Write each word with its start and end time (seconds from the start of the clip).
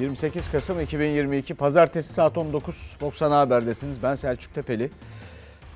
28 0.00 0.50
Kasım 0.50 0.80
2022 0.80 1.54
Pazartesi 1.54 2.12
saat 2.12 2.38
19 2.38 2.96
Fox 3.00 3.22
Ana 3.22 3.38
Haber'desiniz. 3.38 4.02
Ben 4.02 4.14
Selçuk 4.14 4.54
Tepeli. 4.54 4.90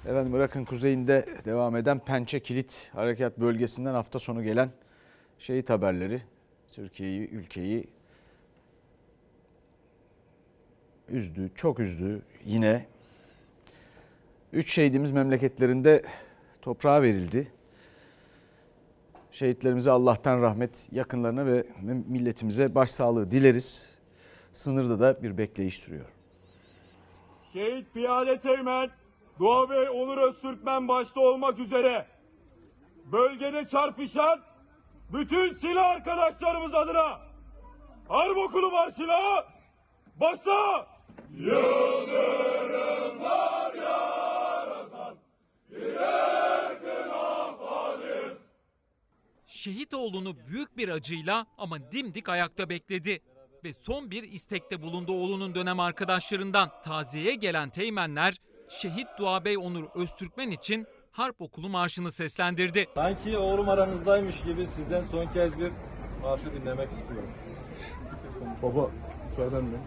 Efendim 0.06 0.34
Irak'ın 0.34 0.64
kuzeyinde 0.64 1.26
devam 1.44 1.76
eden 1.76 1.98
Pençe 1.98 2.40
Kilit 2.40 2.90
Harekat 2.92 3.38
Bölgesi'nden 3.38 3.94
hafta 3.94 4.18
sonu 4.18 4.42
gelen 4.42 4.70
şehit 5.38 5.70
haberleri 5.70 6.22
Türkiye'yi, 6.72 7.28
ülkeyi 7.28 7.88
üzdü, 11.08 11.50
çok 11.54 11.80
üzdü 11.80 12.22
yine. 12.44 12.86
Üç 14.52 14.72
şehidimiz 14.72 15.12
memleketlerinde 15.12 16.02
toprağa 16.62 17.02
verildi. 17.02 17.52
Şehitlerimize 19.30 19.90
Allah'tan 19.90 20.42
rahmet, 20.42 20.88
yakınlarına 20.92 21.46
ve 21.46 21.66
milletimize 22.08 22.74
başsağlığı 22.74 23.30
dileriz. 23.30 23.99
Sınırda 24.52 25.00
da 25.00 25.22
bir 25.22 25.38
bekleyiş 25.38 25.78
sürüyor. 25.78 26.06
Şehit 27.52 27.94
Piyade 27.94 28.38
Teğmen, 28.38 28.90
Doğa 29.38 29.70
Bey 29.70 29.88
Onur 29.88 30.18
Öztürkmen 30.18 30.88
başta 30.88 31.20
olmak 31.20 31.58
üzere 31.58 32.06
bölgede 33.12 33.66
çarpışan 33.66 34.40
bütün 35.12 35.52
silah 35.52 35.90
arkadaşlarımız 35.90 36.74
adına 36.74 37.20
Harp 38.08 38.36
Okulu 38.36 38.70
Marşı'na 38.70 39.44
başla! 40.20 40.86
Yıldırımlar 41.38 43.74
yaratan 43.74 45.16
Şehit 49.46 49.94
oğlunu 49.94 50.36
büyük 50.48 50.76
bir 50.76 50.88
acıyla 50.88 51.46
ama 51.58 51.92
dimdik 51.92 52.28
ayakta 52.28 52.68
bekledi. 52.68 53.22
Ve 53.64 53.74
son 53.74 54.10
bir 54.10 54.22
istekte 54.22 54.82
bulundu 54.82 55.12
oğlunun 55.12 55.54
dönem 55.54 55.80
arkadaşlarından. 55.80 56.70
Taziyeye 56.84 57.34
gelen 57.34 57.70
teğmenler 57.70 58.40
şehit 58.68 59.06
Duabey 59.18 59.58
Onur 59.58 59.84
Öztürkmen 59.94 60.50
için 60.50 60.86
Harp 61.12 61.40
Okulu 61.40 61.68
Marşı'nı 61.68 62.12
seslendirdi. 62.12 62.86
Sanki 62.94 63.36
oğlum 63.38 63.68
aranızdaymış 63.68 64.40
gibi 64.40 64.68
sizden 64.76 65.04
son 65.10 65.26
kez 65.26 65.58
bir 65.58 65.72
marşı 66.22 66.44
dinlemek 66.44 66.88
istiyorum. 66.92 67.30
Baba, 68.62 68.90
müsaaden 69.30 69.64
mi? 69.64 69.78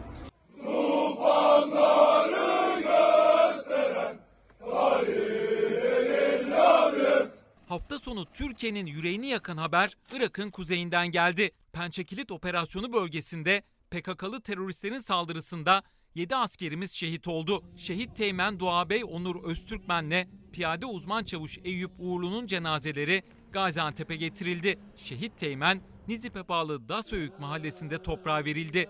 Hafta 7.67 7.99
sonu 7.99 8.25
Türkiye'nin 8.33 8.85
yüreğini 8.85 9.27
yakan 9.27 9.57
haber 9.57 9.97
Irak'ın 10.13 10.49
kuzeyinden 10.49 11.07
geldi. 11.11 11.51
Pençekilit 11.73 12.31
operasyonu 12.31 12.93
bölgesinde 12.93 13.63
PKK'lı 13.93 14.41
teröristlerin 14.41 14.99
saldırısında 14.99 15.83
7 16.15 16.35
askerimiz 16.35 16.91
şehit 16.91 17.27
oldu. 17.27 17.63
Şehit 17.75 18.15
Teğmen 18.15 18.59
Doğabey 18.59 19.03
Onur 19.03 19.43
Öztürkmen'le 19.43 20.27
piyade 20.53 20.85
uzman 20.85 21.23
çavuş 21.23 21.59
Eyüp 21.63 21.91
Uğurlu'nun 21.99 22.47
cenazeleri 22.47 23.23
Gaziantep'e 23.51 24.15
getirildi. 24.15 24.79
Şehit 24.95 25.37
Teğmen 25.37 25.81
Nizip'e 26.07 26.47
bağlı 26.47 26.89
Dasöyük 26.89 27.39
mahallesinde 27.39 28.03
toprağa 28.03 28.45
verildi. 28.45 28.89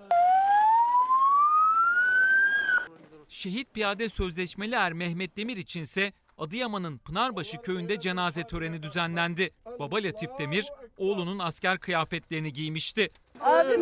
Şehit 3.27 3.73
piyade 3.73 4.09
sözleşmeli 4.09 4.75
er 4.75 4.93
Mehmet 4.93 5.38
Demir 5.38 5.57
içinse 5.57 6.13
Adıyaman'ın 6.38 6.97
Pınarbaşı 6.97 7.61
köyünde 7.61 7.99
cenaze 7.99 8.47
töreni 8.47 8.83
düzenlendi. 8.83 9.49
Baba 9.79 9.95
Latif 9.95 10.29
Demir 10.39 10.69
oğlunun 10.97 11.39
asker 11.39 11.79
kıyafetlerini 11.79 12.53
giymişti. 12.53 13.09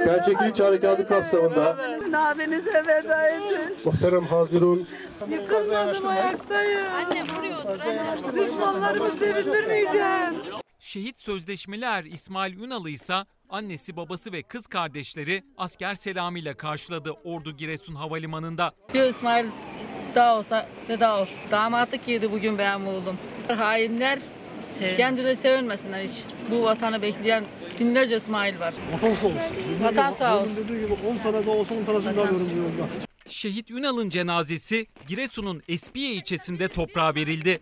Gerçek 0.05 0.37
İç 0.51 0.59
Harekatı 0.59 1.07
kapsamında 1.07 1.77
Abinize 2.13 2.83
veda 2.87 3.29
edin. 3.29 3.77
Muhterem 3.85 4.23
Hazirun 4.23 4.87
Yıkılmadım 5.29 6.07
ayaktayım. 6.07 6.93
Annem 6.93 7.27
vuruyordur. 7.37 7.79
Annem 7.85 8.45
Düşmanlarımı 8.45 9.09
sevindirmeyeceğim. 9.09 10.35
Şehit 10.79 11.19
sözleşmeli 11.19 11.85
er 11.85 12.03
İsmail 12.03 12.59
Ünal'ı 12.59 12.89
ise 12.89 13.13
annesi 13.49 13.97
babası 13.97 14.33
ve 14.33 14.43
kız 14.43 14.67
kardeşleri 14.67 15.43
asker 15.57 15.95
selamıyla 15.95 16.53
karşıladı 16.53 17.11
Ordu 17.23 17.51
Giresun 17.57 17.95
Havalimanı'nda. 17.95 18.71
Diyor 18.93 19.07
İsmail 19.07 19.45
daha 20.15 20.37
olsa 20.37 20.67
feda 20.87 21.17
olsun. 21.17 21.35
Damatlık 21.51 22.05
giydi 22.05 22.31
bugün 22.31 22.57
benim 22.57 22.87
oğlum. 22.87 23.17
Hainler 23.47 24.19
kendine 24.97 25.35
sevinmesinler 25.35 26.03
hiç. 26.03 26.23
Bu 26.51 26.63
vatanı 26.63 27.01
bekleyen 27.01 27.45
binlerce 27.81 28.17
İsmail 28.17 28.59
var. 28.59 28.73
vatan 28.93 29.13
sağ 29.13 29.27
olsun. 29.27 29.39
Dediği 29.57 29.83
Vatan 29.83 30.07
gibi, 30.09 30.17
sağ 30.17 30.39
olsun. 30.41 30.55
Dediği 30.57 30.79
gibi 30.79 30.93
10 30.93 31.17
tane 31.17 31.45
daha 31.45 31.55
olsa 31.55 31.75
10 31.75 31.85
tanesini 31.85 32.15
daha 32.15 32.25
veririm 32.25 32.57
yolda. 32.57 32.89
Şehit 33.27 33.71
Ünal'ın 33.71 34.09
cenazesi 34.09 34.87
Giresun'un 35.07 35.61
Espiye 35.67 36.11
ilçesinde 36.11 36.67
toprağa 36.67 37.15
verildi. 37.15 37.59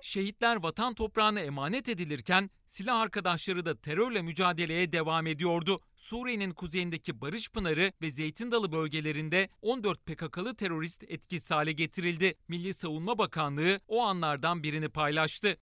Şehitler 0.00 0.62
vatan 0.62 0.94
toprağına 0.94 1.40
emanet 1.40 1.88
edilirken 1.88 2.50
silah 2.66 3.00
arkadaşları 3.00 3.66
da 3.66 3.76
terörle 3.76 4.22
mücadeleye 4.22 4.92
devam 4.92 5.26
ediyordu. 5.26 5.78
Suriye'nin 5.96 6.50
kuzeyindeki 6.50 7.20
Barış 7.20 7.50
Pınarı 7.50 7.92
ve 8.02 8.10
Zeytin 8.10 8.52
Dalı 8.52 8.72
bölgelerinde 8.72 9.48
14 9.62 10.06
PKK'lı 10.06 10.54
terörist 10.56 11.04
etkisiz 11.08 11.50
hale 11.50 11.72
getirildi. 11.72 12.34
Milli 12.48 12.74
Savunma 12.74 13.18
Bakanlığı 13.18 13.78
o 13.88 14.02
anlardan 14.02 14.62
birini 14.62 14.88
paylaştı. 14.88 15.56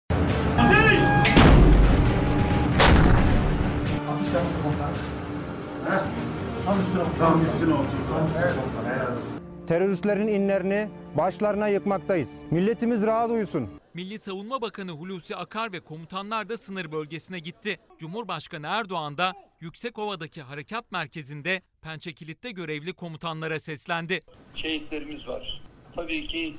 Teröristlerin 9.69 10.29
inlerini 10.29 10.89
başlarına 11.17 11.69
yıkmaktayız. 11.69 12.41
Milletimiz 12.51 13.03
rahat 13.03 13.31
uyusun. 13.31 13.69
Milli 13.95 14.19
Savunma 14.19 14.63
Bakanı 14.63 14.91
Hulusi 14.91 15.37
Akar 15.37 15.73
ve 15.73 15.81
komutanlar 15.81 16.49
da 16.49 16.57
sınır 16.57 16.93
bölgesine 16.93 17.39
gitti. 17.39 17.79
Cumhurbaşkanı 17.99 18.67
Erdoğan 18.67 19.19
da 19.19 19.33
Yüksekova'daki 19.61 20.43
harekat 20.43 20.93
merkezinde 20.93 21.63
Pençekilit'te 21.83 22.51
görevli 22.51 22.93
komutanlara 22.93 23.59
seslendi. 23.61 24.21
şehitlerimiz 24.55 25.29
var. 25.29 25.63
Tabii 25.97 26.23
ki 26.23 26.55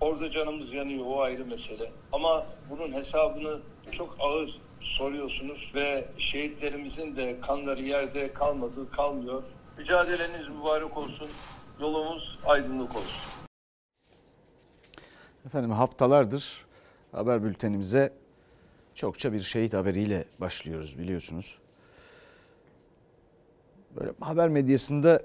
orada 0.00 0.30
canımız 0.30 0.72
yanıyor 0.72 1.04
o 1.06 1.20
ayrı 1.22 1.46
mesele. 1.46 1.92
Ama 2.12 2.46
bunun 2.70 2.92
hesabını 2.92 3.58
çok 3.92 4.16
ağır 4.20 4.58
soruyorsunuz 4.80 5.72
ve 5.74 6.08
şehitlerimizin 6.18 7.16
de 7.16 7.40
kanları 7.40 7.82
yerde 7.82 8.32
kalmadı, 8.32 8.90
kalmıyor. 8.90 9.42
Mücadeleniz 9.78 10.48
mübarek 10.48 10.96
olsun, 10.96 11.28
yolumuz 11.80 12.38
aydınlık 12.46 12.96
olsun. 12.96 13.30
Efendim 15.46 15.70
haftalardır 15.70 16.64
haber 17.12 17.44
bültenimize 17.44 18.12
çokça 18.94 19.32
bir 19.32 19.40
şehit 19.40 19.74
haberiyle 19.74 20.24
başlıyoruz 20.38 20.98
biliyorsunuz. 20.98 21.58
Böyle 23.96 24.10
haber 24.20 24.48
medyasında 24.48 25.22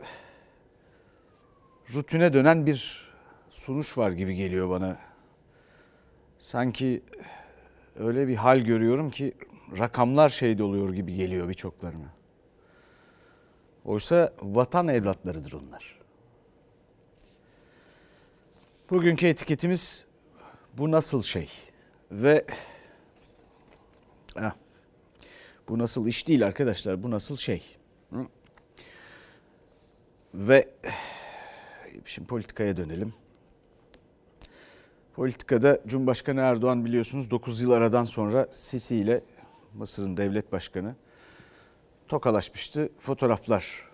rutine 1.93 2.33
dönen 2.33 2.65
bir 2.65 3.09
sunuş 3.51 3.97
var 3.97 4.11
gibi 4.11 4.35
geliyor 4.35 4.69
bana. 4.69 4.97
Sanki 6.39 7.03
öyle 7.99 8.27
bir 8.27 8.35
hal 8.35 8.59
görüyorum 8.59 9.09
ki 9.09 9.33
rakamlar 9.77 10.29
şehit 10.29 10.61
oluyor 10.61 10.93
gibi 10.93 11.15
geliyor 11.15 11.49
birçoklarına. 11.49 12.13
Oysa 13.85 14.33
vatan 14.41 14.87
evlatlarıdır 14.87 15.53
onlar. 15.53 15.99
Bugünkü 18.89 19.27
etiketimiz 19.27 20.05
bu 20.77 20.91
nasıl 20.91 21.23
şey 21.23 21.49
ve 22.11 22.45
Heh, 24.37 24.51
bu 25.69 25.79
nasıl 25.79 26.07
iş 26.07 26.27
değil 26.27 26.45
arkadaşlar 26.45 27.03
bu 27.03 27.11
nasıl 27.11 27.37
şey. 27.37 27.77
Ve 30.33 30.69
şimdi 32.05 32.27
politikaya 32.27 32.77
dönelim. 32.77 33.13
Politikada 35.13 35.79
Cumhurbaşkanı 35.87 36.39
Erdoğan 36.39 36.85
biliyorsunuz 36.85 37.31
9 37.31 37.61
yıl 37.61 37.71
aradan 37.71 38.03
sonra 38.03 38.47
Sisi 38.51 38.95
ile 38.95 39.23
Mısır'ın 39.75 40.17
devlet 40.17 40.51
başkanı 40.51 40.95
tokalaşmıştı. 42.07 42.89
Fotoğraflar 42.99 43.89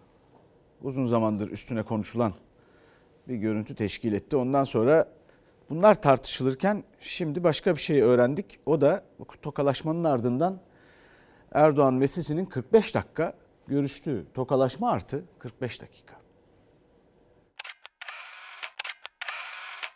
uzun 0.82 1.04
zamandır 1.04 1.52
üstüne 1.52 1.84
konuşulan 1.84 2.34
bir 3.28 3.36
görüntü 3.36 3.76
teşkil 3.76 4.14
etti. 4.14 4.36
Ondan 4.36 4.64
sonra 4.64 5.06
bunlar 5.70 6.02
tartışılırken 6.02 6.84
şimdi 7.00 7.44
başka 7.44 7.76
bir 7.76 7.80
şey 7.80 8.02
öğrendik. 8.02 8.60
O 8.66 8.82
da 8.82 9.04
tokalaşmanın 9.42 10.04
ardından 10.04 10.60
Erdoğan 11.52 12.02
ve 12.02 12.08
Sisi'nin 12.08 12.46
45 12.46 12.96
dakika 12.96 13.34
görüştüğü 13.68 14.26
tokalaşma 14.34 14.92
artı 14.92 15.24
45 15.40 15.82
dakika. 15.82 16.22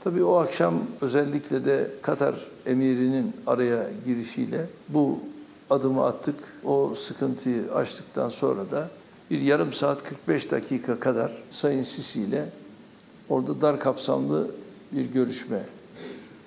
Tabii 0.03 0.23
o 0.23 0.35
akşam 0.35 0.83
özellikle 1.01 1.65
de 1.65 1.91
Katar 2.01 2.35
emirinin 2.65 3.35
araya 3.47 3.89
girişiyle 4.05 4.65
bu 4.89 5.19
adımı 5.69 6.05
attık. 6.05 6.35
O 6.63 6.95
sıkıntıyı 6.95 7.71
açtıktan 7.71 8.29
sonra 8.29 8.71
da 8.71 8.89
Bir 9.31 9.41
yarım 9.41 9.73
saat 9.73 10.03
45 10.03 10.51
dakika 10.51 10.99
kadar 10.99 11.31
Sayın 11.51 11.83
Sisi 11.83 12.21
ile 12.21 12.49
orada 13.29 13.61
dar 13.61 13.79
kapsamlı 13.79 14.51
bir 14.91 15.05
görüşme 15.05 15.59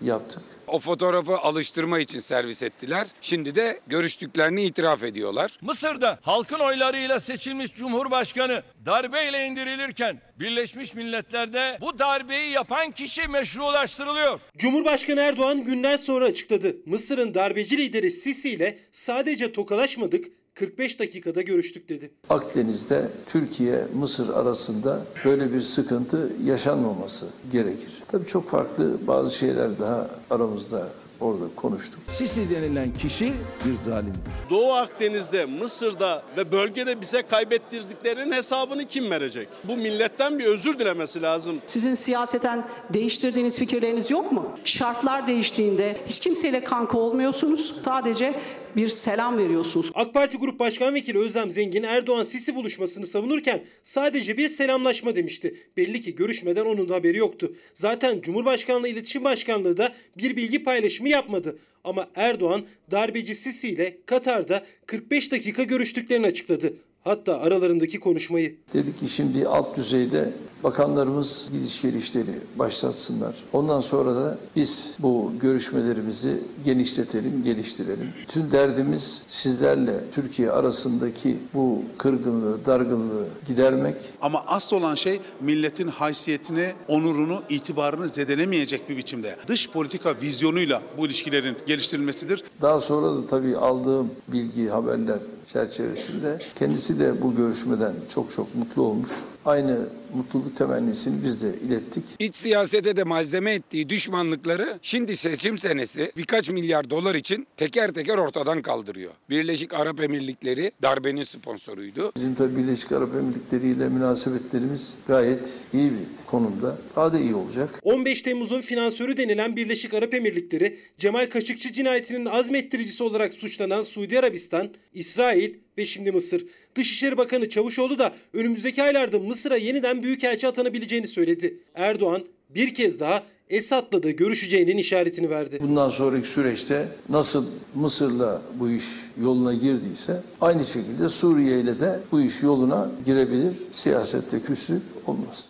yaptık. 0.03 0.43
O 0.69 0.79
fotoğrafı 0.79 1.39
alıştırma 1.39 1.99
için 1.99 2.19
servis 2.19 2.63
ettiler. 2.63 3.07
Şimdi 3.21 3.55
de 3.55 3.81
görüştüklerini 3.87 4.63
itiraf 4.63 5.03
ediyorlar. 5.03 5.59
Mısır'da 5.61 6.19
halkın 6.23 6.59
oylarıyla 6.59 7.21
seçilmiş 7.21 7.75
Cumhurbaşkanı 7.75 8.63
darbeyle 8.87 9.47
indirilirken 9.47 10.21
Birleşmiş 10.41 10.95
Milletler'de 10.95 11.79
bu 11.81 11.99
darbeyi 11.99 12.51
yapan 12.51 12.91
kişi 12.91 13.29
meşrulaştırılıyor. 13.29 14.41
Cumhurbaşkanı 14.59 15.21
Erdoğan 15.21 15.65
günden 15.65 15.97
sonra 15.97 16.25
açıkladı. 16.25 16.77
Mısır'ın 16.87 17.35
darbeci 17.35 17.79
lideri 17.79 18.11
Sisi 18.11 18.51
ile 18.51 18.79
sadece 18.93 19.53
tokalaşmadık, 19.53 20.25
45 20.59 20.99
dakikada 20.99 21.43
görüştük 21.43 21.89
dedi. 21.89 22.11
Akdeniz'de 22.31 23.09
Türkiye 23.27 23.87
Mısır 23.95 24.29
arasında 24.29 25.01
böyle 25.25 25.53
bir 25.53 25.61
sıkıntı 25.61 26.33
yaşanmaması 26.45 27.27
gerekir. 27.53 28.03
Tabii 28.09 28.27
çok 28.27 28.49
farklı 28.49 29.07
bazı 29.07 29.37
şeyler 29.37 29.79
daha 29.79 30.11
aramızda 30.31 30.89
orada 31.21 31.45
konuştuk. 31.57 31.99
Sisi 32.09 32.51
denilen 32.51 32.95
kişi 32.95 33.33
bir 33.65 33.75
zalimdir. 33.75 34.21
Doğu 34.51 34.73
Akdeniz'de, 34.73 35.47
Mısır'da 35.47 36.23
ve 36.37 36.53
bölgede 36.53 37.01
bize 37.01 37.23
kaybettirdiklerinin 37.23 38.33
hesabını 38.33 38.85
kim 38.85 39.11
verecek? 39.11 39.49
Bu 39.65 39.77
milletten 39.77 40.39
bir 40.39 40.45
özür 40.45 40.79
dilemesi 40.79 41.23
lazım. 41.23 41.59
Sizin 41.67 41.95
siyaseten 41.95 42.69
değiştirdiğiniz 42.95 43.59
fikirleriniz 43.59 44.11
yok 44.11 44.33
mu? 44.33 44.47
Şartlar 44.65 45.27
değiştiğinde 45.27 45.97
hiç 46.07 46.21
kimseyle 46.21 46.65
kanka 46.65 46.99
olmuyorsunuz. 46.99 47.81
Sadece 47.85 48.35
bir 48.77 48.89
selam 48.89 49.39
veriyorsunuz. 49.39 49.91
AK 49.95 50.15
Parti 50.15 50.37
Grup 50.37 50.59
Başkan 50.59 50.95
Vekili 50.95 51.19
Özlem 51.19 51.51
Zengin 51.51 51.83
Erdoğan-Sisi 51.83 52.55
buluşmasını 52.55 53.07
savunurken 53.07 53.65
sadece 53.83 54.37
bir 54.37 54.49
selamlaşma 54.49 55.17
demişti. 55.17 55.55
Belli 55.77 56.01
ki 56.01 56.15
görüşmeden 56.15 56.65
onun 56.65 56.89
da 56.89 56.95
haberi 56.95 57.19
yoktu. 57.19 57.55
Zaten 57.75 58.21
Cumhurbaşkanlığı 58.21 58.89
İletişim 58.89 59.25
Başkanlığı 59.25 59.77
da 59.77 59.95
bir 60.19 60.37
bilgi 60.37 60.63
paylaşımı 60.63 61.09
yapmadı. 61.09 61.59
Ama 61.85 62.11
Erdoğan 62.15 62.67
darbeci 62.91 63.35
Sisi 63.35 63.69
ile 63.69 63.99
Katar'da 64.07 64.67
45 64.87 65.33
dakika 65.33 65.63
görüştüklerini 65.63 66.27
açıkladı. 66.27 66.75
Hatta 67.09 67.41
aralarındaki 67.41 68.01
konuşmayı. 68.01 68.57
Dedik 68.73 69.01
ki 69.01 69.09
şimdi 69.09 69.49
alt 69.49 69.77
düzeyde 69.77 70.33
bakanlarımız 70.65 71.49
gidiş 71.53 71.83
gelişleri 71.83 72.31
başlatsınlar. 72.57 73.35
Ondan 73.53 73.81
sonra 73.81 74.15
da 74.15 74.39
biz 74.57 74.95
bu 74.99 75.33
görüşmelerimizi 75.41 76.41
genişletelim, 76.65 77.45
geliştirelim. 77.45 78.09
Bütün 78.23 78.51
derdimiz 78.51 79.23
sizlerle 79.29 80.05
Türkiye 80.13 80.51
arasındaki 80.51 81.37
bu 81.55 81.83
kırgınlığı, 81.99 82.67
dargınlığı 82.67 83.27
gidermek. 83.47 83.97
Ama 84.21 84.45
asıl 84.47 84.77
olan 84.77 84.95
şey 84.95 85.21
milletin 85.41 85.89
haysiyetini, 85.89 86.73
onurunu, 86.89 87.43
itibarını 87.49 88.09
zedelemeyecek 88.09 88.89
bir 88.89 88.97
biçimde 88.97 89.37
dış 89.47 89.71
politika 89.71 90.15
vizyonuyla 90.23 90.83
bu 90.99 91.07
ilişkilerin 91.07 91.57
geliştirilmesidir. 91.67 92.45
Daha 92.63 92.81
sonra 92.81 93.17
da 93.17 93.27
tabii 93.27 93.57
aldığım 93.57 94.11
bilgi, 94.29 94.69
haberler 94.69 95.19
çerçevesinde 95.53 96.39
kendisi 96.59 96.99
de 96.99 97.23
bu 97.23 97.35
görüşmeden 97.35 97.93
çok 98.15 98.33
çok 98.33 98.55
mutlu 98.55 98.83
olmuş. 98.83 99.11
Aynı 99.49 99.79
mutluluk 100.15 100.57
temennisini 100.57 101.25
biz 101.25 101.43
de 101.43 101.55
ilettik. 101.67 102.05
İç 102.19 102.37
siyasete 102.37 102.97
de 102.97 103.05
malzeme 103.05 103.55
ettiği 103.55 103.89
düşmanlıkları 103.89 104.79
şimdi 104.83 105.17
seçim 105.17 105.59
senesi 105.59 106.13
birkaç 106.17 106.51
milyar 106.51 106.91
dolar 106.91 107.15
için 107.15 107.47
teker 107.57 107.91
teker 107.91 108.19
ortadan 108.19 108.63
kaldırıyor. 108.63 109.13
Birleşik 109.31 109.75
Arap 109.75 110.01
Emirlikleri 110.01 110.73
darbenin 110.83 111.23
sponsoruydu. 111.23 112.13
Bizim 112.17 112.35
tabii 112.35 112.57
Birleşik 112.57 112.93
Arap 112.93 113.15
Emirlikleri 113.15 113.67
ile 113.67 113.89
münasebetlerimiz 113.89 114.95
gayet 115.07 115.55
iyi 115.73 115.93
bir 115.93 116.27
konumda. 116.27 116.79
Daha 116.97 117.13
da 117.13 117.19
iyi 117.19 117.35
olacak. 117.35 117.71
15 117.83 118.23
Temmuz'un 118.23 118.61
finansörü 118.61 119.17
denilen 119.17 119.57
Birleşik 119.57 119.95
Arap 119.95 120.15
Emirlikleri, 120.15 120.79
Cemal 120.99 121.31
Kaşıkçı 121.31 121.73
cinayetinin 121.73 122.25
azmettiricisi 122.25 123.03
olarak 123.03 123.35
suçlanan 123.35 123.83
Suudi 123.83 124.19
Arabistan, 124.19 124.71
İsrail 124.95 125.55
ve 125.79 125.85
şimdi 125.85 126.13
Mısır. 126.13 126.47
Dışişleri 126.75 127.17
Bakanı 127.17 127.49
Çavuşoğlu 127.49 127.99
da 127.99 128.15
önümüzdeki 128.33 128.83
aylarda 128.83 129.19
Mısır'a 129.19 129.57
yeniden 129.57 130.03
büyükelçi 130.03 130.49
atanabileceğini 130.49 131.07
söyledi. 131.07 131.59
Erdoğan 131.75 132.25
bir 132.51 132.75
kez 132.75 133.01
daha 133.01 133.23
Esad'la 133.51 134.03
da 134.03 134.11
görüşeceğinin 134.11 134.77
işaretini 134.77 135.31
verdi. 135.31 135.59
Bundan 135.61 135.89
sonraki 135.89 136.29
süreçte 136.29 136.89
nasıl 137.09 137.47
Mısır'la 137.75 138.43
bu 138.55 138.71
iş 138.71 138.85
yoluna 139.23 139.55
girdiyse 139.55 140.23
aynı 140.41 140.65
şekilde 140.65 141.09
Suriye 141.09 141.61
ile 141.61 141.81
de 141.81 142.01
bu 142.13 142.21
iş 142.21 142.43
yoluna 142.43 142.91
girebilir. 143.07 143.53
Siyasette 143.73 144.41
küslük 144.41 144.83
olmaz. 145.07 145.49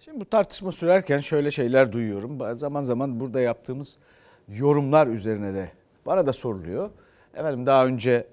Şimdi 0.00 0.20
bu 0.20 0.24
tartışma 0.24 0.72
sürerken 0.72 1.18
şöyle 1.18 1.50
şeyler 1.50 1.92
duyuyorum. 1.92 2.56
Zaman 2.56 2.82
zaman 2.82 3.20
burada 3.20 3.40
yaptığımız 3.40 3.96
yorumlar 4.48 5.06
üzerine 5.06 5.54
de 5.54 5.70
bana 6.06 6.26
da 6.26 6.32
soruluyor. 6.32 6.90
Efendim 7.34 7.66
daha 7.66 7.86
önce 7.86 8.26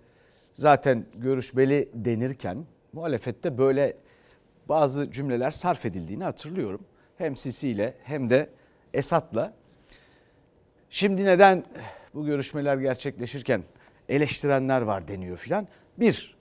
zaten 0.59 1.06
görüşmeli 1.15 1.89
denirken 1.94 2.65
muhalefette 2.94 3.57
böyle 3.57 3.97
bazı 4.69 5.11
cümleler 5.11 5.51
sarf 5.51 5.85
edildiğini 5.85 6.23
hatırlıyorum. 6.23 6.81
Hem 7.17 7.35
Sisi 7.35 7.69
ile 7.69 7.94
hem 8.03 8.29
de 8.29 8.50
Esad'la. 8.94 9.53
Şimdi 10.89 11.25
neden 11.25 11.63
bu 12.13 12.25
görüşmeler 12.25 12.77
gerçekleşirken 12.77 13.63
eleştirenler 14.09 14.81
var 14.81 15.07
deniyor 15.07 15.38
filan. 15.38 15.67
Bir, 15.97 16.38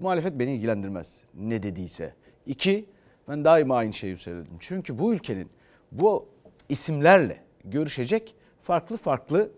muhalefet 0.00 0.38
beni 0.38 0.54
ilgilendirmez 0.54 1.22
ne 1.34 1.62
dediyse. 1.62 2.14
İki, 2.46 2.86
ben 3.28 3.44
daima 3.44 3.76
aynı 3.76 3.92
şeyi 3.92 4.16
söyledim. 4.16 4.56
Çünkü 4.60 4.98
bu 4.98 5.14
ülkenin 5.14 5.50
bu 5.92 6.28
isimlerle 6.68 7.42
görüşecek 7.64 8.34
farklı 8.60 8.96
farklı 8.96 9.50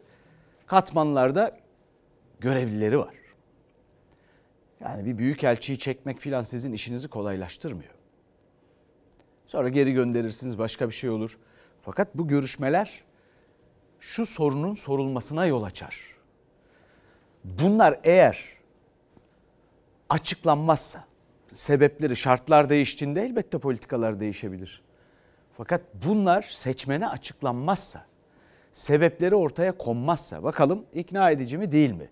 katmanlarda 0.67 1.59
görevlileri 2.41 2.99
var. 2.99 3.18
Yani 4.81 5.07
bir 5.07 5.19
büyükelçiyi 5.19 5.79
çekmek 5.79 6.21
filan 6.21 6.43
sizin 6.43 6.73
işinizi 6.73 7.09
kolaylaştırmıyor. 7.09 7.91
Sonra 9.47 9.69
geri 9.69 9.93
gönderirsiniz 9.93 10.59
başka 10.59 10.89
bir 10.89 10.95
şey 10.95 11.11
olur. 11.11 11.39
Fakat 11.81 12.15
bu 12.15 12.29
görüşmeler 12.29 13.03
şu 14.01 14.27
sorunun 14.27 14.75
sorulmasına 14.75 15.47
yol 15.47 15.63
açar. 15.63 16.01
Bunlar 17.45 18.01
eğer 18.05 18.45
açıklanmazsa, 20.09 21.05
sebepleri, 21.55 22.17
şartlar 22.17 22.71
değiştiğinde 22.71 23.23
elbette 23.23 23.59
politikalar 23.59 24.21
değişebilir. 24.21 24.83
Fakat 25.53 25.81
bunlar 25.95 26.43
seçmene 26.43 27.09
açıklanmazsa, 27.09 28.07
sebepleri 28.73 29.35
ortaya 29.35 29.79
konmazsa 29.79 30.43
bakalım 30.43 30.85
ikna 30.95 31.31
edici 31.31 31.59
mi 31.59 31.73
değil 31.73 31.91
mi? 31.91 32.09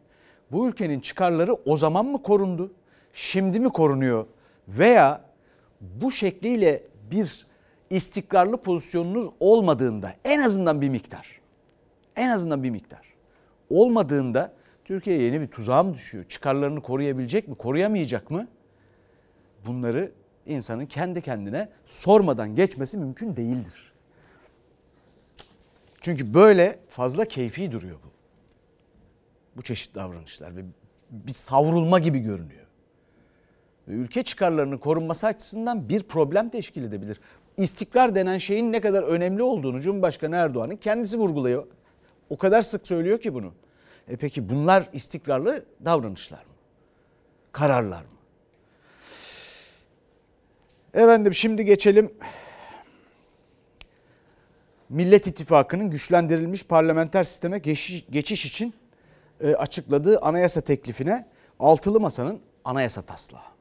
Bu 0.53 0.69
ülkenin 0.69 1.01
çıkarları 1.01 1.55
o 1.55 1.77
zaman 1.77 2.07
mı 2.07 2.23
korundu? 2.23 2.73
Şimdi 3.13 3.61
mi 3.61 3.69
korunuyor? 3.69 4.27
Veya 4.69 5.25
bu 5.81 6.13
şekliyle 6.13 6.83
bir 7.11 7.47
istikrarlı 7.91 8.57
pozisyonunuz 8.57 9.29
olmadığında 9.41 10.15
en 10.25 10.41
azından 10.41 10.81
bir 10.81 10.89
miktar 10.89 11.41
en 12.17 12.29
azından 12.29 12.63
bir 12.63 12.71
miktar 12.71 13.15
olmadığında 13.71 14.53
Türkiye 14.85 15.23
yeni 15.23 15.41
bir 15.41 15.47
tuzağa 15.47 15.83
mı 15.83 15.95
düşüyor? 15.95 16.25
Çıkarlarını 16.29 16.83
koruyabilecek 16.83 17.49
mi? 17.49 17.55
Koruyamayacak 17.55 18.31
mı? 18.31 18.49
Bunları 19.67 20.13
insanın 20.47 20.87
kendi 20.87 21.23
kendine 21.23 21.69
sormadan 21.87 22.57
geçmesi 22.57 22.99
mümkün 22.99 23.37
değildir. 23.37 23.93
Çünkü 26.01 26.35
böyle 26.35 26.79
fazla 26.89 27.25
keyfi 27.25 27.73
duruyor 27.73 27.97
bu. 28.05 28.16
Bu 29.57 29.63
çeşit 29.63 29.95
davranışlar 29.95 30.57
ve 30.57 30.61
bir 31.11 31.33
savrulma 31.33 31.99
gibi 31.99 32.19
görünüyor. 32.19 32.67
Ve 33.89 33.93
ülke 33.93 34.23
çıkarlarının 34.23 34.79
korunması 34.79 35.27
açısından 35.27 35.89
bir 35.89 36.03
problem 36.03 36.49
teşkil 36.49 36.85
edebilir. 36.85 37.21
İstikrar 37.57 38.15
denen 38.15 38.39
şeyin 38.39 38.73
ne 38.73 38.81
kadar 38.81 39.03
önemli 39.03 39.43
olduğunu 39.43 39.81
Cumhurbaşkanı 39.81 40.37
Erdoğan'ın 40.37 40.77
kendisi 40.77 41.19
vurguluyor. 41.19 41.67
O 42.31 42.37
kadar 42.37 42.63
sık 42.63 42.87
söylüyor 42.87 43.21
ki 43.21 43.35
bunu. 43.35 43.53
E 44.09 44.17
peki 44.17 44.49
bunlar 44.49 44.89
istikrarlı 44.93 45.65
davranışlar 45.85 46.39
mı? 46.39 46.53
Kararlar 47.53 48.03
mı? 48.03 48.11
Efendim 50.95 51.35
şimdi 51.35 51.65
geçelim 51.65 52.13
Millet 54.89 55.27
İttifakı'nın 55.27 55.91
güçlendirilmiş 55.91 56.65
parlamenter 56.65 57.25
sisteme 57.25 57.59
geçiş, 57.59 58.07
geçiş 58.11 58.47
için 58.47 58.75
e, 59.41 59.55
açıkladığı 59.55 60.19
anayasa 60.19 60.61
teklifine 60.61 61.27
altılı 61.61 62.01
masanın 62.01 62.41
anayasa 62.65 63.03
taslağı. 63.03 63.57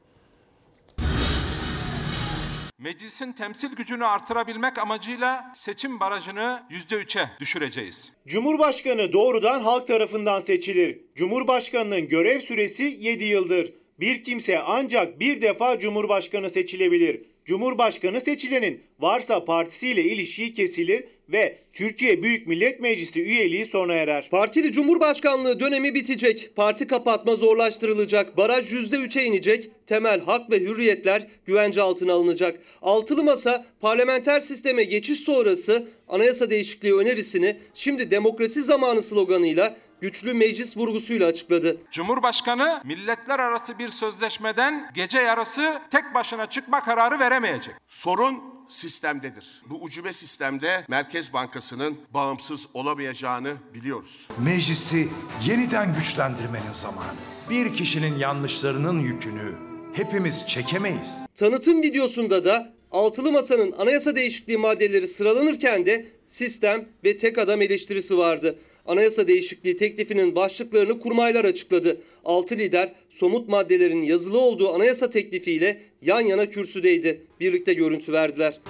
Meclisin 2.78 3.32
temsil 3.32 3.76
gücünü 3.76 4.06
artırabilmek 4.06 4.78
amacıyla 4.78 5.52
seçim 5.54 6.00
barajını 6.00 6.62
%3'e 6.70 7.30
düşüreceğiz. 7.40 8.12
Cumhurbaşkanı 8.26 9.12
doğrudan 9.12 9.60
halk 9.60 9.86
tarafından 9.86 10.40
seçilir. 10.40 11.00
Cumhurbaşkanının 11.14 12.08
görev 12.08 12.40
süresi 12.40 12.84
7 12.84 13.24
yıldır. 13.24 13.72
Bir 14.00 14.22
kimse 14.22 14.58
ancak 14.60 15.20
bir 15.20 15.42
defa 15.42 15.78
Cumhurbaşkanı 15.78 16.50
seçilebilir. 16.50 17.22
Cumhurbaşkanı 17.46 18.20
seçilenin 18.20 18.80
varsa 19.00 19.44
partisiyle 19.44 20.04
ilişiği 20.04 20.52
kesilir 20.52 21.04
ve 21.28 21.58
Türkiye 21.72 22.22
Büyük 22.22 22.46
Millet 22.46 22.80
Meclisi 22.80 23.22
üyeliği 23.22 23.66
sona 23.66 23.94
erer. 23.94 24.28
Partili 24.30 24.72
Cumhurbaşkanlığı 24.72 25.60
dönemi 25.60 25.94
bitecek. 25.94 26.50
Parti 26.56 26.86
kapatma 26.86 27.36
zorlaştırılacak. 27.36 28.36
Baraj 28.36 28.72
%3'e 28.72 29.24
inecek. 29.24 29.70
Temel 29.86 30.20
hak 30.20 30.50
ve 30.50 30.60
hürriyetler 30.60 31.26
güvence 31.44 31.82
altına 31.82 32.12
alınacak. 32.12 32.58
Altılı 32.82 33.24
Masa 33.24 33.66
parlamenter 33.80 34.40
sisteme 34.40 34.84
geçiş 34.84 35.20
sonrası 35.20 35.88
anayasa 36.08 36.50
değişikliği 36.50 36.94
önerisini 36.94 37.56
şimdi 37.74 38.10
demokrasi 38.10 38.62
zamanı 38.62 39.02
sloganıyla 39.02 39.76
güçlü 40.00 40.34
meclis 40.34 40.76
vurgusuyla 40.76 41.26
açıkladı. 41.26 41.76
Cumhurbaşkanı 41.90 42.80
milletler 42.84 43.38
arası 43.38 43.78
bir 43.78 43.88
sözleşmeden 43.88 44.90
gece 44.94 45.18
yarısı 45.18 45.80
tek 45.90 46.14
başına 46.14 46.46
çıkma 46.46 46.84
kararı 46.84 47.18
veremeyecek. 47.18 47.74
Sorun 47.88 48.42
sistemdedir. 48.68 49.62
Bu 49.70 49.82
ucube 49.82 50.12
sistemde 50.12 50.84
Merkez 50.88 51.32
Bankası'nın 51.32 51.98
bağımsız 52.14 52.66
olamayacağını 52.74 53.52
biliyoruz. 53.74 54.28
Meclisi 54.44 55.08
yeniden 55.46 55.94
güçlendirmenin 55.94 56.72
zamanı. 56.72 57.18
Bir 57.50 57.74
kişinin 57.74 58.18
yanlışlarının 58.18 58.98
yükünü 59.00 59.54
hepimiz 59.92 60.48
çekemeyiz. 60.48 61.18
Tanıtım 61.34 61.82
videosunda 61.82 62.44
da 62.44 62.76
Altılı 62.92 63.32
Masa'nın 63.32 63.72
anayasa 63.72 64.16
değişikliği 64.16 64.58
maddeleri 64.58 65.08
sıralanırken 65.08 65.86
de 65.86 66.06
sistem 66.26 66.88
ve 67.04 67.16
tek 67.16 67.38
adam 67.38 67.62
eleştirisi 67.62 68.18
vardı. 68.18 68.58
Anayasa 68.86 69.28
değişikliği 69.28 69.76
teklifinin 69.76 70.34
başlıklarını 70.34 71.00
kurmaylar 71.00 71.44
açıkladı. 71.44 72.00
Altı 72.24 72.56
lider 72.56 72.92
somut 73.10 73.48
maddelerin 73.48 74.02
yazılı 74.02 74.38
olduğu 74.38 74.74
anayasa 74.74 75.10
teklifiyle 75.10 75.82
yan 76.02 76.20
yana 76.20 76.50
kürsüdeydi. 76.50 77.20
Birlikte 77.40 77.74
görüntü 77.74 78.12
verdiler. 78.12 78.60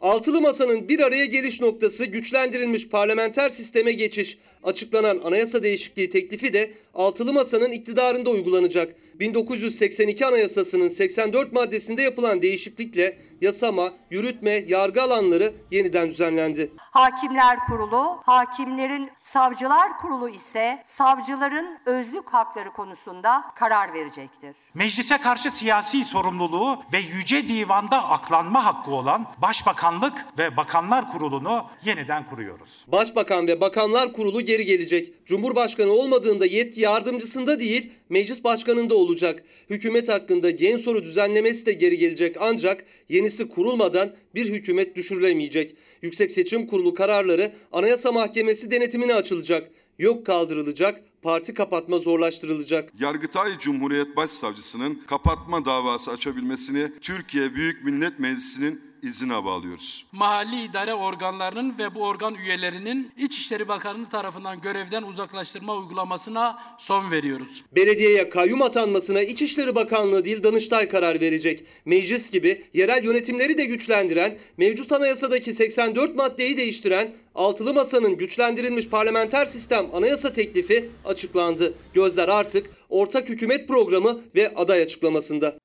Altılı 0.00 0.40
Masa'nın 0.40 0.88
bir 0.88 1.00
araya 1.00 1.24
geliş 1.24 1.60
noktası 1.60 2.04
güçlendirilmiş 2.04 2.88
parlamenter 2.88 3.50
sisteme 3.50 3.92
geçiş. 3.92 4.38
Açıklanan 4.62 5.20
anayasa 5.24 5.62
değişikliği 5.62 6.10
teklifi 6.10 6.52
de 6.52 6.70
Altılı 6.94 7.32
Masa'nın 7.32 7.70
iktidarında 7.70 8.30
uygulanacak. 8.30 8.94
1982 9.20 10.26
Anayasası'nın 10.26 10.88
84 10.88 11.52
maddesinde 11.52 12.02
yapılan 12.02 12.42
değişiklikle 12.42 13.18
yasama, 13.40 13.92
yürütme, 14.10 14.50
yargı 14.50 15.02
alanları 15.02 15.52
yeniden 15.70 16.10
düzenlendi. 16.10 16.72
Hakimler 16.78 17.58
Kurulu, 17.66 18.20
hakimlerin 18.24 19.10
Savcılar 19.20 19.98
Kurulu 20.00 20.28
ise 20.28 20.80
savcıların 20.84 21.78
özlük 21.86 22.28
hakları 22.28 22.70
konusunda 22.70 23.44
karar 23.54 23.94
verecektir. 23.94 24.56
Meclise 24.74 25.18
karşı 25.18 25.50
siyasi 25.50 26.04
sorumluluğu 26.04 26.82
ve 26.92 26.98
Yüce 26.98 27.48
Divan'da 27.48 28.10
aklanma 28.10 28.64
hakkı 28.64 28.90
olan 28.90 29.26
Başbakanlık 29.38 30.26
ve 30.38 30.56
Bakanlar 30.56 31.12
Kurulu'nu 31.12 31.66
yeniden 31.84 32.26
kuruyoruz. 32.26 32.86
Başbakan 32.92 33.46
ve 33.46 33.60
Bakanlar 33.60 34.12
Kurulu 34.12 34.40
geri 34.40 34.64
gelecek. 34.64 35.26
Cumhurbaşkanı 35.26 35.92
olmadığında 35.92 36.46
yetki 36.46 36.80
yardımcısında 36.80 37.60
değil, 37.60 37.92
meclis 38.10 38.44
başkanında 38.44 38.94
olacak. 38.94 39.42
Hükümet 39.70 40.08
hakkında 40.08 40.50
gen 40.50 40.78
soru 40.78 41.04
düzenlemesi 41.04 41.66
de 41.66 41.72
geri 41.72 41.98
gelecek 41.98 42.36
ancak 42.40 42.84
yenisi 43.08 43.48
kurulmadan 43.48 44.14
bir 44.34 44.52
hükümet 44.52 44.96
düşürülemeyecek. 44.96 45.76
Yüksek 46.02 46.30
Seçim 46.30 46.66
Kurulu 46.66 46.94
kararları 46.94 47.52
Anayasa 47.72 48.12
Mahkemesi 48.12 48.70
denetimine 48.70 49.14
açılacak. 49.14 49.70
Yok 49.98 50.26
kaldırılacak, 50.26 51.04
parti 51.22 51.54
kapatma 51.54 51.98
zorlaştırılacak. 51.98 52.92
Yargıtay 53.00 53.58
Cumhuriyet 53.58 54.16
Başsavcısının 54.16 55.02
kapatma 55.06 55.64
davası 55.64 56.10
açabilmesini 56.10 56.92
Türkiye 57.00 57.54
Büyük 57.54 57.84
Millet 57.84 58.18
Meclisi'nin 58.18 58.89
izine 59.02 59.44
bağlıyoruz. 59.44 60.06
Mahalli 60.12 60.64
idare 60.64 60.94
organlarının 60.94 61.78
ve 61.78 61.94
bu 61.94 62.04
organ 62.04 62.34
üyelerinin 62.34 63.12
İçişleri 63.16 63.68
Bakanlığı 63.68 64.08
tarafından 64.08 64.60
görevden 64.60 65.02
uzaklaştırma 65.02 65.76
uygulamasına 65.76 66.58
son 66.78 67.10
veriyoruz. 67.10 67.64
Belediyeye 67.72 68.28
kayyum 68.28 68.62
atanmasına 68.62 69.22
İçişleri 69.22 69.74
Bakanlığı 69.74 70.24
değil 70.24 70.42
Danıştay 70.42 70.88
karar 70.88 71.20
verecek. 71.20 71.64
Meclis 71.84 72.30
gibi 72.30 72.64
yerel 72.74 73.04
yönetimleri 73.04 73.58
de 73.58 73.64
güçlendiren, 73.64 74.38
mevcut 74.56 74.92
anayasadaki 74.92 75.54
84 75.54 76.16
maddeyi 76.16 76.56
değiştiren 76.56 77.12
Altılı 77.34 77.74
Masa'nın 77.74 78.16
güçlendirilmiş 78.16 78.88
parlamenter 78.88 79.46
sistem 79.46 79.86
anayasa 79.94 80.32
teklifi 80.32 80.90
açıklandı. 81.04 81.74
Gözler 81.94 82.28
artık 82.28 82.70
ortak 82.88 83.28
hükümet 83.28 83.68
programı 83.68 84.20
ve 84.34 84.54
aday 84.54 84.82
açıklamasında. 84.82 85.58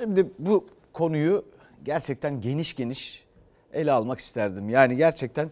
Şimdi 0.00 0.26
bu 0.38 0.66
konuyu 0.98 1.44
gerçekten 1.84 2.40
geniş 2.40 2.76
geniş 2.76 3.24
ele 3.72 3.92
almak 3.92 4.18
isterdim. 4.18 4.68
Yani 4.68 4.96
gerçekten 4.96 5.50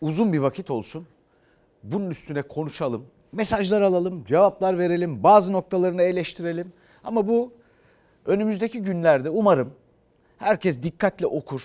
uzun 0.00 0.32
bir 0.32 0.38
vakit 0.38 0.70
olsun. 0.70 1.06
Bunun 1.82 2.10
üstüne 2.10 2.42
konuşalım. 2.42 3.06
Mesajlar 3.32 3.82
alalım, 3.82 4.24
cevaplar 4.24 4.78
verelim, 4.78 5.22
bazı 5.22 5.52
noktalarını 5.52 6.02
eleştirelim. 6.02 6.72
Ama 7.04 7.28
bu 7.28 7.52
önümüzdeki 8.26 8.82
günlerde 8.82 9.30
umarım 9.30 9.72
herkes 10.38 10.82
dikkatle 10.82 11.26
okur. 11.26 11.62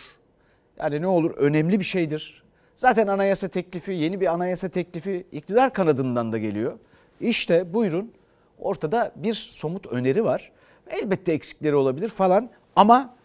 Yani 0.79 1.01
ne 1.01 1.07
olur 1.07 1.33
önemli 1.37 1.79
bir 1.79 1.85
şeydir. 1.85 2.43
Zaten 2.75 3.07
anayasa 3.07 3.47
teklifi, 3.47 3.91
yeni 3.91 4.21
bir 4.21 4.33
anayasa 4.33 4.69
teklifi 4.69 5.27
iktidar 5.31 5.73
kanadından 5.73 6.31
da 6.31 6.37
geliyor. 6.37 6.79
İşte 7.21 7.73
buyurun 7.73 8.11
ortada 8.59 9.11
bir 9.15 9.33
somut 9.33 9.85
öneri 9.85 10.23
var. 10.23 10.51
Elbette 10.89 11.33
eksikleri 11.33 11.75
olabilir 11.75 12.09
falan 12.09 12.49
ama 12.77 13.15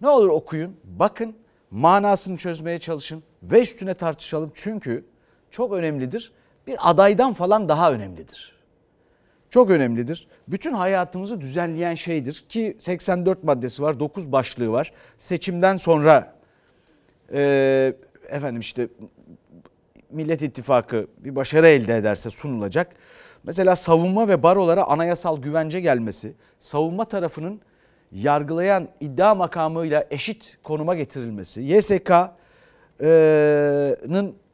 ne 0.00 0.08
olur 0.08 0.28
okuyun, 0.28 0.76
bakın, 0.84 1.36
manasını 1.70 2.36
çözmeye 2.36 2.78
çalışın 2.78 3.22
ve 3.42 3.62
üstüne 3.62 3.94
tartışalım. 3.94 4.52
Çünkü 4.54 5.04
çok 5.50 5.72
önemlidir. 5.72 6.32
Bir 6.66 6.76
adaydan 6.90 7.32
falan 7.32 7.68
daha 7.68 7.92
önemlidir. 7.92 8.52
Çok 9.50 9.70
önemlidir. 9.70 10.28
Bütün 10.48 10.72
hayatımızı 10.72 11.40
düzenleyen 11.40 11.94
şeydir 11.94 12.44
ki 12.48 12.76
84 12.78 13.44
maddesi 13.44 13.82
var, 13.82 14.00
9 14.00 14.32
başlığı 14.32 14.72
var. 14.72 14.92
Seçimden 15.18 15.76
sonra 15.76 16.34
e, 17.32 17.94
efendim 18.28 18.60
işte 18.60 18.88
Millet 20.10 20.42
İttifakı 20.42 21.06
bir 21.18 21.36
başarı 21.36 21.66
elde 21.66 21.96
ederse 21.96 22.30
sunulacak. 22.30 22.96
Mesela 23.44 23.76
savunma 23.76 24.28
ve 24.28 24.42
barolara 24.42 24.84
anayasal 24.84 25.42
güvence 25.42 25.80
gelmesi, 25.80 26.34
savunma 26.58 27.04
tarafının 27.04 27.60
yargılayan 28.12 28.88
iddia 29.00 29.34
makamıyla 29.34 30.04
eşit 30.10 30.58
konuma 30.62 30.94
getirilmesi, 30.94 31.62
YSK'nın 31.62 32.34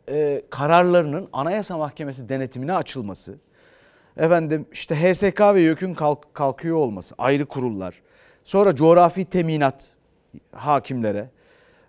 e, 0.09 0.43
kararlarının 0.50 1.29
Anayasa 1.33 1.79
Mahkemesi 1.79 2.29
denetimine 2.29 2.73
açılması, 2.73 3.35
efendim 4.17 4.67
işte 4.73 4.95
HSK 4.95 5.41
ve 5.41 5.61
YÖK'ün 5.61 5.95
kalk, 5.95 6.35
kalkıyor 6.35 6.77
olması, 6.77 7.15
ayrı 7.19 7.47
kurullar, 7.47 8.03
sonra 8.45 8.77
coğrafi 8.77 9.25
teminat 9.25 9.95
hakimlere, 10.53 11.31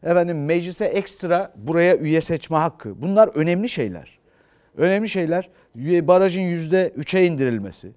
efendim 0.03 0.45
meclise 0.45 0.85
ekstra 0.85 1.53
buraya 1.55 1.97
üye 1.97 2.21
seçme 2.21 2.57
hakkı. 2.57 3.01
Bunlar 3.01 3.27
önemli 3.27 3.69
şeyler. 3.69 4.19
Önemli 4.77 5.09
şeyler. 5.09 5.49
Barajın 5.75 6.41
yüzde 6.41 6.91
üçe 6.95 7.25
indirilmesi. 7.25 7.91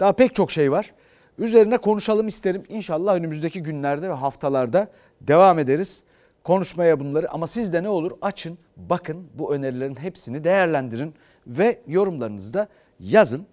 Daha 0.00 0.12
pek 0.12 0.34
çok 0.34 0.50
şey 0.50 0.72
var. 0.72 0.92
Üzerine 1.38 1.78
konuşalım 1.78 2.26
isterim. 2.26 2.62
İnşallah 2.68 3.14
önümüzdeki 3.14 3.62
günlerde 3.62 4.08
ve 4.08 4.12
haftalarda 4.12 4.88
devam 5.20 5.58
ederiz 5.58 6.02
konuşmaya 6.44 7.00
bunları. 7.00 7.30
Ama 7.30 7.46
siz 7.46 7.72
de 7.72 7.82
ne 7.82 7.88
olur 7.88 8.12
açın, 8.22 8.58
bakın 8.76 9.26
bu 9.34 9.54
önerilerin 9.54 9.94
hepsini 9.94 10.44
değerlendirin 10.44 11.14
ve 11.46 11.80
yorumlarınızı 11.86 12.54
da 12.54 12.68
yazın. 13.00 13.46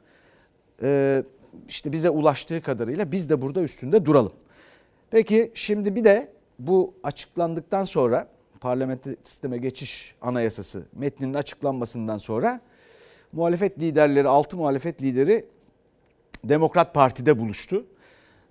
Ee, 0.83 1.23
işte 1.67 1.91
bize 1.91 2.09
ulaştığı 2.09 2.61
kadarıyla 2.61 3.11
biz 3.11 3.29
de 3.29 3.41
burada 3.41 3.61
üstünde 3.61 4.05
duralım. 4.05 4.33
Peki 5.11 5.51
şimdi 5.53 5.95
bir 5.95 6.03
de 6.03 6.31
bu 6.59 6.93
açıklandıktan 7.03 7.83
sonra 7.83 8.27
parlamenter 8.61 9.15
sisteme 9.23 9.57
geçiş 9.57 10.15
anayasası 10.21 10.83
metninin 10.93 11.33
açıklanmasından 11.33 12.17
sonra 12.17 12.61
muhalefet 13.33 13.79
liderleri, 13.79 14.27
altı 14.27 14.57
muhalefet 14.57 15.01
lideri 15.01 15.45
Demokrat 16.43 16.93
Parti'de 16.93 17.39
buluştu. 17.39 17.85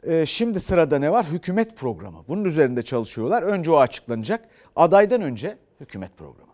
Ee, 0.02 0.26
şimdi 0.26 0.60
sırada 0.60 0.98
ne 0.98 1.12
var? 1.12 1.26
Hükümet 1.26 1.76
programı. 1.76 2.24
Bunun 2.28 2.44
üzerinde 2.44 2.82
çalışıyorlar. 2.82 3.42
Önce 3.42 3.70
o 3.70 3.76
açıklanacak. 3.76 4.48
Adaydan 4.76 5.22
önce 5.22 5.58
hükümet 5.80 6.16
programı. 6.16 6.48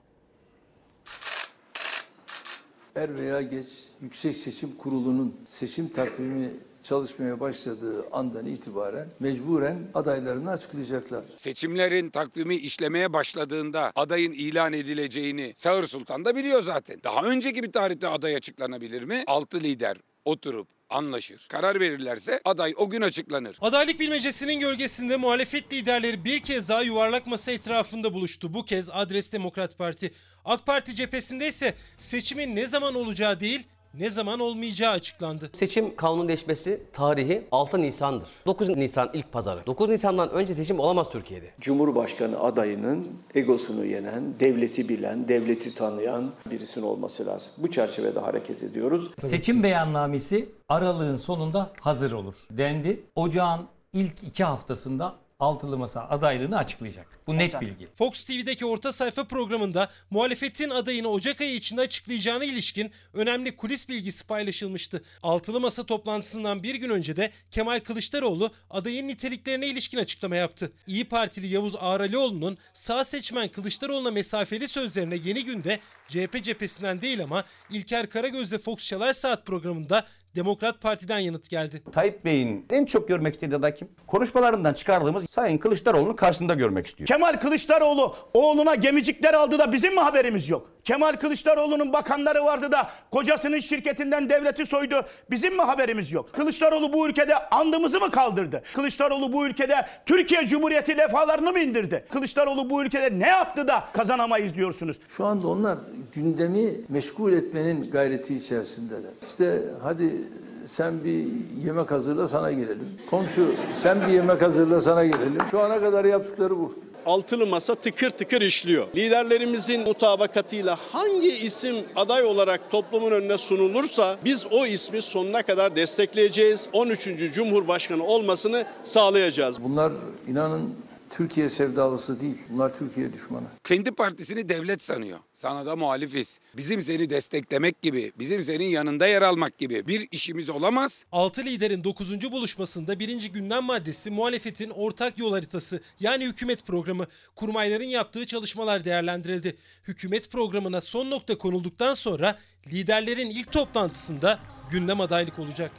Er 2.96 3.16
veya 3.16 3.42
geç 3.42 3.66
Yüksek 4.00 4.36
Seçim 4.36 4.76
Kurulu'nun 4.78 5.36
seçim 5.46 5.88
takvimi 5.88 6.50
çalışmaya 6.82 7.40
başladığı 7.40 8.04
andan 8.12 8.46
itibaren 8.46 9.08
mecburen 9.20 9.78
adaylarını 9.94 10.50
açıklayacaklar. 10.50 11.24
Seçimlerin 11.36 12.10
takvimi 12.10 12.54
işlemeye 12.54 13.12
başladığında 13.12 13.92
adayın 13.96 14.32
ilan 14.32 14.72
edileceğini 14.72 15.52
Sağır 15.56 15.86
Sultan 15.86 16.24
da 16.24 16.36
biliyor 16.36 16.62
zaten. 16.62 16.96
Daha 17.04 17.22
önceki 17.22 17.62
bir 17.62 17.72
tarihte 17.72 18.08
aday 18.08 18.36
açıklanabilir 18.36 19.02
mi? 19.02 19.24
Altı 19.26 19.60
lider 19.60 19.96
oturup 20.24 20.68
anlaşır. 20.90 21.46
Karar 21.48 21.80
verirlerse 21.80 22.40
aday 22.44 22.74
o 22.76 22.90
gün 22.90 23.02
açıklanır. 23.02 23.56
Adaylık 23.60 24.00
bilmecesinin 24.00 24.60
gölgesinde 24.60 25.16
muhalefet 25.16 25.72
liderleri 25.72 26.24
bir 26.24 26.42
kez 26.42 26.68
daha 26.68 26.82
yuvarlak 26.82 27.26
masa 27.26 27.52
etrafında 27.52 28.14
buluştu. 28.14 28.54
Bu 28.54 28.64
kez 28.64 28.90
Adres 28.90 29.32
Demokrat 29.32 29.78
Parti. 29.78 30.14
AK 30.44 30.66
Parti 30.66 30.94
cephesinde 30.94 31.48
ise 31.48 31.74
seçimin 31.98 32.56
ne 32.56 32.66
zaman 32.66 32.94
olacağı 32.94 33.40
değil, 33.40 33.66
ne 33.98 34.10
zaman 34.10 34.40
olmayacağı 34.40 34.92
açıklandı. 34.92 35.50
Seçim 35.52 35.96
kanunun 35.96 36.28
değişmesi 36.28 36.82
tarihi 36.92 37.42
6 37.52 37.82
Nisan'dır. 37.82 38.28
9 38.46 38.68
Nisan 38.68 39.10
ilk 39.12 39.32
pazarı. 39.32 39.66
9 39.66 39.88
Nisan'dan 39.88 40.30
önce 40.30 40.54
seçim 40.54 40.80
olamaz 40.80 41.10
Türkiye'de. 41.10 41.50
Cumhurbaşkanı 41.60 42.40
adayının 42.40 43.08
egosunu 43.34 43.84
yenen, 43.84 44.40
devleti 44.40 44.88
bilen, 44.88 45.28
devleti 45.28 45.74
tanıyan 45.74 46.30
birisinin 46.50 46.84
olması 46.86 47.26
lazım. 47.26 47.52
Bu 47.58 47.70
çerçevede 47.70 48.20
hareket 48.20 48.62
ediyoruz. 48.62 49.10
Seçim 49.18 49.62
beyannamesi 49.62 50.48
aralığın 50.68 51.16
sonunda 51.16 51.70
hazır 51.80 52.12
olur 52.12 52.34
dendi. 52.50 53.02
Ocağın 53.14 53.66
ilk 53.92 54.22
iki 54.22 54.44
haftasında 54.44 55.14
altılı 55.38 55.78
masa 55.78 56.08
adaylığını 56.08 56.58
açıklayacak. 56.58 57.06
Bu 57.26 57.38
net 57.38 57.60
bilgi. 57.60 57.88
Fox 57.98 58.24
TV'deki 58.24 58.66
orta 58.66 58.92
sayfa 58.92 59.24
programında 59.24 59.90
muhalefetin 60.10 60.70
adayını 60.70 61.08
Ocak 61.08 61.40
ayı 61.40 61.54
içinde 61.54 61.80
açıklayacağına 61.80 62.44
ilişkin 62.44 62.90
önemli 63.12 63.56
kulis 63.56 63.88
bilgisi 63.88 64.26
paylaşılmıştı. 64.26 65.04
Altılı 65.22 65.60
masa 65.60 65.82
toplantısından 65.82 66.62
bir 66.62 66.74
gün 66.74 66.90
önce 66.90 67.16
de 67.16 67.30
Kemal 67.50 67.80
Kılıçdaroğlu 67.80 68.50
adayın 68.70 69.08
niteliklerine 69.08 69.66
ilişkin 69.66 69.98
açıklama 69.98 70.36
yaptı. 70.36 70.72
İyi 70.86 71.04
Partili 71.04 71.46
Yavuz 71.46 71.76
Ağralioğlu'nun 71.76 72.58
sağ 72.72 73.04
seçmen 73.04 73.48
Kılıçdaroğlu'na 73.48 74.10
mesafeli 74.10 74.68
sözlerine 74.68 75.16
yeni 75.24 75.44
günde 75.44 75.78
CHP 76.08 76.42
cephesinden 76.42 77.02
değil 77.02 77.22
ama 77.22 77.44
İlker 77.70 78.08
Karagöz'le 78.08 78.58
Fox 78.58 78.86
Çalar 78.86 79.12
Saat 79.12 79.46
programında 79.46 80.06
Demokrat 80.34 80.80
Parti'den 80.80 81.18
yanıt 81.18 81.50
geldi. 81.50 81.82
Tayyip 81.92 82.24
Bey'in 82.24 82.66
en 82.70 82.84
çok 82.84 83.08
görmek 83.08 83.34
istediği 83.34 83.56
aday 83.56 83.74
kim? 83.74 83.88
Konuşmalarından 84.06 84.74
çıkardığımız 84.74 85.24
Sayın 85.30 85.58
Kılıçdaroğlu'nun 85.58 86.16
karşısında 86.16 86.54
görmek 86.54 86.86
istiyor. 86.86 87.08
Kemal 87.08 87.32
Kılıçdaroğlu 87.32 88.14
oğluna 88.34 88.74
gemicikler 88.74 89.34
aldı 89.34 89.58
da 89.58 89.72
bizim 89.72 89.94
mi 89.94 90.00
haberimiz 90.00 90.48
yok? 90.48 90.70
Kemal 90.84 91.12
Kılıçdaroğlu'nun 91.12 91.92
bakanları 91.92 92.44
vardı 92.44 92.72
da 92.72 92.90
kocasının 93.10 93.60
şirketinden 93.60 94.30
devleti 94.30 94.66
soydu. 94.66 95.02
Bizim 95.30 95.56
mi 95.56 95.62
haberimiz 95.62 96.12
yok? 96.12 96.32
Kılıçdaroğlu 96.32 96.92
bu 96.92 97.08
ülkede 97.08 97.48
andımızı 97.48 98.00
mı 98.00 98.10
kaldırdı? 98.10 98.62
Kılıçdaroğlu 98.74 99.32
bu 99.32 99.46
ülkede 99.46 99.86
Türkiye 100.06 100.46
Cumhuriyeti 100.46 100.96
lefalarını 100.96 101.52
mı 101.52 101.58
indirdi? 101.58 102.04
Kılıçdaroğlu 102.10 102.70
bu 102.70 102.82
ülkede 102.82 103.18
ne 103.18 103.28
yaptı 103.28 103.68
da 103.68 103.84
kazanamayız 103.92 104.54
diyorsunuz? 104.54 104.96
Şu 105.08 105.24
anda 105.24 105.48
onlar 105.48 105.78
gündemi 106.14 106.72
meşgul 106.88 107.32
etmenin 107.32 107.90
gayreti 107.90 108.34
içerisindeler. 108.36 109.10
İşte 109.26 109.62
hadi 109.82 110.23
sen 110.66 111.04
bir 111.04 111.26
yemek 111.64 111.90
hazırla 111.90 112.28
sana 112.28 112.52
gelelim. 112.52 112.88
Komşu 113.10 113.54
sen 113.82 114.08
bir 114.08 114.12
yemek 114.12 114.42
hazırla 114.42 114.80
sana 114.80 115.04
gelelim. 115.04 115.38
Şu 115.50 115.60
ana 115.60 115.80
kadar 115.80 116.04
yaptıkları 116.04 116.58
bu. 116.58 116.74
Altılı 117.06 117.46
masa 117.46 117.74
tıkır 117.74 118.10
tıkır 118.10 118.40
işliyor. 118.40 118.86
Liderlerimizin 118.96 119.80
mutabakatıyla 119.80 120.78
hangi 120.92 121.28
isim 121.38 121.76
aday 121.96 122.22
olarak 122.24 122.70
toplumun 122.70 123.10
önüne 123.10 123.38
sunulursa 123.38 124.16
biz 124.24 124.46
o 124.50 124.66
ismi 124.66 125.02
sonuna 125.02 125.42
kadar 125.42 125.76
destekleyeceğiz. 125.76 126.68
13. 126.72 127.08
Cumhurbaşkanı 127.34 128.04
olmasını 128.04 128.64
sağlayacağız. 128.84 129.62
Bunlar 129.62 129.92
inanın 130.28 130.74
Türkiye 131.16 131.48
sevdalısı 131.48 132.20
değil. 132.20 132.36
Bunlar 132.50 132.78
Türkiye 132.78 133.12
düşmanı. 133.12 133.46
Kendi 133.64 133.92
partisini 133.92 134.48
devlet 134.48 134.82
sanıyor. 134.82 135.18
Sana 135.32 135.66
da 135.66 135.76
muhalifiz. 135.76 136.40
Bizim 136.56 136.82
seni 136.82 137.10
desteklemek 137.10 137.82
gibi, 137.82 138.12
bizim 138.18 138.42
senin 138.42 138.64
yanında 138.64 139.06
yer 139.06 139.22
almak 139.22 139.58
gibi 139.58 139.86
bir 139.86 140.08
işimiz 140.10 140.50
olamaz. 140.50 141.06
Altı 141.12 141.44
liderin 141.44 141.84
9. 141.84 142.32
buluşmasında 142.32 142.98
birinci 142.98 143.32
gündem 143.32 143.64
maddesi 143.64 144.10
muhalefetin 144.10 144.70
ortak 144.70 145.18
yol 145.18 145.32
haritası 145.32 145.80
yani 146.00 146.26
hükümet 146.26 146.66
programı. 146.66 147.06
Kurmayların 147.36 147.84
yaptığı 147.84 148.26
çalışmalar 148.26 148.84
değerlendirildi. 148.84 149.56
Hükümet 149.88 150.30
programına 150.30 150.80
son 150.80 151.10
nokta 151.10 151.38
konulduktan 151.38 151.94
sonra 151.94 152.38
liderlerin 152.72 153.30
ilk 153.30 153.52
toplantısında 153.52 154.38
gündem 154.70 155.00
adaylık 155.00 155.38
olacak. 155.38 155.70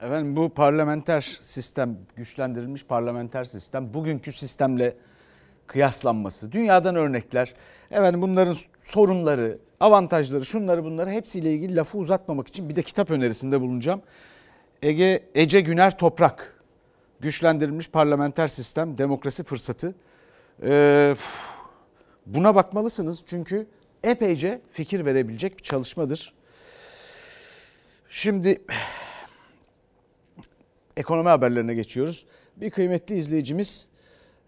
Efendim 0.00 0.36
bu 0.36 0.48
parlamenter 0.48 1.38
sistem, 1.40 1.98
güçlendirilmiş 2.16 2.84
parlamenter 2.84 3.44
sistem 3.44 3.94
bugünkü 3.94 4.32
sistemle 4.32 4.96
kıyaslanması, 5.66 6.52
dünyadan 6.52 6.96
örnekler, 6.96 7.54
efendim 7.90 8.22
bunların 8.22 8.56
sorunları, 8.82 9.58
avantajları, 9.80 10.44
şunları 10.44 10.84
bunları 10.84 11.10
hepsiyle 11.10 11.52
ilgili 11.52 11.76
lafı 11.76 11.98
uzatmamak 11.98 12.48
için 12.48 12.68
bir 12.68 12.76
de 12.76 12.82
kitap 12.82 13.10
önerisinde 13.10 13.60
bulunacağım. 13.60 14.02
Ege 14.82 15.22
Ece 15.34 15.60
Güner 15.60 15.98
Toprak, 15.98 16.60
güçlendirilmiş 17.20 17.90
parlamenter 17.90 18.48
sistem, 18.48 18.98
demokrasi 18.98 19.44
fırsatı. 19.44 19.94
Ee, 20.62 21.16
buna 22.26 22.54
bakmalısınız 22.54 23.22
çünkü 23.26 23.66
epeyce 24.04 24.60
fikir 24.70 25.04
verebilecek 25.04 25.58
bir 25.58 25.62
çalışmadır. 25.62 26.34
Şimdi 28.08 28.58
ekonomi 31.00 31.28
haberlerine 31.28 31.74
geçiyoruz. 31.74 32.26
Bir 32.56 32.70
kıymetli 32.70 33.14
izleyicimiz 33.14 33.88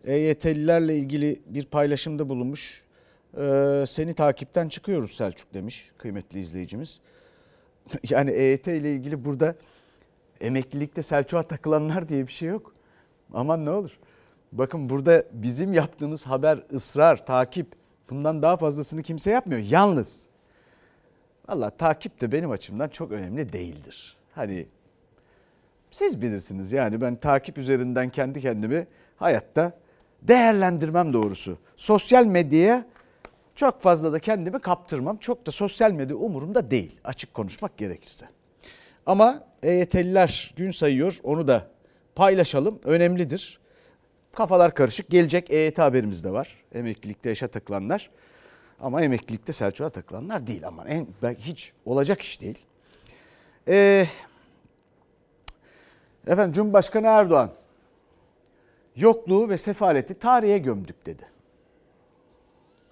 EYT'lilerle 0.04 0.96
ilgili 0.96 1.36
bir 1.46 1.64
paylaşımda 1.64 2.28
bulunmuş. 2.28 2.82
Ee, 3.38 3.84
seni 3.88 4.14
takipten 4.14 4.68
çıkıyoruz 4.68 5.12
Selçuk 5.12 5.54
demiş 5.54 5.92
kıymetli 5.98 6.40
izleyicimiz. 6.40 7.00
Yani 8.10 8.30
EYT 8.30 8.66
ile 8.66 8.94
ilgili 8.94 9.24
burada 9.24 9.54
emeklilikte 10.40 11.02
Selçuk'a 11.02 11.42
takılanlar 11.42 12.08
diye 12.08 12.26
bir 12.26 12.32
şey 12.32 12.48
yok. 12.48 12.74
Aman 13.32 13.64
ne 13.64 13.70
olur. 13.70 13.98
Bakın 14.52 14.88
burada 14.88 15.24
bizim 15.32 15.72
yaptığımız 15.72 16.26
haber, 16.26 16.64
ısrar, 16.72 17.26
takip 17.26 17.66
bundan 18.10 18.42
daha 18.42 18.56
fazlasını 18.56 19.02
kimse 19.02 19.30
yapmıyor. 19.30 19.60
Yalnız 19.60 20.26
valla 21.48 21.70
takip 21.70 22.20
de 22.20 22.32
benim 22.32 22.50
açımdan 22.50 22.88
çok 22.88 23.12
önemli 23.12 23.52
değildir. 23.52 24.16
Hani 24.34 24.66
siz 25.92 26.22
bilirsiniz 26.22 26.72
yani 26.72 27.00
ben 27.00 27.16
takip 27.16 27.59
üzerinden 27.59 28.11
kendi 28.11 28.40
kendimi 28.40 28.87
hayatta 29.16 29.72
değerlendirmem 30.22 31.12
doğrusu. 31.12 31.59
Sosyal 31.76 32.26
medyaya 32.26 32.87
çok 33.57 33.83
fazla 33.83 34.12
da 34.12 34.18
kendimi 34.18 34.61
kaptırmam. 34.61 35.16
Çok 35.16 35.46
da 35.46 35.50
sosyal 35.50 35.92
medya 35.92 36.16
umurumda 36.16 36.70
değil 36.70 36.96
açık 37.05 37.35
konuşmak 37.35 37.76
gerekirse. 37.76 38.26
Ama 39.07 39.42
EYT'liler 39.62 40.55
gün 40.57 40.70
sayıyor 40.70 41.20
onu 41.22 41.48
da 41.48 41.66
paylaşalım 42.14 42.81
önemlidir. 42.85 43.61
Kafalar 44.33 44.74
karışık 44.74 45.11
gelecek 45.11 45.50
EYT 45.50 45.78
haberimiz 45.78 46.24
de 46.24 46.33
var. 46.33 46.57
Emeklilikte 46.74 47.28
yaşa 47.28 47.48
takılanlar 47.48 48.11
ama 48.81 49.02
emeklilikte 49.02 49.52
Selçuk'a 49.52 49.90
takılanlar 49.90 50.46
değil 50.46 50.66
ama 50.66 50.85
en, 50.88 51.07
hiç 51.38 51.72
olacak 51.85 52.22
iş 52.22 52.40
değil. 52.40 52.59
Eee 53.66 54.09
Efendim 56.26 56.52
Cumhurbaşkanı 56.52 57.06
Erdoğan 57.06 57.50
yokluğu 58.96 59.48
ve 59.48 59.58
sefaleti 59.58 60.18
tarihe 60.18 60.58
gömdük 60.58 61.06
dedi. 61.06 61.28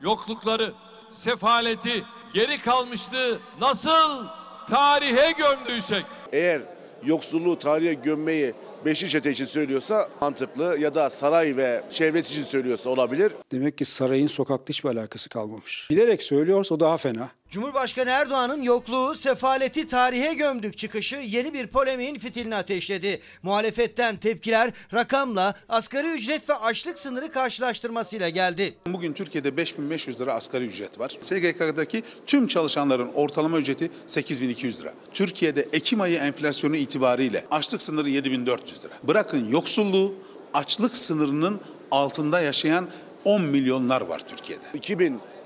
Yoklukları, 0.01 0.73
sefaleti, 1.11 2.05
geri 2.35 2.59
kalmışlığı 2.59 3.38
nasıl 3.61 4.27
tarihe 4.71 5.33
gömdüysek 5.33 6.05
Eğer 6.33 6.62
yoksulluğu 7.05 7.59
tarihe 7.59 7.95
gömmeyi 7.95 8.55
Beşi 8.85 9.09
Çete 9.09 9.31
için 9.31 9.45
söylüyorsa 9.45 10.09
mantıklı 10.21 10.79
ya 10.79 10.95
da 10.95 11.11
saray 11.11 11.57
ve 11.57 11.85
çevresi 11.90 12.35
için 12.35 12.45
söylüyorsa 12.45 12.90
olabilir. 12.90 13.33
Demek 13.53 13.79
ki 13.79 13.85
sarayın 13.85 14.27
sokakla 14.27 14.64
hiçbir 14.69 14.88
alakası 14.88 15.29
kalmamış. 15.29 15.88
Bilerek 15.90 16.23
söylüyorsa 16.23 16.75
o 16.75 16.81
daha 16.81 16.99
fena. 16.99 17.31
Cumhurbaşkanı 17.51 18.11
Erdoğan'ın 18.11 18.63
yokluğu, 18.63 19.15
sefaleti 19.15 19.87
tarihe 19.87 20.35
gömdük 20.35 20.79
çıkışı 20.79 21.17
yeni 21.17 21.55
bir 21.55 21.67
polemiğin 21.67 22.19
fitilini 22.19 22.55
ateşledi. 22.55 23.21
Muhalefetten 23.43 24.17
tepkiler 24.17 24.71
rakamla 24.95 25.55
asgari 25.69 26.07
ücret 26.07 26.51
ve 26.51 26.55
açlık 26.55 26.99
sınırı 26.99 27.33
karşılaştırmasıyla 27.33 28.29
geldi. 28.29 28.75
Bugün 28.87 29.13
Türkiye'de 29.13 29.57
5500 29.57 30.21
lira 30.21 30.35
asgari 30.35 30.65
ücret 30.65 30.99
var. 31.01 31.17
SGK'daki 31.21 32.03
tüm 32.27 32.47
çalışanların 32.47 33.13
ortalama 33.15 33.59
ücreti 33.59 33.91
8200 34.07 34.81
lira. 34.81 34.95
Türkiye'de 35.15 35.69
Ekim 35.73 36.01
ayı 36.01 36.19
enflasyonu 36.19 36.77
itibariyle 36.77 37.45
açlık 37.51 37.83
sınırı 37.83 38.11
7400 38.11 38.85
lira. 38.85 38.93
Bırakın 39.03 39.49
yoksulluğu, 39.49 40.15
açlık 40.55 40.97
sınırının 40.97 41.61
altında 41.91 42.41
yaşayan 42.41 42.89
10 43.25 43.43
milyonlar 43.43 44.01
var 44.01 44.21
Türkiye'de. 44.29 44.65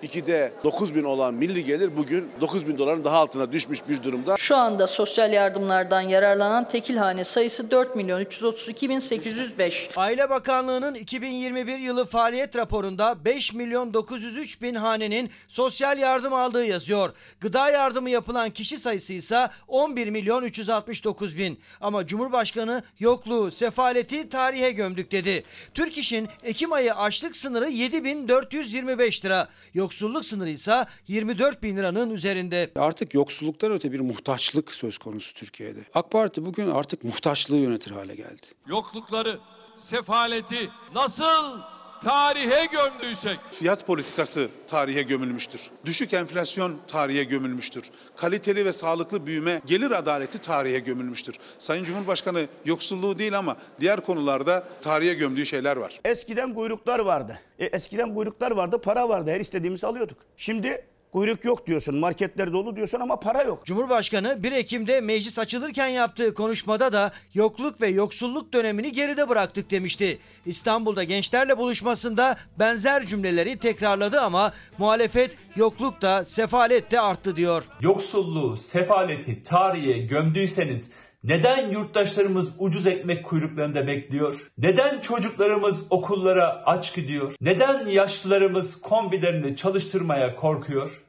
2002'de 0.04 0.52
9 0.64 0.94
bin 0.94 1.04
olan 1.04 1.34
milli 1.34 1.64
gelir 1.64 1.96
bugün 1.96 2.30
9 2.40 2.66
bin 2.66 2.78
doların 2.78 3.04
daha 3.04 3.16
altına 3.18 3.52
düşmüş 3.52 3.88
bir 3.88 4.02
durumda. 4.02 4.36
Şu 4.38 4.56
anda 4.56 4.86
sosyal 4.86 5.32
yardımlardan 5.32 6.00
yararlanan 6.00 6.68
tekil 6.68 6.96
hane 6.96 7.24
sayısı 7.24 7.70
4 7.70 7.96
milyon 7.96 8.20
332 8.20 8.88
bin 8.88 8.98
805. 8.98 9.90
Aile 9.96 10.30
Bakanlığı'nın 10.30 10.94
2021 10.94 11.78
yılı 11.78 12.04
faaliyet 12.04 12.56
raporunda 12.56 13.24
5 13.24 13.52
milyon 13.54 13.94
903 13.94 14.62
bin 14.62 14.74
hanenin 14.74 15.30
sosyal 15.48 15.98
yardım 15.98 16.32
aldığı 16.32 16.66
yazıyor. 16.66 17.10
Gıda 17.40 17.70
yardımı 17.70 18.10
yapılan 18.10 18.50
kişi 18.50 18.78
sayısı 18.78 19.12
ise 19.12 19.48
11 19.68 20.08
milyon 20.08 20.42
369 20.42 21.38
bin. 21.38 21.60
Ama 21.80 22.06
Cumhurbaşkanı 22.06 22.82
yokluğu, 22.98 23.50
sefaleti 23.50 24.28
tarihe 24.28 24.70
gömdük 24.70 25.12
dedi. 25.12 25.44
Türk 25.74 25.98
İş'in 25.98 26.28
Ekim 26.42 26.72
ayı 26.72 26.94
açlık 26.94 27.36
sınırı 27.36 27.68
7425 27.68 29.24
lira. 29.24 29.48
Yoksulluk 29.94 30.24
sınırı 30.24 30.50
ise 30.50 30.86
24 31.08 31.62
bin 31.62 31.76
liranın 31.76 32.10
üzerinde. 32.10 32.70
Artık 32.76 33.14
yoksulluktan 33.14 33.72
öte 33.72 33.92
bir 33.92 34.00
muhtaçlık 34.00 34.74
söz 34.74 34.98
konusu 34.98 35.34
Türkiye'de. 35.34 35.80
AK 35.94 36.10
Parti 36.10 36.46
bugün 36.46 36.70
artık 36.70 37.04
muhtaçlığı 37.04 37.56
yönetir 37.56 37.90
hale 37.90 38.14
geldi. 38.14 38.46
Yoklukları, 38.66 39.38
sefaleti 39.76 40.70
nasıl 40.94 41.60
tarihe 42.04 42.66
gömdüysek 42.66 43.38
Fiyat 43.50 43.86
politikası 43.86 44.48
tarihe 44.66 45.02
gömülmüştür. 45.02 45.70
Düşük 45.84 46.12
enflasyon 46.12 46.78
tarihe 46.86 47.24
gömülmüştür. 47.24 47.90
Kaliteli 48.16 48.64
ve 48.64 48.72
sağlıklı 48.72 49.26
büyüme, 49.26 49.60
gelir 49.66 49.90
adaleti 49.90 50.38
tarihe 50.38 50.78
gömülmüştür. 50.78 51.34
Sayın 51.58 51.84
Cumhurbaşkanı 51.84 52.48
yoksulluğu 52.64 53.18
değil 53.18 53.38
ama 53.38 53.56
diğer 53.80 54.00
konularda 54.00 54.64
tarihe 54.80 55.14
gömdüğü 55.14 55.46
şeyler 55.46 55.76
var. 55.76 56.00
Eskiden 56.04 56.54
kuyruklar 56.54 56.98
vardı. 56.98 57.40
E, 57.58 57.64
eskiden 57.64 58.14
kuyruklar 58.14 58.50
vardı, 58.50 58.80
para 58.80 59.08
vardı. 59.08 59.30
Her 59.30 59.40
istediğimizi 59.40 59.86
alıyorduk. 59.86 60.18
Şimdi 60.36 60.86
kuyruk 61.14 61.44
yok 61.44 61.66
diyorsun, 61.66 61.94
marketler 61.94 62.52
dolu 62.52 62.76
diyorsun 62.76 63.00
ama 63.00 63.20
para 63.20 63.42
yok. 63.42 63.66
Cumhurbaşkanı 63.66 64.42
1 64.42 64.52
Ekim'de 64.52 65.00
meclis 65.00 65.38
açılırken 65.38 65.88
yaptığı 65.88 66.34
konuşmada 66.34 66.92
da 66.92 67.12
yokluk 67.34 67.80
ve 67.80 67.88
yoksulluk 67.88 68.52
dönemini 68.52 68.92
geride 68.92 69.28
bıraktık 69.28 69.70
demişti. 69.70 70.18
İstanbul'da 70.46 71.04
gençlerle 71.04 71.58
buluşmasında 71.58 72.36
benzer 72.58 73.06
cümleleri 73.06 73.58
tekrarladı 73.58 74.20
ama 74.20 74.52
muhalefet 74.78 75.36
yokluk 75.56 76.02
da 76.02 76.24
sefalet 76.24 76.90
de 76.90 77.00
arttı 77.00 77.36
diyor. 77.36 77.64
Yoksulluğu, 77.80 78.56
sefaleti 78.56 79.44
tarihe 79.44 79.98
gömdüyseniz 79.98 80.84
neden 81.24 81.70
yurttaşlarımız 81.70 82.48
ucuz 82.58 82.86
ekmek 82.86 83.24
kuyruklarında 83.24 83.86
bekliyor? 83.86 84.50
Neden 84.58 85.00
çocuklarımız 85.00 85.86
okullara 85.90 86.62
aç 86.66 86.94
gidiyor? 86.94 87.34
Neden 87.40 87.86
yaşlılarımız 87.86 88.80
kombilerini 88.80 89.56
çalıştırmaya 89.56 90.36
korkuyor? 90.36 91.03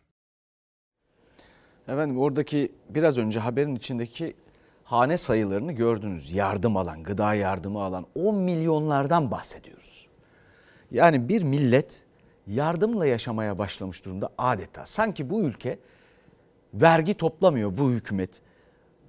Efendim 1.87 2.19
oradaki 2.19 2.71
biraz 2.89 3.17
önce 3.17 3.39
haberin 3.39 3.75
içindeki 3.75 4.33
hane 4.83 5.17
sayılarını 5.17 5.71
gördünüz. 5.71 6.31
Yardım 6.31 6.77
alan, 6.77 7.03
gıda 7.03 7.33
yardımı 7.33 7.83
alan 7.83 8.05
10 8.15 8.35
milyonlardan 8.35 9.31
bahsediyoruz. 9.31 10.07
Yani 10.91 11.29
bir 11.29 11.43
millet 11.43 12.01
yardımla 12.47 13.05
yaşamaya 13.05 13.57
başlamış 13.57 14.05
durumda 14.05 14.29
adeta. 14.37 14.85
Sanki 14.85 15.29
bu 15.29 15.41
ülke 15.41 15.79
vergi 16.73 17.13
toplamıyor 17.13 17.77
bu 17.77 17.91
hükümet. 17.91 18.29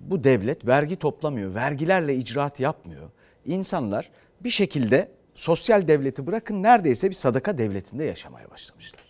Bu 0.01 0.25
devlet 0.25 0.67
vergi 0.67 0.97
toplamıyor, 0.97 1.55
vergilerle 1.55 2.15
icraat 2.15 2.61
yapmıyor. 2.61 3.11
İnsanlar 3.47 4.11
bir 4.41 4.51
şekilde 4.51 5.09
sosyal 5.35 5.89
devleti 5.89 6.27
bırakın 6.27 6.63
neredeyse 6.63 7.09
bir 7.09 7.15
sadaka 7.15 7.59
devletinde 7.59 8.05
yaşamaya 8.05 8.51
başlamışlar. 8.51 9.01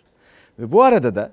Ve 0.59 0.72
bu 0.72 0.83
arada 0.83 1.14
da 1.14 1.33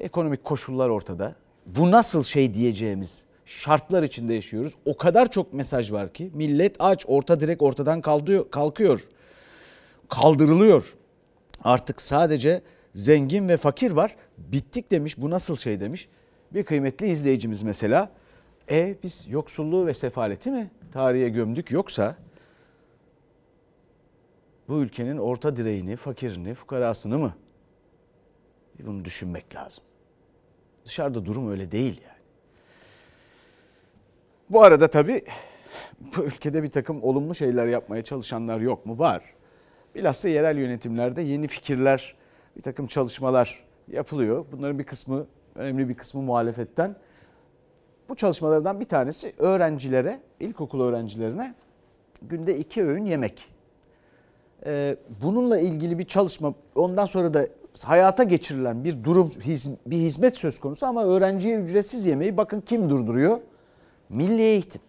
ekonomik 0.00 0.44
koşullar 0.44 0.88
ortada. 0.88 1.34
Bu 1.66 1.90
nasıl 1.90 2.22
şey 2.22 2.54
diyeceğimiz 2.54 3.24
şartlar 3.46 4.02
içinde 4.02 4.34
yaşıyoruz. 4.34 4.74
O 4.84 4.96
kadar 4.96 5.30
çok 5.30 5.52
mesaj 5.52 5.92
var 5.92 6.12
ki 6.12 6.30
millet 6.34 6.76
aç, 6.78 7.04
orta 7.08 7.40
direk 7.40 7.62
ortadan 7.62 8.00
kalkıyor. 8.50 9.00
Kaldırılıyor. 10.08 10.94
Artık 11.64 12.00
sadece 12.00 12.62
zengin 12.94 13.48
ve 13.48 13.56
fakir 13.56 13.90
var. 13.90 14.16
Bittik 14.38 14.90
demiş. 14.90 15.18
Bu 15.18 15.30
nasıl 15.30 15.56
şey 15.56 15.80
demiş. 15.80 16.08
Bir 16.54 16.64
kıymetli 16.64 17.08
izleyicimiz 17.08 17.62
mesela. 17.62 18.10
E 18.70 18.96
biz 19.02 19.26
yoksulluğu 19.28 19.86
ve 19.86 19.94
sefaleti 19.94 20.50
mi 20.50 20.70
tarihe 20.92 21.28
gömdük 21.28 21.70
yoksa 21.70 22.16
bu 24.68 24.78
ülkenin 24.78 25.18
orta 25.18 25.56
direğini, 25.56 25.96
fakirini, 25.96 26.54
fukarasını 26.54 27.18
mı? 27.18 27.34
Bunu 28.78 29.04
düşünmek 29.04 29.54
lazım. 29.54 29.84
Dışarıda 30.84 31.26
durum 31.26 31.50
öyle 31.50 31.72
değil 31.72 32.00
yani. 32.04 32.16
Bu 34.50 34.62
arada 34.62 34.88
tabii 34.88 35.24
bu 36.00 36.24
ülkede 36.24 36.62
bir 36.62 36.70
takım 36.70 37.02
olumlu 37.02 37.34
şeyler 37.34 37.66
yapmaya 37.66 38.04
çalışanlar 38.04 38.60
yok 38.60 38.86
mu? 38.86 38.98
Var. 38.98 39.22
Bilhassa 39.94 40.28
yerel 40.28 40.58
yönetimlerde 40.58 41.22
yeni 41.22 41.48
fikirler, 41.48 42.14
bir 42.56 42.62
takım 42.62 42.86
çalışmalar 42.86 43.64
yapılıyor. 43.88 44.46
Bunların 44.52 44.78
bir 44.78 44.84
kısmı, 44.84 45.26
önemli 45.54 45.88
bir 45.88 45.94
kısmı 45.94 46.22
muhalefetten. 46.22 46.96
Bu 48.08 48.14
çalışmalardan 48.14 48.80
bir 48.80 48.84
tanesi 48.84 49.32
öğrencilere, 49.38 50.20
ilkokul 50.40 50.80
öğrencilerine 50.80 51.54
günde 52.22 52.58
iki 52.58 52.84
öğün 52.84 53.04
yemek. 53.04 53.48
Ee, 54.66 54.96
bununla 55.22 55.58
ilgili 55.60 55.98
bir 55.98 56.04
çalışma, 56.04 56.54
ondan 56.74 57.06
sonra 57.06 57.34
da 57.34 57.46
hayata 57.84 58.22
geçirilen 58.22 58.84
bir 58.84 59.04
durum, 59.04 59.32
bir 59.86 59.96
hizmet 59.96 60.36
söz 60.36 60.58
konusu 60.58 60.86
ama 60.86 61.04
öğrenciye 61.04 61.56
ücretsiz 61.60 62.06
yemeği 62.06 62.36
bakın 62.36 62.60
kim 62.60 62.90
durduruyor? 62.90 63.40
Milli 64.08 64.42
Eğitim. 64.42 64.80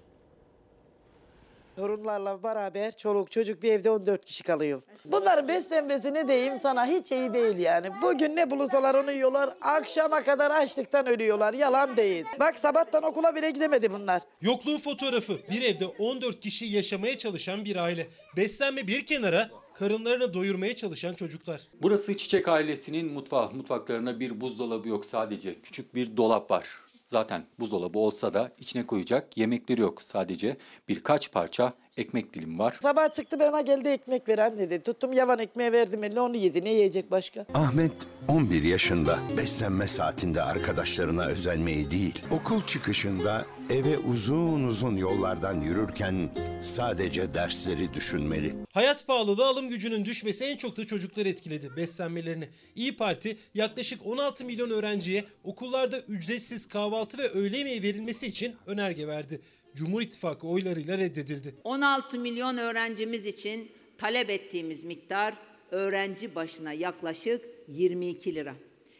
Torunlarla 1.76 2.44
beraber 2.44 2.98
çoluk 2.98 3.32
çocuk 3.32 3.64
bir 3.64 3.72
evde 3.72 3.90
14 3.90 4.26
kişi 4.26 4.44
kalıyor. 4.44 4.82
Bunların 5.06 5.48
beslenmesi 5.48 6.14
ne 6.14 6.28
diyeyim 6.28 6.54
sana 6.62 6.86
hiç 6.86 7.12
iyi 7.12 7.34
değil 7.34 7.58
yani. 7.58 7.88
Bugün 8.02 8.36
ne 8.36 8.50
bulursalar 8.52 8.96
onu 8.96 9.12
yiyorlar. 9.12 9.50
Akşama 9.62 10.24
kadar 10.24 10.52
açlıktan 10.52 11.08
ölüyorlar. 11.08 11.54
Yalan 11.54 11.98
değil. 11.98 12.26
Bak 12.40 12.60
sabahtan 12.60 13.04
okula 13.04 13.36
bile 13.36 13.52
gidemedi 13.52 13.92
bunlar. 13.92 14.22
Yokluğun 14.42 14.78
fotoğrafı. 14.80 15.38
Bir 15.52 15.62
evde 15.62 15.86
14 15.86 16.40
kişi 16.40 16.66
yaşamaya 16.66 17.18
çalışan 17.18 17.66
bir 17.66 17.76
aile. 17.76 18.08
Beslenme 18.38 18.88
bir 18.88 19.06
kenara 19.06 19.50
karınlarını 19.80 20.34
doyurmaya 20.34 20.76
çalışan 20.76 21.14
çocuklar. 21.14 21.62
Burası 21.82 22.18
Çiçek 22.18 22.48
ailesinin 22.48 23.14
mutfağı. 23.14 23.52
Mutfaklarında 23.52 24.20
bir 24.20 24.42
buzdolabı 24.42 24.90
yok 24.90 25.06
sadece. 25.06 25.56
Küçük 25.62 25.96
bir 25.96 26.18
dolap 26.18 26.52
var. 26.52 26.68
Zaten 27.08 27.44
buzdolabı 27.60 28.00
olsa 28.00 28.34
da 28.34 28.52
içine 28.60 28.88
koyacak 28.88 29.38
yemekleri 29.38 29.82
yok. 29.82 30.02
Sadece 30.02 30.58
birkaç 30.90 31.32
parça 31.32 31.74
ekmek 31.98 32.34
dilimi 32.34 32.60
var. 32.60 32.78
Sabah 32.82 33.14
çıktı 33.14 33.40
bana 33.40 33.62
geldi 33.62 33.90
ekmek 33.90 34.30
veren 34.30 34.60
dedi. 34.60 34.82
Tuttum 34.84 35.14
yavan 35.14 35.40
ekmeği 35.40 35.72
verdim 35.72 36.04
eline 36.04 36.22
onu 36.22 36.36
yedi. 36.38 36.64
Ne 36.64 36.74
yiyecek 36.74 37.12
başka? 37.12 37.46
Ahmet 37.54 37.92
11 38.28 38.64
yaşında. 38.64 39.20
Beslenme 39.38 39.88
saatinde 39.88 40.42
arkadaşlarına 40.42 41.26
özenmeyi 41.26 41.92
değil, 41.92 42.24
okul 42.32 42.62
çıkışında 42.66 43.46
eve 43.70 43.98
uzun 43.98 44.64
uzun 44.64 44.96
yollardan 44.96 45.62
yürürken 45.62 46.30
sadece 46.62 47.34
dersleri 47.34 47.94
düşünmeli. 47.94 48.54
Hayat 48.74 49.08
pahalılığı 49.08 49.46
alım 49.46 49.70
gücünün 49.70 50.06
düşmesi 50.06 50.46
en 50.46 50.58
çok 50.58 50.78
da 50.78 50.86
çocukları 50.86 51.30
etkiledi 51.30 51.76
beslenmelerini. 51.76 52.50
İyi 52.76 52.96
Parti 52.98 53.38
yaklaşık 53.54 54.06
16 54.06 54.46
milyon 54.46 54.70
öğrenciye 54.70 55.26
okullarda 55.44 56.00
ücretsiz 56.00 56.68
kahvaltı 56.68 57.18
ve 57.18 57.30
öğle 57.30 57.58
yemeği 57.58 57.84
verilmesi 57.84 58.28
için 58.28 58.56
önerge 58.66 59.08
verdi. 59.08 59.42
Cumhur 59.76 60.02
İttifakı 60.02 60.48
oylarıyla 60.48 60.98
reddedildi. 60.98 61.56
16 61.64 62.20
milyon 62.20 62.58
öğrencimiz 62.58 63.26
için 63.26 63.72
talep 63.98 64.30
ettiğimiz 64.30 64.84
miktar 64.84 65.34
öğrenci 65.72 66.36
başına 66.36 66.74
yaklaşık 66.74 67.42
22 67.68 68.36
lira. 68.36 68.56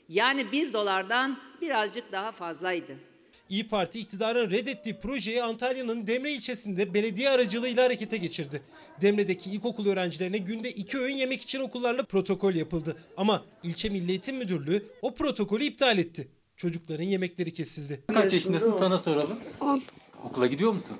Yani 0.10 0.52
1 0.52 0.74
dolardan 0.74 1.40
birazcık 1.62 2.12
daha 2.12 2.32
fazlaydı. 2.32 2.98
İyi 3.50 3.68
Parti 3.68 4.00
iktidarın 4.00 4.52
reddettiği 4.52 5.00
projeyi 5.00 5.44
Antalya'nın 5.44 6.08
Demre 6.08 6.32
ilçesinde 6.34 6.94
belediye 6.94 7.30
aracılığıyla 7.30 7.84
harekete 7.86 8.18
geçirdi. 8.18 8.62
Demre'deki 9.02 9.52
ilkokul 9.52 9.88
öğrencilerine 9.88 10.38
günde 10.38 10.72
iki 10.72 10.98
öğün 10.98 11.16
yemek 11.16 11.42
için 11.42 11.60
okullarla 11.60 12.04
protokol 12.04 12.54
yapıldı. 12.54 12.96
Ama 13.18 13.46
ilçe 13.64 13.90
Milli 13.90 14.10
Eğitim 14.10 14.38
Müdürlüğü 14.38 14.86
o 15.02 15.14
protokolü 15.16 15.64
iptal 15.64 15.98
etti. 15.98 16.28
Çocukların 16.56 17.04
yemekleri 17.04 17.54
kesildi. 17.54 18.04
Kaç 18.14 18.34
yaşındasın 18.34 18.72
sana 18.72 18.98
soralım. 18.98 19.40
10. 19.62 19.82
Okula 20.24 20.48
gidiyor 20.48 20.74
musun? 20.74 20.98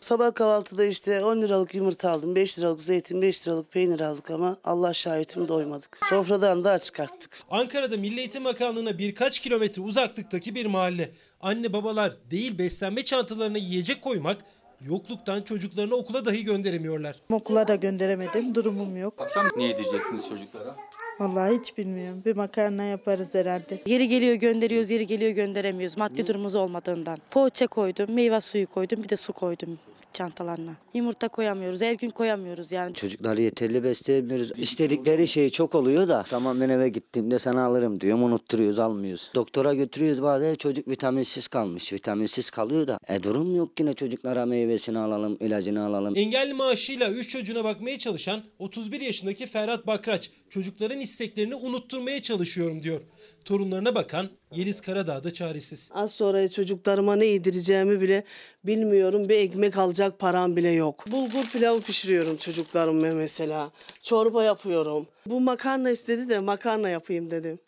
Sabah 0.00 0.34
kahvaltıda 0.34 0.84
işte 0.84 1.24
10 1.24 1.42
liralık 1.42 1.74
yumurta 1.74 2.10
aldım, 2.10 2.36
5 2.36 2.58
liralık 2.58 2.80
zeytin, 2.80 3.22
5 3.22 3.48
liralık 3.48 3.72
peynir 3.72 4.00
aldık 4.00 4.30
ama 4.30 4.56
Allah 4.64 4.94
şahitim 4.94 5.48
doymadık. 5.48 5.98
Sofradan 6.08 6.64
da 6.64 6.70
aç 6.70 6.92
kalktık. 6.92 7.38
Ankara'da 7.50 7.96
Milli 7.96 8.18
Eğitim 8.18 8.44
Bakanlığı'na 8.44 8.98
birkaç 8.98 9.38
kilometre 9.38 9.82
uzaklıktaki 9.82 10.54
bir 10.54 10.66
mahalle. 10.66 11.10
Anne 11.40 11.72
babalar 11.72 12.12
değil 12.30 12.58
beslenme 12.58 13.04
çantalarına 13.04 13.58
yiyecek 13.58 14.02
koymak, 14.02 14.44
yokluktan 14.80 15.42
çocuklarını 15.42 15.94
okula 15.94 16.24
dahi 16.24 16.44
gönderemiyorlar. 16.44 17.16
Okula 17.32 17.68
da 17.68 17.74
gönderemedim, 17.74 18.54
durumum 18.54 18.96
yok. 18.96 19.14
Akşam 19.18 19.46
ne 19.56 19.64
yedireceksiniz 19.64 20.28
çocuklara? 20.28 20.76
Vallahi 21.20 21.58
hiç 21.58 21.78
bilmiyorum. 21.78 22.22
Bir 22.24 22.36
makarna 22.36 22.84
yaparız 22.84 23.34
herhalde. 23.34 23.82
Yeri 23.86 24.08
geliyor 24.08 24.34
gönderiyoruz, 24.34 24.90
yeri 24.90 25.06
geliyor 25.06 25.30
gönderemiyoruz. 25.30 25.98
Maddi 25.98 26.26
durumumuz 26.26 26.54
olmadığından. 26.54 27.18
Poğaça 27.30 27.66
koydum, 27.66 28.14
meyve 28.14 28.40
suyu 28.40 28.66
koydum, 28.66 29.02
bir 29.02 29.08
de 29.08 29.16
su 29.16 29.32
koydum 29.32 29.78
çantalarına. 30.14 30.70
Yumurta 30.94 31.28
koyamıyoruz, 31.28 31.80
her 31.80 31.92
gün 31.92 32.10
koyamıyoruz 32.10 32.72
yani. 32.72 32.94
Çocukları 32.94 33.42
yeterli 33.42 33.84
besleyemiyoruz. 33.84 34.52
İstedikleri 34.56 35.28
şey 35.28 35.50
çok 35.50 35.74
oluyor 35.74 36.08
da 36.08 36.24
tamam 36.28 36.60
ben 36.60 36.68
eve 36.68 36.88
gittiğimde 36.88 37.38
sana 37.38 37.64
alırım 37.64 38.00
diyorum 38.00 38.22
unutturuyoruz 38.22 38.78
almıyoruz. 38.78 39.30
Doktora 39.34 39.74
götürüyoruz 39.74 40.22
bazen 40.22 40.54
çocuk 40.54 40.88
vitaminsiz 40.88 41.48
kalmış. 41.48 41.92
Vitaminsiz 41.92 42.50
kalıyor 42.50 42.86
da 42.86 42.98
e 43.08 43.22
durum 43.22 43.56
yok 43.56 43.80
yine 43.80 43.94
çocuklara 43.94 44.46
meyvesini 44.46 44.98
alalım 44.98 45.36
ilacını 45.40 45.84
alalım. 45.84 46.16
Engelli 46.16 46.52
maaşıyla 46.54 47.10
3 47.10 47.30
çocuğuna 47.30 47.64
bakmaya 47.64 47.98
çalışan 47.98 48.42
31 48.58 49.00
yaşındaki 49.00 49.46
Ferhat 49.46 49.86
Bakraç 49.86 50.30
çocukların 50.50 51.00
isteklerini 51.04 51.54
unutturmaya 51.54 52.22
çalışıyorum 52.22 52.82
diyor. 52.82 53.00
Torunlarına 53.44 53.94
bakan 53.94 54.30
Yeliz 54.54 54.80
Karadağ 54.80 55.24
da 55.24 55.30
çaresiz. 55.30 55.90
Az 55.94 56.14
sonra 56.14 56.48
çocuklarıma 56.48 57.16
ne 57.16 57.26
yedireceğimi 57.26 58.00
bile 58.00 58.24
bilmiyorum. 58.64 59.28
Bir 59.28 59.36
ekmek 59.36 59.78
alacak 59.78 60.18
param 60.18 60.56
bile 60.56 60.70
yok. 60.70 61.04
Bulgur 61.12 61.50
pilavı 61.52 61.80
pişiriyorum 61.80 62.36
çocuklarıma 62.36 63.06
mesela. 63.14 63.72
Çorba 64.02 64.44
yapıyorum. 64.44 65.06
Bu 65.26 65.40
makarna 65.40 65.90
istedi 65.90 66.28
de 66.28 66.38
makarna 66.38 66.88
yapayım 66.88 67.30
dedim. 67.30 67.58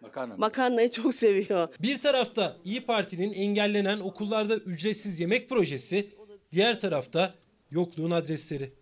Makarna. 0.00 0.36
Makarnayı 0.36 0.90
çok 0.90 1.14
seviyor. 1.14 1.68
Bir 1.82 2.00
tarafta 2.00 2.56
İyi 2.64 2.80
Parti'nin 2.80 3.32
engellenen 3.32 4.00
okullarda 4.00 4.56
ücretsiz 4.56 5.20
yemek 5.20 5.48
projesi, 5.48 6.10
diğer 6.52 6.78
tarafta 6.78 7.34
yokluğun 7.70 8.10
adresleri. 8.10 8.72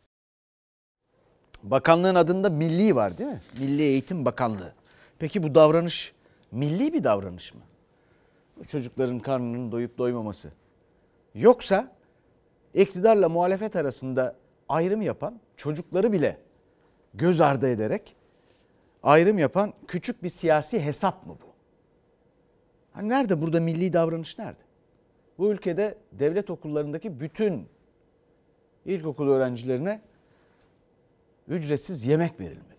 Bakanlığın 1.63 2.15
adında 2.15 2.51
milli 2.51 2.97
var 2.97 3.19
değil 3.19 3.31
mi? 3.31 3.43
Milli 3.59 3.83
Eğitim 3.83 4.25
Bakanlığı. 4.25 4.73
Peki 5.19 5.43
bu 5.43 5.55
davranış 5.55 6.13
milli 6.53 6.93
bir 6.93 7.05
davranış 7.05 7.55
mı? 7.55 7.61
Çocukların 8.67 9.19
karnının 9.19 9.73
doyup 9.73 9.99
doymaması. 9.99 10.53
Yoksa 11.35 11.93
iktidarla 12.75 13.29
muhalefet 13.29 13.77
arasında 13.77 14.37
ayrım 14.69 15.03
yapan 15.03 15.41
çocukları 15.57 16.13
bile 16.13 16.39
göz 17.15 17.41
ardı 17.41 17.69
ederek 17.69 18.17
ayrım 19.03 19.39
yapan 19.39 19.73
küçük 19.89 20.23
bir 20.23 20.29
siyasi 20.29 20.81
hesap 20.81 21.27
mı 21.27 21.37
bu? 21.43 21.49
Hani 22.93 23.09
nerede 23.09 23.43
burada 23.43 23.61
milli 23.61 23.93
davranış 23.93 24.39
nerede? 24.39 24.63
Bu 25.39 25.53
ülkede 25.53 25.99
devlet 26.13 26.51
okullarındaki 26.51 27.21
bütün 27.21 27.69
ilkokul 28.85 29.29
öğrencilerine 29.29 30.01
ücretsiz 31.49 32.07
yemek 32.07 32.41
verilmeli. 32.41 32.79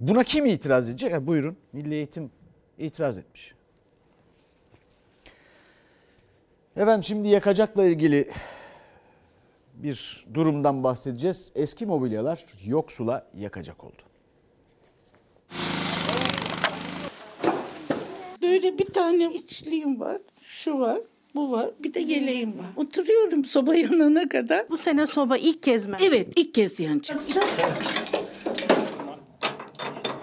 Buna 0.00 0.24
kim 0.24 0.46
itiraz 0.46 0.88
edecek? 0.88 1.12
Ha, 1.12 1.26
buyurun 1.26 1.56
Milli 1.72 1.94
Eğitim 1.94 2.30
itiraz 2.78 3.18
etmiş. 3.18 3.54
Efendim 6.76 7.02
şimdi 7.02 7.28
yakacakla 7.28 7.84
ilgili 7.84 8.28
bir 9.74 10.26
durumdan 10.34 10.84
bahsedeceğiz. 10.84 11.52
Eski 11.54 11.86
mobilyalar 11.86 12.46
yoksula 12.64 13.26
yakacak 13.34 13.84
oldu. 13.84 14.02
Böyle 18.42 18.78
bir 18.78 18.92
tane 18.92 19.34
içliğim 19.34 20.00
var, 20.00 20.20
şu 20.42 20.78
var, 20.78 21.00
bu 21.34 21.52
var, 21.52 21.66
bir 21.82 21.94
de 21.94 22.00
yeleğim 22.00 22.48
var. 22.48 22.66
Oturuyorum 22.76 23.44
soba 23.44 23.74
yanana 23.76 24.28
kadar. 24.28 24.68
Bu 24.70 24.76
sene 24.76 25.06
soba 25.06 25.36
ilk 25.36 25.62
kez 25.62 25.86
mi? 25.86 25.96
Evet, 26.02 26.28
ilk 26.36 26.54
kez 26.54 26.80
yanacak. 26.80 27.18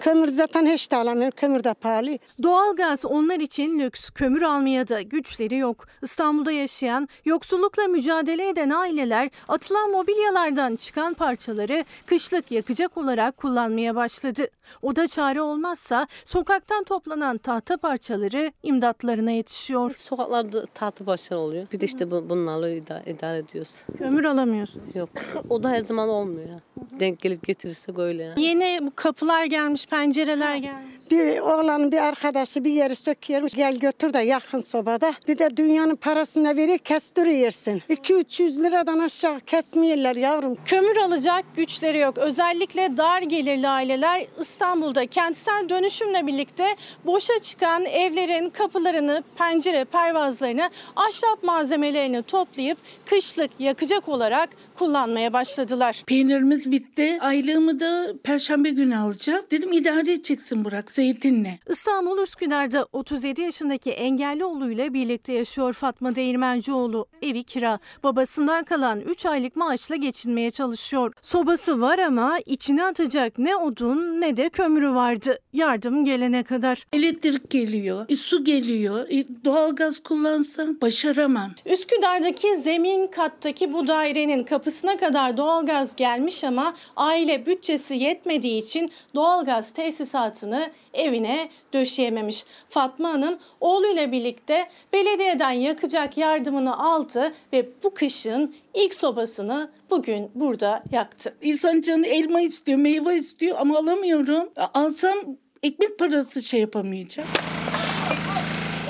Kömür 0.01 0.31
zaten 0.33 0.65
hiç 0.65 0.91
de 0.91 0.95
alamıyor. 0.97 1.31
Kömür 1.31 1.63
de 1.63 1.73
pahalı. 1.73 2.17
Doğalgaz 2.43 3.05
onlar 3.05 3.39
için 3.39 3.79
lüks. 3.79 4.09
Kömür 4.09 4.41
almaya 4.41 4.87
da 4.87 5.01
güçleri 5.01 5.55
yok. 5.57 5.85
İstanbul'da 6.01 6.51
yaşayan, 6.51 7.07
yoksullukla 7.25 7.83
mücadele 7.87 8.49
eden 8.49 8.69
aileler 8.69 9.29
atılan 9.47 9.91
mobilyalardan 9.91 10.75
çıkan 10.75 11.13
parçaları 11.13 11.85
kışlık 12.05 12.51
yakacak 12.51 12.97
olarak 12.97 13.37
kullanmaya 13.37 13.95
başladı. 13.95 14.47
O 14.81 14.95
da 14.95 15.07
çare 15.07 15.41
olmazsa 15.41 16.07
sokaktan 16.25 16.83
toplanan 16.83 17.37
tahta 17.37 17.77
parçaları 17.77 18.51
imdatlarına 18.63 19.31
yetişiyor. 19.31 19.91
Sokaklarda 19.95 20.65
tahta 20.65 21.05
başlar 21.05 21.37
oluyor. 21.37 21.67
Bir 21.71 21.79
de 21.79 21.85
işte 21.85 22.11
bu- 22.11 22.29
bunlarla 22.29 22.69
idare, 22.69 23.03
idare 23.11 23.37
ediyoruz. 23.37 23.83
Kömür 23.97 24.25
alamıyorsun. 24.25 24.81
Yok. 24.95 25.09
O 25.49 25.63
da 25.63 25.69
her 25.69 25.81
zaman 25.81 26.09
olmuyor. 26.09 26.59
Denk 26.99 27.19
gelip 27.19 27.47
getirirsek 27.47 27.99
öyle 27.99 28.23
yani. 28.23 28.43
Yeni 28.43 28.79
bu 28.81 28.91
kapılar 28.95 29.45
gelmiş, 29.45 29.85
pencereler 29.85 30.55
gelmiş. 30.55 30.97
Bir 31.11 31.39
oğlanın 31.39 31.91
bir 31.91 31.97
arkadaşı 31.97 32.63
bir 32.63 32.71
yeri 32.71 32.95
söküyormuş. 32.95 33.53
Gel 33.53 33.77
götür 33.77 34.13
de 34.13 34.19
yakın 34.19 34.61
sobada. 34.61 35.13
Bir 35.27 35.37
de 35.37 35.57
dünyanın 35.57 35.95
parasını 35.95 36.57
verir 36.57 36.77
kestiriyorsun. 36.77 37.81
2-300 37.89 38.63
liradan 38.63 38.99
aşağı 38.99 39.39
kesmiyorlar 39.39 40.15
yavrum. 40.15 40.55
Kömür 40.65 40.97
alacak 40.97 41.45
güçleri 41.55 41.97
yok. 41.97 42.17
Özellikle 42.17 42.97
dar 42.97 43.21
gelirli 43.21 43.67
aileler 43.67 44.25
İstanbul'da 44.41 45.07
kentsel 45.07 45.69
dönüşümle 45.69 46.27
birlikte 46.27 46.65
boşa 47.05 47.39
çıkan 47.41 47.85
evlerin 47.85 48.49
kapılarını, 48.49 49.23
pencere 49.37 49.85
pervazlarını, 49.85 50.69
ahşap 50.95 51.43
malzemelerini 51.43 52.23
toplayıp 52.23 52.77
kışlık 53.05 53.51
yakacak 53.59 54.09
olarak 54.09 54.49
kullanmaya 54.75 55.33
başladılar. 55.33 56.03
Peynirimiz 56.07 56.66
bitti. 56.71 57.17
Aylığımı 57.21 57.79
da 57.79 58.13
perşembe 58.23 58.69
günü 58.69 58.97
alacağım. 58.97 59.45
Dedim 59.51 59.71
idare 59.71 59.99
edeceksin 60.11 60.65
Burak 60.65 60.91
zeytinle. 60.91 61.59
İstanbul 61.69 62.23
Üsküdar'da 62.23 62.87
37 62.93 63.41
yaşındaki 63.41 63.91
engelli 63.91 64.45
oğluyla 64.45 64.93
birlikte 64.93 65.33
yaşıyor 65.33 65.73
Fatma 65.73 66.15
Değirmencioğlu. 66.15 67.07
Evi 67.21 67.43
kira. 67.43 67.79
Babasından 68.03 68.63
kalan 68.63 68.99
3 68.99 69.25
aylık 69.25 69.55
maaşla 69.55 69.95
geçinmeye 69.95 70.51
çalışıyor. 70.51 71.13
Sobası 71.21 71.81
var 71.81 71.99
ama 71.99 72.39
içine 72.45 72.83
atacak 72.83 73.37
ne 73.37 73.55
odun 73.55 74.21
ne 74.21 74.37
de 74.37 74.49
kömürü 74.49 74.89
vardı. 74.89 75.39
Yardım 75.53 76.05
gelene 76.05 76.43
kadar. 76.43 76.83
Elektrik 76.93 77.49
geliyor, 77.49 78.05
e, 78.09 78.15
su 78.15 78.43
geliyor. 78.43 79.05
E, 79.09 79.25
doğalgaz 79.45 79.99
kullansam 79.99 80.81
başaramam. 80.81 81.51
Üsküdar'daki 81.65 82.55
zemin 82.57 83.07
kattaki 83.07 83.73
bu 83.73 83.87
dairenin 83.87 84.43
kapısına 84.43 84.97
kadar 84.97 85.37
doğalgaz 85.37 85.95
gelmiş 85.95 86.43
ama 86.43 86.56
aile 86.95 87.45
bütçesi 87.45 87.93
yetmediği 87.93 88.61
için 88.61 88.89
doğalgaz 89.15 89.73
tesisatını 89.73 90.71
evine 90.93 91.49
döşeyememiş. 91.73 92.45
Fatma 92.69 93.09
Hanım 93.09 93.39
oğluyla 93.61 94.11
birlikte 94.11 94.67
belediyeden 94.93 95.51
yakacak 95.51 96.17
yardımını 96.17 96.79
aldı 96.79 97.33
ve 97.53 97.69
bu 97.83 97.93
kışın 97.93 98.55
ilk 98.73 98.95
sobasını 98.95 99.69
bugün 99.89 100.31
burada 100.35 100.83
yaktı. 100.91 101.35
İnsan 101.41 101.81
canı 101.81 102.07
elma 102.07 102.41
istiyor, 102.41 102.77
meyve 102.77 103.17
istiyor 103.17 103.57
ama 103.59 103.77
alamıyorum. 103.77 104.49
Alsam 104.73 105.17
ekmek 105.63 105.99
parası 105.99 106.41
şey 106.41 106.61
yapamayacağım. 106.61 107.29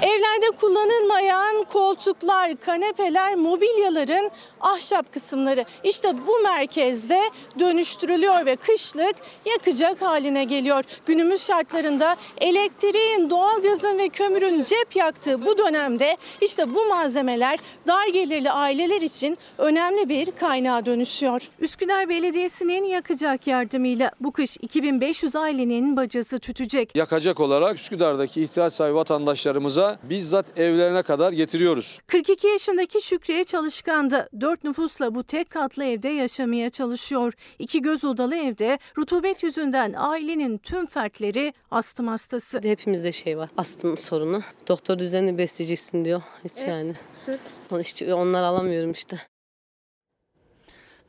Evlerde 0.08 0.58
kullanılmayan 0.62 1.63
koltuklar, 1.63 2.60
kanepeler, 2.60 3.36
mobilyaların 3.36 4.32
ahşap 4.62 5.13
kısımları 5.13 5.65
işte 5.84 6.13
bu 6.28 6.43
merkezde 6.43 7.20
dönüştürülüyor 7.60 8.46
ve 8.46 8.56
kışlık 8.56 9.15
yakacak 9.46 10.02
haline 10.02 10.43
geliyor. 10.43 10.84
Günümüz 11.06 11.48
şartlarında 11.48 12.15
elektriğin, 12.41 13.30
doğalgazın 13.30 13.98
ve 13.98 14.10
kömürün 14.10 14.63
cep 14.63 14.96
yaktığı 14.96 15.46
bu 15.46 15.58
dönemde 15.58 16.17
işte 16.41 16.76
bu 16.76 16.86
malzemeler 16.86 17.60
dar 17.88 18.08
gelirli 18.08 18.52
aileler 18.52 19.02
için 19.02 19.38
önemli 19.58 20.10
bir 20.10 20.32
kaynağa 20.32 20.86
dönüşüyor. 20.86 21.41
Üsküdar 21.60 22.10
Belediyesi'nin 22.10 22.84
yakacak 22.84 23.48
yardımıyla 23.48 24.12
bu 24.20 24.32
kış 24.32 24.58
2500 24.62 25.36
ailenin 25.36 25.98
bacası 25.98 26.39
tütecek. 26.39 26.96
yakacak 26.96 27.39
olarak 27.39 27.76
Üsküdar'daki 27.80 28.41
ihtiyaç 28.41 28.74
sahibi 28.74 28.96
vatandaşlarımıza 28.96 29.97
bizzat 30.04 30.58
evlerine 30.60 31.04
kadar 31.04 31.32
getiriyoruz. 31.32 32.00
42 32.08 32.48
yaşındaki 32.48 33.02
Şükriye 33.02 33.44
Çalışkan 33.44 34.12
da 34.12 34.30
4 34.42 34.64
nüfusla 34.64 35.16
bu 35.16 35.24
tek 35.24 35.50
katlı 35.50 35.84
evde 35.86 36.10
yaşamaya 36.10 36.70
çalışıyor. 36.70 37.34
İki 37.60 37.82
göz 37.82 38.04
odalı 38.04 38.36
evde 38.36 38.80
rutubet 38.98 39.44
yüzünden 39.44 39.94
ailenin 39.98 40.58
tüm 40.58 40.86
fertleri 40.86 41.54
astım 41.72 42.08
hastası. 42.08 42.60
Hepimizde 42.64 43.12
şey 43.12 43.38
var. 43.38 43.50
Astım 43.58 43.98
sorunu. 43.98 44.42
Doktor 44.68 45.00
düzenli 45.00 45.38
besleyeceksin 45.38 46.06
diyor. 46.06 46.22
Hiç 46.46 46.52
Evet, 46.58 46.68
yani. 46.68 46.94
süt. 47.26 47.40
Hiç 47.72 48.04
onlar 48.04 48.44
alamıyorum 48.44 48.92
işte. 48.92 49.18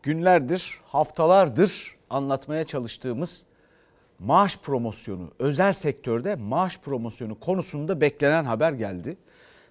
Günlerdir, 0.03 0.81
haftalardır 0.85 1.97
anlatmaya 2.11 2.65
çalıştığımız 2.65 3.47
maaş 4.19 4.57
promosyonu, 4.57 5.31
özel 5.39 5.73
sektörde 5.73 6.35
maaş 6.35 6.79
promosyonu 6.79 7.41
konusunda 7.41 8.01
beklenen 8.01 8.45
haber 8.45 8.73
geldi. 8.73 9.17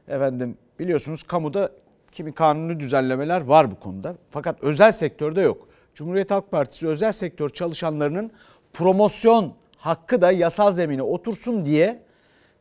Efendim 0.08 0.58
biliyorsunuz 0.80 1.24
kamuda 1.24 1.72
kimi 2.12 2.34
kanuni 2.34 2.80
düzenlemeler 2.80 3.42
var 3.42 3.72
bu 3.72 3.80
konuda. 3.80 4.16
Fakat 4.30 4.64
özel 4.64 4.92
sektörde 4.92 5.42
yok. 5.42 5.68
Cumhuriyet 5.96 6.32
Halk 6.32 6.52
Partisi 6.52 6.88
özel 6.88 7.12
sektör 7.12 7.50
çalışanlarının 7.50 8.32
promosyon 8.74 9.54
hakkı 9.78 10.22
da 10.22 10.32
yasal 10.32 10.74
zemine 10.74 11.04
otursun 11.04 11.66
diye 11.66 12.00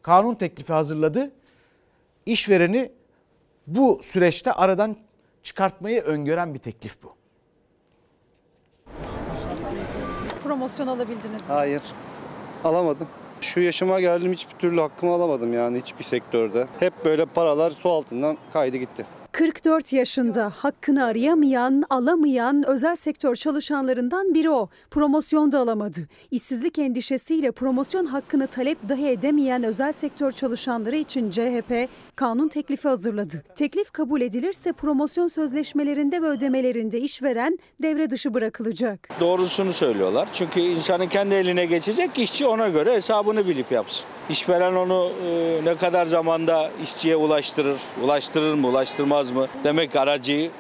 kanun 0.03 0.35
teklifi 0.35 0.73
hazırladı. 0.73 1.31
İşvereni 2.27 2.93
bu 3.67 4.01
süreçte 4.03 4.53
aradan 4.53 4.97
çıkartmayı 5.43 6.03
öngören 6.03 6.55
bir 6.55 6.59
teklif 6.59 7.03
bu. 7.03 7.16
Promosyon 10.57 10.87
alabildiniz 10.87 11.51
mi? 11.51 11.57
Hayır. 11.57 11.83
Alamadım. 12.65 13.09
Şu 13.41 13.61
yaşıma 13.61 14.01
geldim 14.01 14.33
hiçbir 14.33 14.55
türlü 14.55 14.81
hakkımı 14.81 15.13
alamadım 15.13 15.53
yani 15.53 15.79
hiçbir 15.79 16.05
sektörde. 16.05 16.67
Hep 16.81 17.05
böyle 17.05 17.25
paralar 17.25 17.71
su 17.71 17.91
altından 17.91 18.37
kaydı 18.53 18.77
gitti. 18.77 19.07
44 19.37 19.93
yaşında 19.93 20.53
hakkını 20.57 21.05
arayamayan, 21.05 21.85
alamayan 21.91 22.65
özel 22.67 22.97
sektör 22.97 23.37
çalışanlarından 23.37 24.35
biri 24.35 24.51
o. 24.51 24.69
Promosyon 24.91 25.53
da 25.53 25.59
alamadı. 25.59 26.01
İşsizlik 26.31 26.79
endişesiyle 26.79 27.53
promosyon 27.53 28.05
hakkını 28.05 28.47
talep 28.47 28.89
dahi 28.89 29.07
edemeyen 29.07 29.63
özel 29.63 29.93
sektör 29.93 30.33
çalışanları 30.33 30.97
için 30.97 31.31
CHP 31.31 31.89
kanun 32.17 32.49
teklifi 32.49 32.89
hazırladı. 32.89 33.45
Teklif 33.55 33.91
kabul 33.91 34.21
edilirse 34.21 34.73
promosyon 34.73 35.27
sözleşmelerinde 35.27 36.23
ve 36.23 36.27
ödemelerinde 36.27 37.01
işveren 37.01 37.59
devre 37.83 38.11
dışı 38.11 38.35
bırakılacak. 38.35 39.09
Doğrusunu 39.21 39.73
söylüyorlar. 39.73 40.29
Çünkü 40.33 40.61
insanın 40.61 41.07
kendi 41.07 41.35
eline 41.35 41.67
geçecek 41.67 42.19
işçi 42.19 42.47
ona 42.47 42.69
göre 42.69 42.95
hesabını 42.95 43.47
bilip 43.47 43.73
yapsın. 43.73 44.07
İşveren 44.31 44.75
onu 44.75 45.11
e, 45.27 45.61
ne 45.65 45.75
kadar 45.75 46.07
zamanda 46.07 46.71
işçiye 46.83 47.17
ulaştırır, 47.17 47.81
ulaştırır 48.05 48.55
mı, 48.55 48.69
ulaştırmaz 48.69 49.26
mı? 49.31 49.49
Demek 49.65 49.93
ki 49.93 50.01
aracıyı 50.01 50.51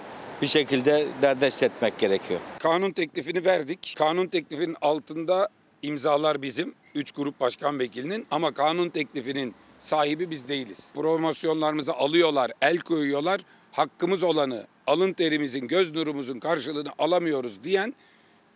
bir 0.43 0.47
şekilde 0.47 1.07
derdest 1.23 1.63
etmek 1.63 1.99
gerekiyor. 1.99 2.41
Kanun 2.59 2.91
teklifini 2.91 3.45
verdik. 3.45 3.95
Kanun 3.99 4.27
teklifinin 4.27 4.77
altında 4.81 5.49
imzalar 5.83 6.43
bizim. 6.43 6.75
Üç 6.95 7.11
grup 7.11 7.41
başkan 7.41 7.79
vekilinin 7.79 8.27
ama 8.31 8.55
kanun 8.55 8.89
teklifinin 8.89 9.55
sahibi 9.79 10.31
biz 10.31 10.49
değiliz. 10.49 10.93
Promosyonlarımızı 10.95 11.93
alıyorlar, 11.93 12.53
el 12.63 12.79
koyuyorlar. 12.79 13.41
Hakkımız 13.73 14.23
olanı, 14.23 14.67
alın 14.87 15.13
terimizin, 15.13 15.69
göz 15.69 15.95
nurumuzun 15.95 16.41
karşılığını 16.41 16.91
alamıyoruz 16.99 17.65
diyen 17.65 17.95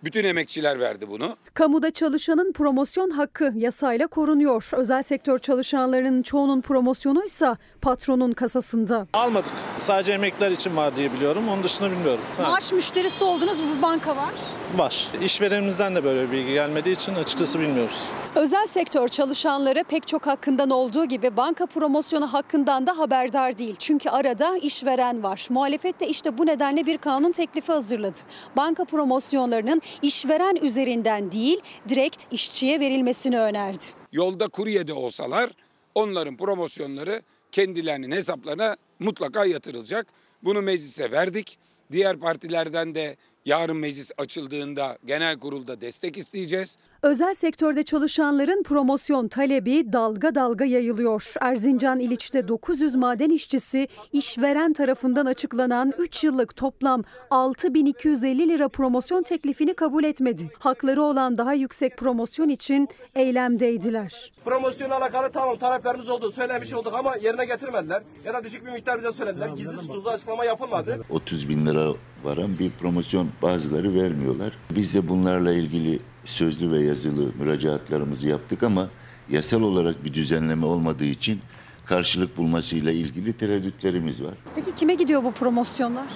bütün 0.05 0.25
emekçiler 0.25 0.81
verdi 0.81 1.09
bunu. 1.09 1.37
Kamuda 1.55 1.91
çalışanın 1.91 2.53
promosyon 2.53 3.11
hakkı 3.11 3.53
yasayla 3.57 4.07
korunuyor. 4.07 4.71
Özel 4.73 5.03
sektör 5.03 5.39
çalışanlarının 5.39 6.23
çoğunun 6.23 6.61
promosyonuysa 6.61 7.57
patronun 7.83 8.33
kasasında. 8.33 9.07
Almadık. 9.13 9.53
Sadece 9.79 10.13
emekliler 10.13 10.51
için 10.51 10.77
var 10.77 10.97
diye 10.97 11.13
biliyorum. 11.13 11.49
Onun 11.49 11.63
dışında 11.63 11.91
bilmiyorum. 11.91 12.21
Ha, 12.37 12.49
Maaş 12.51 12.73
müşterisi 12.73 13.25
oldunuz 13.25 13.63
bu 13.63 13.83
banka 13.83 14.17
var. 14.17 14.35
var. 14.77 15.09
İşverenimizden 15.23 15.95
de 15.95 16.05
böyle 16.05 16.27
bir 16.27 16.33
bilgi 16.33 16.53
gelmediği 16.53 16.95
için 16.95 17.15
açıkçası 17.15 17.61
bilmiyoruz. 17.61 18.09
Özel 18.41 18.67
sektör 18.67 19.09
çalışanları 19.09 19.85
pek 19.85 20.07
çok 20.07 20.27
hakkından 20.27 20.71
olduğu 20.71 21.05
gibi 21.05 21.37
banka 21.37 21.67
promosyonu 21.67 22.33
hakkından 22.33 22.87
da 22.87 22.99
haberdar 22.99 23.59
değil. 23.59 23.77
Çünkü 23.79 24.09
arada 24.09 24.57
işveren 24.57 25.23
var. 25.23 25.47
Muhalefet 25.51 26.01
de 26.01 26.09
işte 26.09 26.39
bu 26.39 26.47
nedenle 26.47 26.87
bir 26.87 26.99
kanun 26.99 27.33
teklifi 27.33 27.73
hazırladı. 27.73 28.19
Banka 28.57 28.85
promosyonlarının 28.85 29.83
işveren 30.03 30.57
üzerinden 30.57 31.33
değil 31.33 31.61
direkt 31.89 32.25
işçiye 32.33 32.81
verilmesini 32.81 33.41
önerdi. 33.41 33.85
Yolda 34.13 34.49
kuryede 34.49 34.93
olsalar 34.93 35.51
onların 35.95 36.37
promosyonları 36.37 37.23
kendilerinin 37.53 38.11
hesaplarına 38.11 38.77
mutlaka 38.99 39.45
yatırılacak. 39.45 40.07
Bunu 40.43 40.63
meclise 40.63 41.11
verdik. 41.11 41.59
Diğer 41.93 42.17
partilerden 42.17 42.95
de 42.95 43.17
yarın 43.45 43.77
meclis 43.77 44.13
açıldığında 44.19 44.99
genel 45.05 45.39
kurulda 45.39 45.81
destek 45.81 46.17
isteyeceğiz. 46.17 46.79
Özel 47.03 47.35
sektörde 47.35 47.83
çalışanların 47.83 48.63
promosyon 48.63 49.29
talebi 49.29 49.93
dalga 49.93 50.35
dalga 50.35 50.65
yayılıyor. 50.65 51.35
Erzincan 51.41 52.01
İliç'te 52.01 52.49
900 52.49 52.95
maden 52.95 53.31
işçisi 53.31 53.89
işveren 54.13 54.73
tarafından 54.73 55.27
açıklanan 55.27 55.93
3 55.99 56.25
yıllık 56.25 56.57
toplam 56.57 57.03
6250 57.31 58.49
lira 58.49 58.69
promosyon 58.69 59.23
teklifini 59.23 59.75
kabul 59.75 60.05
etmedi. 60.05 60.51
Hakları 60.59 61.03
olan 61.03 61.39
daha 61.39 61.55
yüksek 61.55 61.97
promosyon 61.97 62.49
için 62.49 62.89
eylemdeydiler. 63.15 64.33
Promosyonla 64.45 64.97
alakalı 64.97 65.31
tamam 65.33 65.57
taleplerimiz 65.59 66.09
oldu, 66.09 66.33
söylemiş 66.33 66.75
olduk 66.75 66.95
ama 66.95 67.17
yerine 67.17 67.45
getirmediler. 67.45 68.03
Ya 68.25 68.35
da 68.35 68.45
düşük 68.45 68.67
bir 68.67 68.73
miktar 68.73 68.99
bize 68.99 69.13
söylediler. 69.13 69.49
Gizli 69.49 69.77
tutuldu, 69.77 70.09
açıklama 70.11 70.45
yapılmadı. 70.45 71.01
30 71.11 71.49
bin 71.49 71.67
lira 71.67 71.93
varan 72.25 72.59
bir 72.59 72.71
promosyon 72.71 73.29
bazıları 73.43 73.95
vermiyorlar. 73.95 74.53
Biz 74.71 74.95
de 74.95 75.09
bunlarla 75.09 75.53
ilgili 75.53 75.99
sözlü 76.25 76.71
ve 76.71 76.79
yazılı 76.79 77.33
müracaatlarımızı 77.39 78.29
yaptık 78.29 78.63
ama 78.63 78.89
yasal 79.29 79.63
olarak 79.63 80.05
bir 80.05 80.15
düzenleme 80.15 80.67
olmadığı 80.67 81.05
için 81.05 81.41
karşılık 81.87 82.37
bulmasıyla 82.37 82.93
ilgili 82.93 83.33
tereddütlerimiz 83.33 84.23
var. 84.23 84.35
Peki 84.55 84.75
kime 84.75 84.95
gidiyor 84.95 85.25
bu 85.25 85.33
promosyonlar? 85.33 86.07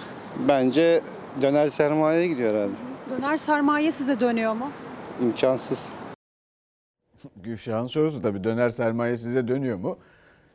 Bence 0.48 1.02
döner 1.42 1.68
sermayeye 1.68 2.28
gidiyor 2.28 2.54
herhalde. 2.54 2.74
Döner 3.10 3.36
sermaye 3.36 3.90
size 3.90 4.20
dönüyor 4.20 4.52
mu? 4.54 4.70
İmkansız. 5.22 5.94
Gülşah'ın 7.42 7.86
sorusu 7.86 8.22
tabii 8.22 8.44
döner 8.44 8.68
sermaye 8.68 9.16
size 9.16 9.48
dönüyor 9.48 9.78
mu? 9.78 9.98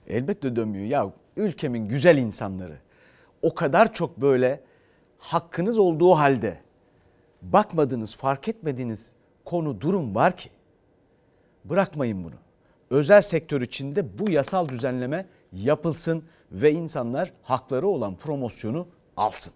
Elbette 0.07 0.55
dönmüyor. 0.55 0.85
Ya 0.85 1.11
ülkemin 1.37 1.87
güzel 1.87 2.17
insanları 2.17 2.77
o 3.41 3.53
kadar 3.53 3.93
çok 3.93 4.21
böyle 4.21 4.63
hakkınız 5.17 5.77
olduğu 5.79 6.11
halde 6.11 6.61
bakmadığınız, 7.41 8.15
fark 8.15 8.47
etmediğiniz 8.47 9.11
konu, 9.49 9.81
durum 9.81 10.15
var 10.15 10.37
ki 10.37 10.49
bırakmayın 11.65 12.23
bunu. 12.23 12.35
Özel 12.89 13.21
sektör 13.21 13.61
içinde 13.61 14.19
bu 14.19 14.29
yasal 14.29 14.69
düzenleme 14.69 15.25
yapılsın 15.53 16.23
ve 16.51 16.71
insanlar 16.71 17.31
hakları 17.43 17.87
olan 17.87 18.15
promosyonu 18.15 18.87
alsın. 19.17 19.53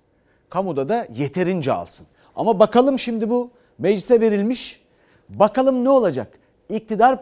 Kamuda 0.49 0.89
da 0.89 1.07
yeterince 1.15 1.73
alsın. 1.73 2.07
Ama 2.35 2.59
bakalım 2.59 2.99
şimdi 2.99 3.29
bu 3.29 3.51
meclise 3.77 4.21
verilmiş. 4.21 4.81
Bakalım 5.29 5.83
ne 5.83 5.89
olacak? 5.89 6.39
İktidar 6.69 7.19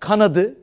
kanadı 0.00 0.56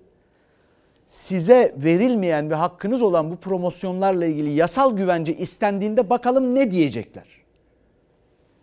size 1.06 1.76
verilmeyen 1.78 2.50
ve 2.50 2.56
hakkınız 2.56 3.02
olan 3.02 3.32
bu 3.32 3.36
promosyonlarla 3.36 4.26
ilgili 4.26 4.50
yasal 4.50 4.98
güvence 4.98 5.36
istendiğinde 5.36 6.10
bakalım 6.10 6.56
ne 6.56 6.72
diyecekler. 6.72 7.39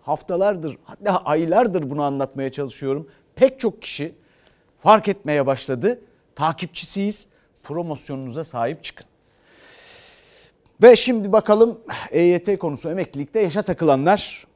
Haftalardır 0.07 0.79
hatta 0.85 1.17
aylardır 1.17 1.91
bunu 1.91 2.03
anlatmaya 2.03 2.53
çalışıyorum. 2.53 3.09
Pek 3.35 3.61
çok 3.61 3.83
kişi 3.83 4.15
fark 4.83 5.09
etmeye 5.09 5.47
başladı. 5.47 6.01
Takipçisiyiz. 6.35 7.29
Promosyonunuza 7.63 8.45
sahip 8.45 8.85
çıkın. 8.85 9.07
Ve 10.83 10.97
şimdi 10.97 11.33
bakalım 11.33 11.81
EYT 12.11 12.59
konusu 12.59 12.91
emeklilikte 12.91 13.43
yaşa 13.43 13.63
takılanlar 13.63 14.47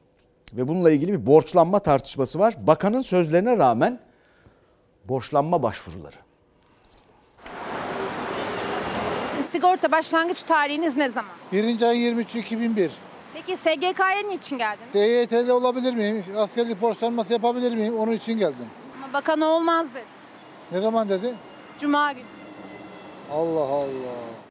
ve 0.53 0.67
bununla 0.67 0.91
ilgili 0.91 1.13
bir 1.13 1.25
borçlanma 1.25 1.79
tartışması 1.79 2.39
var. 2.39 2.53
Bakanın 2.67 3.01
sözlerine 3.01 3.57
rağmen 3.57 3.99
borçlanma 5.05 5.63
başvuruları. 5.63 6.15
Sigorta 9.51 9.91
başlangıç 9.91 10.43
tarihiniz 10.43 10.97
ne 10.97 11.09
zaman? 11.09 11.31
1. 11.51 11.81
ay 11.81 11.97
23 11.97 12.35
2001. 12.35 12.91
Peki 13.33 13.57
SGK'ya 13.57 14.21
niçin 14.29 14.57
geldiniz? 14.57 14.91
TYT'de 14.93 15.53
olabilir 15.53 15.93
miyim? 15.93 16.23
Askerlik 16.37 16.81
borçlanması 16.81 17.33
yapabilir 17.33 17.75
miyim? 17.75 17.99
Onun 17.99 18.11
için 18.11 18.37
geldim. 18.39 18.65
Ama 19.03 19.13
bakan 19.13 19.41
olmaz 19.41 19.87
dedi. 19.93 20.03
Ne 20.71 20.81
zaman 20.81 21.09
dedi? 21.09 21.35
Cuma 21.79 22.11
günü. 22.11 22.23
Allah 23.31 23.59
Allah. 23.63 23.85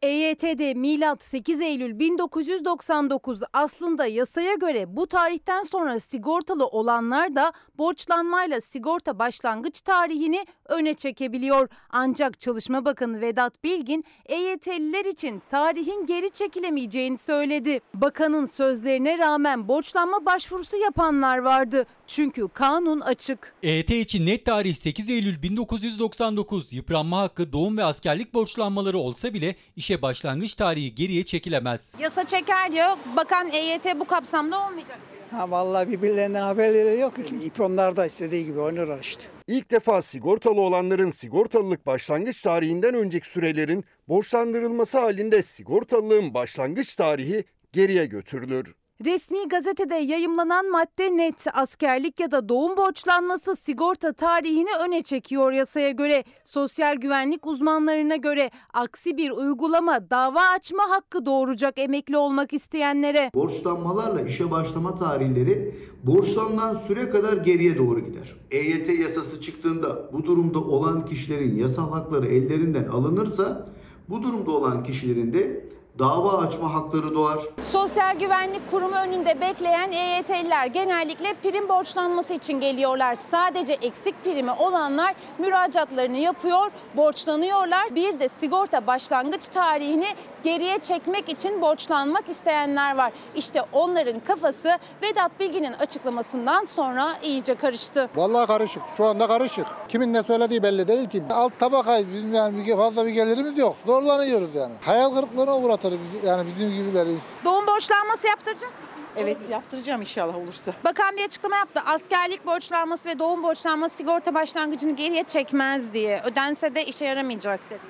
EYT'de 0.03 0.75
milat 0.75 1.23
8 1.23 1.61
Eylül 1.61 1.99
1999 1.99 3.41
aslında 3.53 4.07
yasaya 4.07 4.55
göre 4.55 4.97
bu 4.97 5.07
tarihten 5.07 5.63
sonra 5.63 6.01
sigortalı 6.01 6.67
olanlar 6.67 7.35
da 7.35 7.53
borçlanmayla 7.79 8.61
sigorta 8.61 9.19
başlangıç 9.19 9.81
tarihini 9.81 10.47
öne 10.71 10.95
çekebiliyor. 10.95 11.69
Ancak 11.91 12.41
Çalışma 12.41 12.85
Bakanı 12.85 13.21
Vedat 13.21 13.65
Bilgin 13.65 14.05
EYT'liler 14.27 15.05
için 15.05 15.43
tarihin 15.51 16.07
geri 16.07 16.31
çekilemeyeceğini 16.31 17.19
söyledi. 17.19 17.81
Bakanın 17.95 18.47
sözlerine 18.47 19.19
rağmen 19.19 19.69
borçlanma 19.69 20.27
başvurusu 20.27 20.77
yapanlar 20.77 21.39
vardı. 21.39 21.87
Çünkü 22.07 22.49
kanun 22.49 23.01
açık. 23.01 23.55
EYT 23.63 23.91
için 23.91 24.27
net 24.27 24.45
tarih 24.45 24.75
8 24.75 25.11
Eylül 25.11 25.43
1999 25.43 26.73
yıpranma 26.73 27.19
hakkı 27.21 27.53
doğum 27.53 27.77
ve 27.79 27.85
askerlik 27.85 28.35
borçlanmaları 28.35 28.99
olsa 28.99 29.35
bile 29.35 29.57
işe 29.77 30.03
başlangıç 30.03 30.55
tarihi 30.55 30.95
geriye 30.95 31.25
çekilemez. 31.25 31.95
Yasa 31.99 32.27
çeker 32.27 32.73
diyor. 32.73 32.89
Bakan 33.17 33.49
EYT 33.49 34.01
bu 34.01 34.05
kapsamda 34.05 34.67
olmayacak 34.67 34.99
diyor. 35.13 35.41
Ha 35.41 35.51
vallahi 35.51 35.89
birbirlerinden 35.89 36.43
haberleri 36.43 37.01
yok. 37.01 37.15
İpronlar 37.45 37.97
da 37.97 38.07
istediği 38.07 38.45
gibi 38.45 38.61
oynuyorlar 38.61 38.99
işte. 39.01 39.25
İlk 39.51 39.71
defa 39.71 40.03
sigortalı 40.03 40.61
olanların 40.61 41.11
sigortalılık 41.11 41.87
başlangıç 41.87 42.43
tarihinden 42.43 42.95
önceki 42.95 43.29
sürelerin 43.29 43.85
borçlandırılması 44.09 44.99
halinde 44.99 45.43
sigortalılığın 45.43 46.35
başlangıç 46.35 46.97
tarihi 46.97 47.45
geriye 47.73 48.07
götürülür. 48.07 48.75
Resmi 49.05 49.49
gazetede 49.49 49.95
yayımlanan 49.95 50.71
madde 50.71 51.17
net 51.17 51.47
askerlik 51.55 52.21
ya 52.21 52.31
da 52.31 52.49
doğum 52.49 52.77
borçlanması 52.77 53.57
sigorta 53.57 54.13
tarihini 54.13 54.69
öne 54.87 55.03
çekiyor 55.03 55.53
yasaya 55.53 55.91
göre. 55.91 56.25
Sosyal 56.45 56.97
güvenlik 56.97 57.47
uzmanlarına 57.47 58.17
göre 58.17 58.51
aksi 58.73 59.17
bir 59.17 59.31
uygulama 59.31 60.11
dava 60.11 60.41
açma 60.41 60.83
hakkı 60.91 61.27
doğuracak 61.27 61.79
emekli 61.79 62.17
olmak 62.17 62.53
isteyenlere. 62.53 63.31
Borçlanmalarla 63.35 64.21
işe 64.21 64.51
başlama 64.51 64.95
tarihleri 64.95 65.75
borçlanılan 66.03 66.77
süre 66.77 67.11
kadar 67.11 67.33
geriye 67.33 67.79
doğru 67.79 68.01
gider. 68.01 68.37
EYT 68.51 69.01
yasası 69.01 69.41
çıktığında 69.41 70.13
bu 70.13 70.25
durumda 70.25 70.59
olan 70.59 71.07
kişilerin 71.07 71.59
yasal 71.59 71.91
hakları 71.91 72.27
ellerinden 72.27 72.85
alınırsa 72.85 73.69
bu 74.09 74.23
durumda 74.23 74.51
olan 74.51 74.85
kişilerin 74.85 75.33
de 75.33 75.71
dava 76.01 76.39
açma 76.39 76.75
hakları 76.75 77.15
doğar. 77.15 77.39
Sosyal 77.63 78.19
Güvenlik 78.19 78.71
Kurumu 78.71 78.95
önünde 78.95 79.41
bekleyen 79.41 79.93
EYT'liler 79.93 80.67
genellikle 80.67 81.35
prim 81.35 81.69
borçlanması 81.69 82.35
için 82.35 82.61
geliyorlar. 82.61 83.15
Sadece 83.15 83.73
eksik 83.73 84.25
primi 84.25 84.53
olanlar 84.53 85.15
müracaatlarını 85.39 86.17
yapıyor, 86.17 86.71
borçlanıyorlar. 86.97 87.95
Bir 87.95 88.21
de 88.21 88.29
sigorta 88.29 88.87
başlangıç 88.87 89.49
tarihini 89.49 90.09
geriye 90.43 90.79
çekmek 90.79 91.29
için 91.29 91.63
borçlanmak 91.63 92.29
isteyenler 92.29 92.97
var. 92.97 93.13
İşte 93.35 93.63
onların 93.73 94.21
kafası 94.21 94.79
Vedat 95.03 95.41
Bilgin'in 95.41 95.73
açıklamasından 95.73 96.65
sonra 96.65 97.09
iyice 97.23 97.55
karıştı. 97.55 98.11
Vallahi 98.17 98.47
karışık. 98.47 98.83
Şu 98.97 99.05
anda 99.05 99.27
karışık. 99.27 99.67
Kimin 99.89 100.13
ne 100.13 100.23
söylediği 100.23 100.63
belli 100.63 100.89
değil 100.89 101.09
ki. 101.09 101.23
Alt 101.31 101.53
tabakayız. 101.59 102.09
Bizim 102.15 102.35
yani 102.35 102.77
fazla 102.77 103.07
bir 103.07 103.11
gelirimiz 103.11 103.59
yok. 103.59 103.77
Zorlanıyoruz 103.87 104.55
yani. 104.55 104.73
Hayal 104.81 105.15
kırıklığına 105.15 105.59
uğratır 105.59 105.90
bizi- 106.05 106.27
yani 106.27 106.47
bizim 106.47 106.71
gibileri. 106.71 107.17
Doğum 107.45 107.67
borçlanması 107.67 108.27
yaptıracak 108.27 108.63
mısın? 108.71 108.85
Evet 109.17 109.37
yaptıracağım 109.51 110.01
inşallah 110.01 110.37
olursa. 110.37 110.73
Bakan 110.85 111.17
bir 111.17 111.25
açıklama 111.25 111.57
yaptı. 111.57 111.81
Askerlik 111.87 112.47
borçlanması 112.47 113.09
ve 113.09 113.19
doğum 113.19 113.43
borçlanması 113.43 113.97
sigorta 113.97 114.35
başlangıcını 114.35 114.97
geriye 114.97 115.23
çekmez 115.25 115.93
diye. 115.95 116.21
Ödense 116.25 116.75
de 116.75 116.85
işe 116.85 117.05
yaramayacak 117.05 117.61
dedi. 117.71 117.81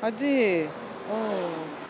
Hadi. 0.00 0.66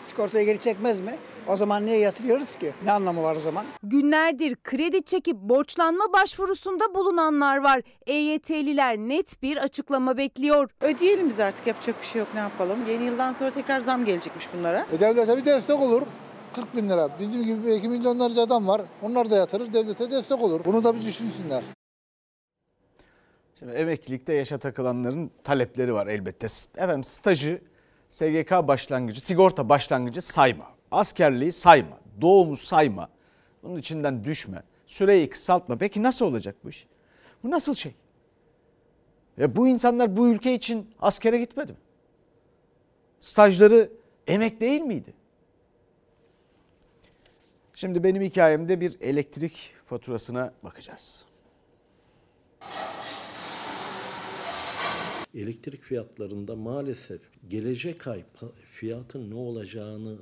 Sigortayı 0.03 0.45
geri 0.45 0.59
çekmez 0.59 0.99
mi? 0.99 1.17
O 1.49 1.57
zaman 1.57 1.85
niye 1.85 1.97
yatırıyoruz 1.99 2.55
ki? 2.55 2.73
Ne 2.83 2.91
anlamı 2.91 3.23
var 3.23 3.35
o 3.35 3.39
zaman? 3.39 3.65
Günlerdir 3.83 4.55
kredi 4.63 5.03
çekip 5.03 5.35
borçlanma 5.37 6.13
başvurusunda 6.13 6.95
bulunanlar 6.95 7.57
var. 7.57 7.81
EYT'liler 8.07 8.97
net 8.97 9.41
bir 9.41 9.57
açıklama 9.57 10.17
bekliyor. 10.17 10.69
Ödeyelim 10.81 11.29
biz 11.29 11.39
artık 11.39 11.67
yapacak 11.67 12.01
bir 12.01 12.05
şey 12.05 12.19
yok 12.19 12.27
ne 12.33 12.39
yapalım. 12.39 12.79
Yeni 12.89 13.03
yıldan 13.03 13.33
sonra 13.33 13.51
tekrar 13.51 13.79
zam 13.79 14.05
gelecekmiş 14.05 14.53
bunlara. 14.53 14.85
E 14.91 14.99
devlete 14.99 15.37
bir 15.37 15.45
destek 15.45 15.79
olur. 15.79 16.01
40 16.55 16.75
bin 16.75 16.89
lira. 16.89 17.09
Bizim 17.19 17.43
gibi 17.43 17.65
belki 17.65 17.89
milyonlarca 17.89 18.41
adam 18.41 18.67
var. 18.67 18.81
Onlar 19.01 19.29
da 19.29 19.35
yatırır. 19.35 19.73
Devlete 19.73 20.11
destek 20.11 20.41
olur. 20.41 20.61
Bunu 20.65 20.83
da 20.83 20.95
bir 20.95 21.05
düşünsünler. 21.05 21.63
Şimdi 23.59 23.71
emeklilikte 23.71 24.33
yaşa 24.33 24.57
takılanların 24.57 25.31
talepleri 25.43 25.93
var 25.93 26.07
elbette. 26.07 26.47
Efendim 26.77 27.03
stajı, 27.03 27.61
SGK 28.09 28.51
başlangıcı, 28.51 29.21
sigorta 29.21 29.69
başlangıcı 29.69 30.21
sayma. 30.21 30.76
Askerliği 30.91 31.51
sayma. 31.51 31.99
Doğumu 32.21 32.55
sayma. 32.55 33.09
Bunun 33.63 33.77
içinden 33.77 34.23
düşme. 34.23 34.63
Süreyi 34.87 35.29
kısaltma. 35.29 35.77
Peki 35.77 36.03
nasıl 36.03 36.25
olacak 36.25 36.55
bu 36.63 36.69
iş? 36.69 36.87
Bu 37.43 37.51
nasıl 37.51 37.75
şey? 37.75 37.95
Ya 39.37 39.55
bu 39.55 39.67
insanlar 39.67 40.17
bu 40.17 40.27
ülke 40.27 40.53
için 40.53 40.89
askere 40.99 41.39
gitmedi 41.39 41.71
mi? 41.71 41.77
Stajları 43.19 43.89
emek 44.27 44.61
değil 44.61 44.81
miydi? 44.81 45.13
Şimdi 47.73 48.03
benim 48.03 48.21
hikayemde 48.21 48.81
bir 48.81 49.01
elektrik 49.01 49.73
faturasına 49.85 50.53
bakacağız. 50.63 51.25
Elektrik 55.35 55.83
fiyatlarında 55.83 56.55
maalesef 56.55 57.21
gelecek 57.47 58.07
ay 58.07 58.23
fiyatın 58.71 59.31
ne 59.31 59.35
olacağını 59.35 60.17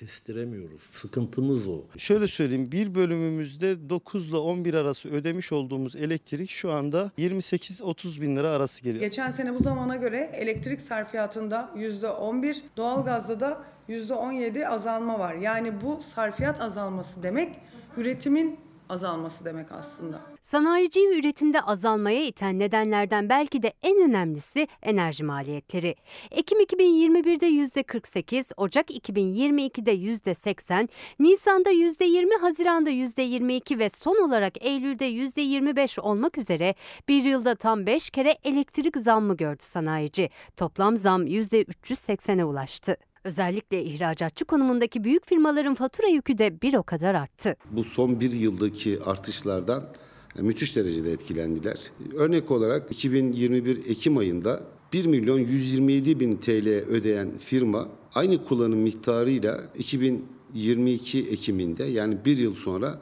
kestiremiyoruz. 0.00 0.82
Sıkıntımız 0.92 1.68
o. 1.68 1.82
Şöyle 1.98 2.28
söyleyeyim 2.28 2.72
bir 2.72 2.94
bölümümüzde 2.94 3.88
9 3.90 4.28
ile 4.28 4.36
11 4.36 4.74
arası 4.74 5.08
ödemiş 5.08 5.52
olduğumuz 5.52 5.96
elektrik 5.96 6.50
şu 6.50 6.72
anda 6.72 7.10
28-30 7.18 8.20
bin 8.20 8.36
lira 8.36 8.50
arası 8.50 8.82
geliyor. 8.82 9.00
Geçen 9.00 9.30
sene 9.30 9.54
bu 9.54 9.62
zamana 9.62 9.96
göre 9.96 10.30
elektrik 10.34 10.80
sarfiyatında 10.80 11.70
%11, 11.76 12.56
doğalgazda 12.76 13.40
da 13.40 13.64
%17 13.88 14.66
azalma 14.66 15.18
var. 15.18 15.34
Yani 15.34 15.72
bu 15.80 16.00
sarfiyat 16.14 16.60
azalması 16.60 17.22
demek 17.22 17.56
üretimin 17.96 18.63
azalması 18.88 19.44
demek 19.44 19.72
aslında. 19.72 20.20
Sanayiciyi 20.42 21.18
üretimde 21.18 21.60
azalmaya 21.60 22.24
iten 22.24 22.58
nedenlerden 22.58 23.28
belki 23.28 23.62
de 23.62 23.72
en 23.82 24.10
önemlisi 24.10 24.68
enerji 24.82 25.24
maliyetleri. 25.24 25.94
Ekim 26.30 26.60
2021'de 26.60 27.50
%48, 27.50 28.52
Ocak 28.56 28.90
2022'de 28.90 29.94
%80, 29.94 30.88
Nisan'da 31.18 31.72
%20, 31.72 32.38
Haziran'da 32.40 32.90
%22 32.90 33.78
ve 33.78 33.90
son 33.90 34.28
olarak 34.28 34.64
Eylül'de 34.64 35.10
%25 35.10 36.00
olmak 36.00 36.38
üzere 36.38 36.74
bir 37.08 37.24
yılda 37.24 37.54
tam 37.54 37.86
5 37.86 38.10
kere 38.10 38.38
elektrik 38.44 38.96
zammı 38.96 39.36
gördü 39.36 39.62
sanayici. 39.62 40.30
Toplam 40.56 40.96
zam 40.96 41.26
%380'e 41.26 42.44
ulaştı. 42.44 42.96
Özellikle 43.24 43.84
ihracatçı 43.84 44.44
konumundaki 44.44 45.04
büyük 45.04 45.26
firmaların 45.26 45.74
fatura 45.74 46.06
yükü 46.06 46.38
de 46.38 46.62
bir 46.62 46.74
o 46.74 46.82
kadar 46.82 47.14
arttı. 47.14 47.56
Bu 47.70 47.84
son 47.84 48.20
bir 48.20 48.32
yıldaki 48.32 48.98
artışlardan 49.04 49.92
müthiş 50.38 50.76
derecede 50.76 51.12
etkilendiler. 51.12 51.90
Örnek 52.14 52.50
olarak 52.50 52.92
2021 52.92 53.76
Ekim 53.76 54.16
ayında 54.16 54.62
1 54.92 55.06
milyon 55.06 55.38
127 55.38 56.20
bin 56.20 56.36
TL 56.36 56.68
ödeyen 56.68 57.38
firma 57.38 57.88
aynı 58.14 58.44
kullanım 58.44 58.78
miktarıyla 58.78 59.60
2022 59.74 61.28
Ekim'inde 61.28 61.84
yani 61.84 62.24
bir 62.24 62.38
yıl 62.38 62.54
sonra 62.54 63.00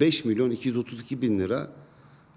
5 0.00 0.24
milyon 0.24 0.50
232 0.50 1.22
bin 1.22 1.38
lira 1.38 1.72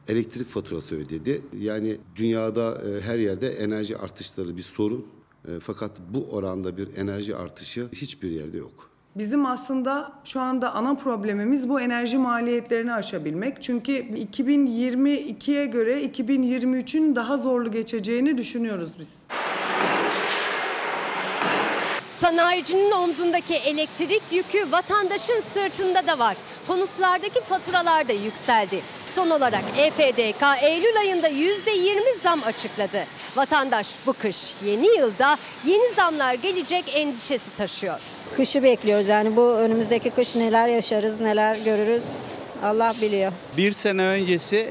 elektrik 0.08 0.48
faturası 0.48 0.96
ödedi. 0.96 1.42
Yani 1.60 1.98
dünyada 2.16 2.82
e, 2.82 3.02
her 3.02 3.18
yerde 3.18 3.50
enerji 3.50 3.98
artışları 3.98 4.58
bir 4.58 4.62
sorun. 4.62 5.06
E, 5.48 5.60
Fakat 5.60 5.92
bu 6.10 6.28
oranda 6.32 6.78
bir 6.78 6.98
enerji 6.98 7.36
artışı 7.36 7.88
hiçbir 7.92 8.32
yerde 8.32 8.58
yok. 8.58 8.90
Bizim 9.16 9.46
aslında 9.46 10.12
şu 10.24 10.40
anda 10.42 10.74
ana 10.74 10.96
problemimiz 10.96 11.70
bu 11.70 11.82
enerji 11.82 12.18
maliyetlerini 12.18 12.94
aşabilmek. 12.94 13.62
Çünkü 13.62 13.92
2022'ye 13.92 15.66
göre 15.66 16.04
2023'ün 16.06 17.16
daha 17.16 17.38
zorlu 17.38 17.72
geçeceğini 17.72 18.38
düşünüyoruz 18.38 18.92
biz. 19.00 19.10
Sanayicinin 22.22 22.92
omzundaki 22.92 23.54
elektrik 23.56 24.22
yükü 24.32 24.72
vatandaşın 24.72 25.42
sırtında 25.54 26.08
da 26.08 26.20
var. 26.20 26.38
Konutlardaki 26.68 27.42
faturalar 27.42 28.08
da 28.08 28.14
yükseldi. 28.14 28.82
Son 29.16 29.30
olarak 29.30 29.64
EPDK 29.78 30.44
Eylül 30.62 31.00
ayında 31.00 31.30
%20 31.30 32.22
zam 32.24 32.44
açıkladı. 32.44 33.04
Vatandaş 33.36 33.88
bu 34.08 34.14
kış 34.14 34.56
yeni 34.66 34.98
yılda 34.98 35.38
yeni 35.66 35.94
zamlar 35.94 36.34
gelecek 36.34 36.84
endişesi 36.96 37.56
taşıyor. 37.58 38.00
Kışı 38.36 38.64
bekliyoruz 38.64 39.08
yani 39.10 39.36
bu 39.36 39.42
önümüzdeki 39.42 40.10
kış 40.10 40.36
neler 40.36 40.68
yaşarız 40.68 41.22
neler 41.22 41.58
görürüz 41.66 42.06
Allah 42.64 42.94
biliyor. 43.02 43.32
Bir 43.58 43.72
sene 43.72 44.02
öncesi 44.04 44.70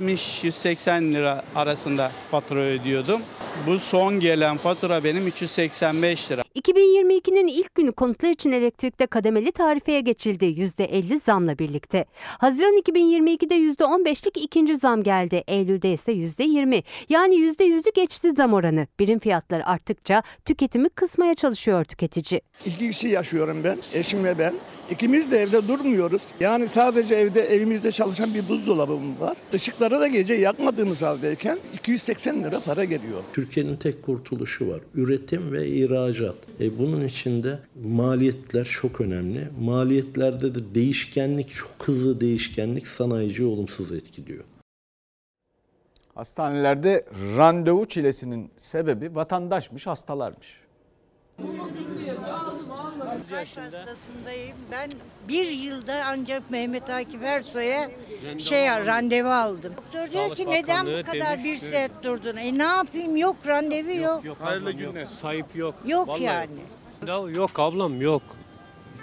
170-180 0.00 1.14
lira 1.14 1.42
arasında 1.54 2.10
fatura 2.30 2.60
ödüyordum. 2.60 3.22
Bu 3.66 3.78
son 3.80 4.20
gelen 4.20 4.56
fatura 4.56 5.04
benim 5.04 5.26
385 5.26 6.30
lira. 6.30 6.42
2022'nin 6.56 7.46
ilk 7.46 7.74
günü 7.74 7.92
konutlar 7.92 8.30
için 8.30 8.52
elektrikte 8.52 9.06
kademeli 9.06 9.52
tarifeye 9.52 10.00
geçildi 10.00 10.44
%50 10.44 11.20
zamla 11.20 11.58
birlikte. 11.58 12.04
Haziran 12.38 12.80
2022'de 12.80 13.54
%15'lik 13.54 14.36
ikinci 14.36 14.76
zam 14.76 15.02
geldi. 15.02 15.44
Eylül'de 15.48 15.92
ise 15.92 16.12
%20 16.12 16.82
yani 17.08 17.34
%100'ü 17.34 17.94
geçti 17.94 18.32
zam 18.36 18.54
oranı. 18.54 18.86
Birim 18.98 19.18
fiyatları 19.18 19.66
arttıkça 19.66 20.22
tüketimi 20.44 20.88
kısmaya 20.88 21.34
çalışıyor 21.34 21.84
tüketici. 21.84 22.40
İki 22.66 22.90
kişi 22.90 23.08
yaşıyorum 23.08 23.64
ben, 23.64 23.78
eşim 23.94 24.24
ve 24.24 24.38
ben. 24.38 24.54
İkimiz 24.90 25.30
de 25.30 25.38
evde 25.38 25.68
durmuyoruz. 25.68 26.22
Yani 26.40 26.68
sadece 26.68 27.14
evde 27.14 27.40
evimizde 27.40 27.92
çalışan 27.92 28.34
bir 28.34 28.48
buzdolabımız 28.48 29.20
var. 29.20 29.36
Işıkları 29.52 30.00
da 30.00 30.06
gece 30.06 30.34
yakmadığımız 30.34 31.02
haldeyken 31.02 31.58
280 31.74 32.42
lira 32.44 32.60
para 32.60 32.84
geliyor. 32.84 33.22
Türkiye'nin 33.32 33.76
tek 33.76 34.02
kurtuluşu 34.02 34.68
var. 34.68 34.80
Üretim 34.94 35.52
ve 35.52 35.66
ihracat. 35.66 36.36
E 36.60 36.78
bunun 36.78 37.04
içinde 37.04 37.58
maliyetler 37.84 38.64
çok 38.64 39.00
önemli. 39.00 39.48
Maliyetlerde 39.60 40.54
de 40.54 40.74
değişkenlik, 40.74 41.52
çok 41.52 41.88
hızlı 41.88 42.20
değişkenlik 42.20 42.86
sanayiciyi 42.86 43.48
olumsuz 43.48 43.92
etkiliyor. 43.92 44.44
Hastanelerde 46.14 47.04
randevu 47.36 47.84
çilesinin 47.84 48.50
sebebi 48.56 49.14
vatandaşmış, 49.14 49.86
hastalarmış. 49.86 50.60
Hastasındayım. 53.56 54.56
Ben 54.70 54.90
bir 55.28 55.50
yılda 55.50 56.02
ancak 56.06 56.50
Mehmet 56.50 56.90
Akif 56.90 57.22
Ersoy'a 57.22 57.90
şey 58.38 58.66
randevu 58.66 59.28
aldım. 59.28 59.72
Doktor 59.76 60.10
diyor 60.10 60.24
Sağlık 60.24 60.36
ki 60.36 60.50
neden 60.50 60.86
bu 60.86 60.88
Bakanlığı 60.90 61.04
kadar 61.04 61.38
demiş 61.38 61.44
bir 61.44 61.58
ki- 61.58 61.66
saat 61.66 62.04
durdun? 62.04 62.36
E 62.36 62.58
ne 62.58 62.62
yapayım 62.62 63.16
yok 63.16 63.36
randevu 63.46 63.92
yok. 63.92 64.22
Hayırlı 64.42 64.72
günler. 64.72 65.06
Sahip 65.06 65.56
yok. 65.56 65.74
Yok 65.86 66.08
Vallahi 66.08 66.22
yani. 66.22 66.50
Ya 67.06 67.16
yok 67.30 67.58
ablam 67.58 68.00
yok. 68.00 68.22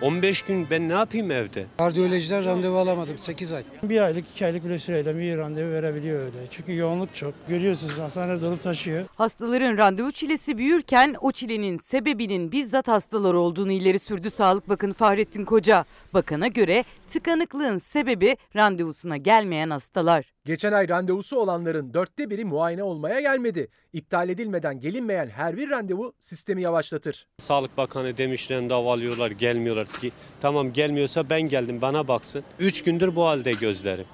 15 0.01 0.41
gün 0.41 0.67
ben 0.69 0.89
ne 0.89 0.93
yapayım 0.93 1.31
evde? 1.31 1.65
Kardiyolojiden 1.77 2.45
randevu 2.45 2.77
alamadım 2.77 3.17
8 3.17 3.53
ay. 3.53 3.63
Bir 3.83 4.01
aylık, 4.01 4.29
iki 4.29 4.45
aylık 4.45 4.65
bile 4.65 4.79
süreyle 4.79 5.17
bir 5.17 5.37
randevu 5.37 5.71
verebiliyor 5.71 6.19
öyle. 6.19 6.37
Çünkü 6.51 6.75
yoğunluk 6.75 7.15
çok. 7.15 7.33
Görüyorsunuz 7.47 7.97
hastaneler 7.97 8.41
dolup 8.41 8.61
taşıyor. 8.61 9.05
Hastaların 9.15 9.77
randevu 9.77 10.11
çilesi 10.11 10.57
büyürken 10.57 11.15
o 11.21 11.31
çilenin 11.31 11.77
sebebinin 11.77 12.51
bizzat 12.51 12.87
hastalar 12.87 13.33
olduğunu 13.33 13.71
ileri 13.71 13.99
sürdü 13.99 14.29
Sağlık 14.29 14.69
Bakanı 14.69 14.93
Fahrettin 14.93 15.45
Koca. 15.45 15.85
Bakana 16.13 16.47
göre 16.47 16.83
tıkanıklığın 17.07 17.77
sebebi 17.77 18.37
randevusuna 18.55 19.17
gelmeyen 19.17 19.69
hastalar. 19.69 20.36
Geçen 20.47 20.71
ay 20.71 20.89
randevusu 20.89 21.37
olanların 21.37 21.93
dörtte 21.93 22.29
biri 22.29 22.45
muayene 22.45 22.83
olmaya 22.83 23.19
gelmedi. 23.19 23.67
İptal 23.93 24.29
edilmeden 24.29 24.79
gelinmeyen 24.79 25.27
her 25.27 25.57
bir 25.57 25.69
randevu 25.69 26.13
sistemi 26.19 26.61
yavaşlatır. 26.61 27.27
Sağlık 27.37 27.77
Bakanı 27.77 28.17
demiş 28.17 28.51
randevu 28.51 28.91
alıyorlar 28.91 29.31
gelmiyorlar. 29.31 29.87
Ki, 29.87 30.11
tamam 30.41 30.73
gelmiyorsa 30.73 31.29
ben 31.29 31.41
geldim 31.41 31.81
bana 31.81 32.07
baksın. 32.07 32.43
3 32.59 32.83
gündür 32.83 33.15
bu 33.15 33.25
halde 33.25 33.51
gözlerim. 33.51 34.05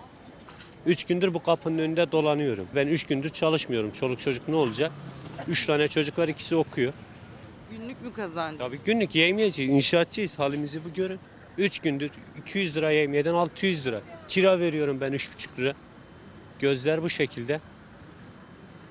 3 0.85 1.03
gündür 1.03 1.33
bu 1.33 1.43
kapının 1.43 1.77
önünde 1.77 2.11
dolanıyorum. 2.11 2.67
Ben 2.75 2.87
3 2.87 3.05
gündür 3.05 3.29
çalışmıyorum. 3.29 3.91
Çoluk 3.91 4.19
çocuk 4.19 4.47
ne 4.47 4.55
olacak? 4.55 4.91
3 5.47 5.65
tane 5.65 5.87
çocuk 5.87 6.19
var 6.19 6.27
ikisi 6.27 6.55
okuyor. 6.55 6.93
Günlük 7.71 8.01
mü 8.01 8.13
kazancı? 8.13 8.57
Tabii 8.57 8.79
günlük 8.85 9.15
yemeyeceğiz. 9.15 9.71
İnşaatçıyız 9.71 10.39
halimizi 10.39 10.85
bu 10.85 10.93
görün. 10.93 11.19
3 11.57 11.79
gündür 11.79 12.11
200 12.41 12.77
lira 12.77 12.91
yemiyeden 12.91 13.33
600 13.33 13.87
lira. 13.87 14.01
Kira 14.27 14.59
veriyorum 14.59 15.01
ben 15.01 15.13
3,5 15.13 15.57
lira. 15.57 15.73
Gözler 16.59 17.03
bu 17.03 17.09
şekilde. 17.09 17.59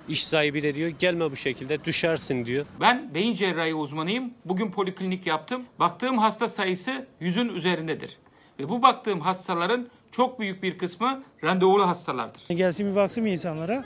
İş 0.08 0.24
sahibi 0.26 0.62
de 0.62 0.74
diyor 0.74 0.88
gelme 0.88 1.30
bu 1.30 1.36
şekilde 1.36 1.84
düşersin 1.84 2.46
diyor. 2.46 2.66
Ben 2.80 3.14
beyin 3.14 3.34
cerrahi 3.34 3.74
uzmanıyım. 3.74 4.30
Bugün 4.44 4.70
poliklinik 4.70 5.26
yaptım. 5.26 5.62
Baktığım 5.78 6.18
hasta 6.18 6.48
sayısı 6.48 7.06
yüzün 7.20 7.48
üzerindedir. 7.48 8.18
Ve 8.60 8.68
bu 8.68 8.82
baktığım 8.82 9.20
hastaların 9.20 9.86
çok 10.12 10.40
büyük 10.40 10.62
bir 10.62 10.78
kısmı 10.78 11.22
randevulu 11.44 11.88
hastalardır. 11.88 12.42
Gelsin 12.48 12.90
bir 12.90 12.96
baksın 12.96 13.24
insanlara. 13.24 13.84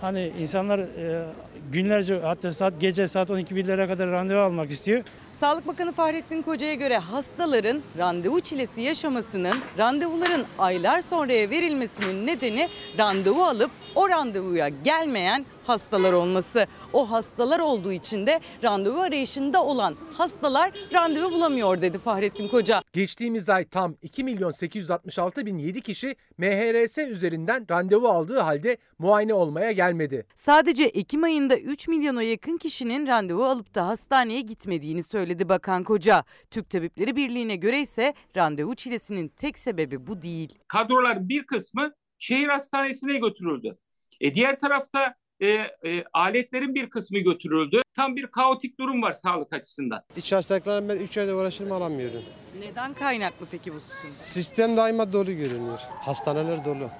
Hani 0.00 0.32
insanlar 0.40 0.78
e, 0.78 1.26
günlerce 1.72 2.20
hatta 2.20 2.52
saat 2.52 2.80
gece 2.80 3.08
saat 3.08 3.30
12 3.30 3.56
birlere 3.56 3.86
kadar 3.86 4.10
randevu 4.10 4.38
almak 4.38 4.70
istiyor. 4.70 5.02
Sağlık 5.40 5.66
Bakanı 5.66 5.92
Fahrettin 5.92 6.42
Koca'ya 6.42 6.74
göre 6.74 6.98
hastaların 6.98 7.82
randevu 7.98 8.40
çilesi 8.40 8.80
yaşamasının 8.80 9.54
randevuların 9.78 10.44
aylar 10.58 11.00
sonraya 11.00 11.50
verilmesinin 11.50 12.26
nedeni 12.26 12.68
randevu 12.98 13.44
alıp 13.44 13.70
o 13.94 14.08
randevuya 14.08 14.68
gelmeyen 14.68 15.46
hastalar 15.66 16.12
olması. 16.12 16.66
O 16.92 17.10
hastalar 17.10 17.60
olduğu 17.60 17.92
için 17.92 18.26
de 18.26 18.40
randevu 18.64 19.00
arayışında 19.00 19.64
olan 19.64 19.96
hastalar 20.12 20.72
randevu 20.92 21.32
bulamıyor 21.32 21.82
dedi 21.82 21.98
Fahrettin 21.98 22.48
Koca. 22.48 22.82
Geçtiğimiz 22.92 23.48
ay 23.48 23.64
tam 23.64 23.94
2 24.02 24.24
milyon 24.24 24.50
866 24.50 25.46
bin 25.46 25.56
7 25.56 25.80
kişi 25.80 26.16
MHRS 26.38 26.98
üzerinden 26.98 27.66
randevu 27.70 28.08
aldığı 28.08 28.38
halde 28.38 28.76
muayene 28.98 29.34
olmaya 29.34 29.72
gelmedi. 29.72 30.26
Sadece 30.34 30.84
Ekim 30.84 31.24
ayında 31.24 31.56
3 31.58 31.88
milyona 31.88 32.22
yakın 32.22 32.56
kişinin 32.56 33.06
randevu 33.06 33.44
alıp 33.44 33.74
da 33.74 33.86
hastaneye 33.86 34.40
gitmediğini 34.40 35.02
söyledi 35.02 35.48
Bakan 35.48 35.84
Koca. 35.84 36.24
Türk 36.50 36.70
Tabipleri 36.70 37.16
Birliği'ne 37.16 37.56
göre 37.56 37.80
ise 37.80 38.14
randevu 38.36 38.74
çilesinin 38.74 39.28
tek 39.28 39.58
sebebi 39.58 40.06
bu 40.06 40.22
değil. 40.22 40.58
Kadrolar 40.68 41.28
bir 41.28 41.46
kısmı 41.46 41.92
şehir 42.18 42.48
hastanesine 42.48 43.18
götürüldü. 43.18 43.78
E 44.20 44.34
diğer 44.34 44.60
tarafta 44.60 45.14
e, 45.44 45.70
e, 45.90 46.04
aletlerin 46.12 46.74
bir 46.74 46.90
kısmı 46.90 47.18
götürüldü. 47.18 47.82
Tam 47.96 48.16
bir 48.16 48.26
kaotik 48.26 48.78
durum 48.80 49.02
var 49.02 49.12
sağlık 49.12 49.52
açısından. 49.52 50.02
İç 50.16 50.32
hastalıklarla 50.32 50.88
ben 50.88 50.96
3 50.96 51.18
ayda 51.18 51.36
uğraşırım 51.36 51.72
alamıyorum. 51.72 52.20
Neden 52.60 52.94
kaynaklı 52.94 53.46
peki 53.50 53.74
bu 53.74 53.80
sıkıntı? 53.80 54.14
Sistem 54.14 54.76
daima 54.76 55.12
dolu 55.12 55.32
görünüyor. 55.32 55.80
Hastaneler 56.00 56.64
dolu. 56.64 56.90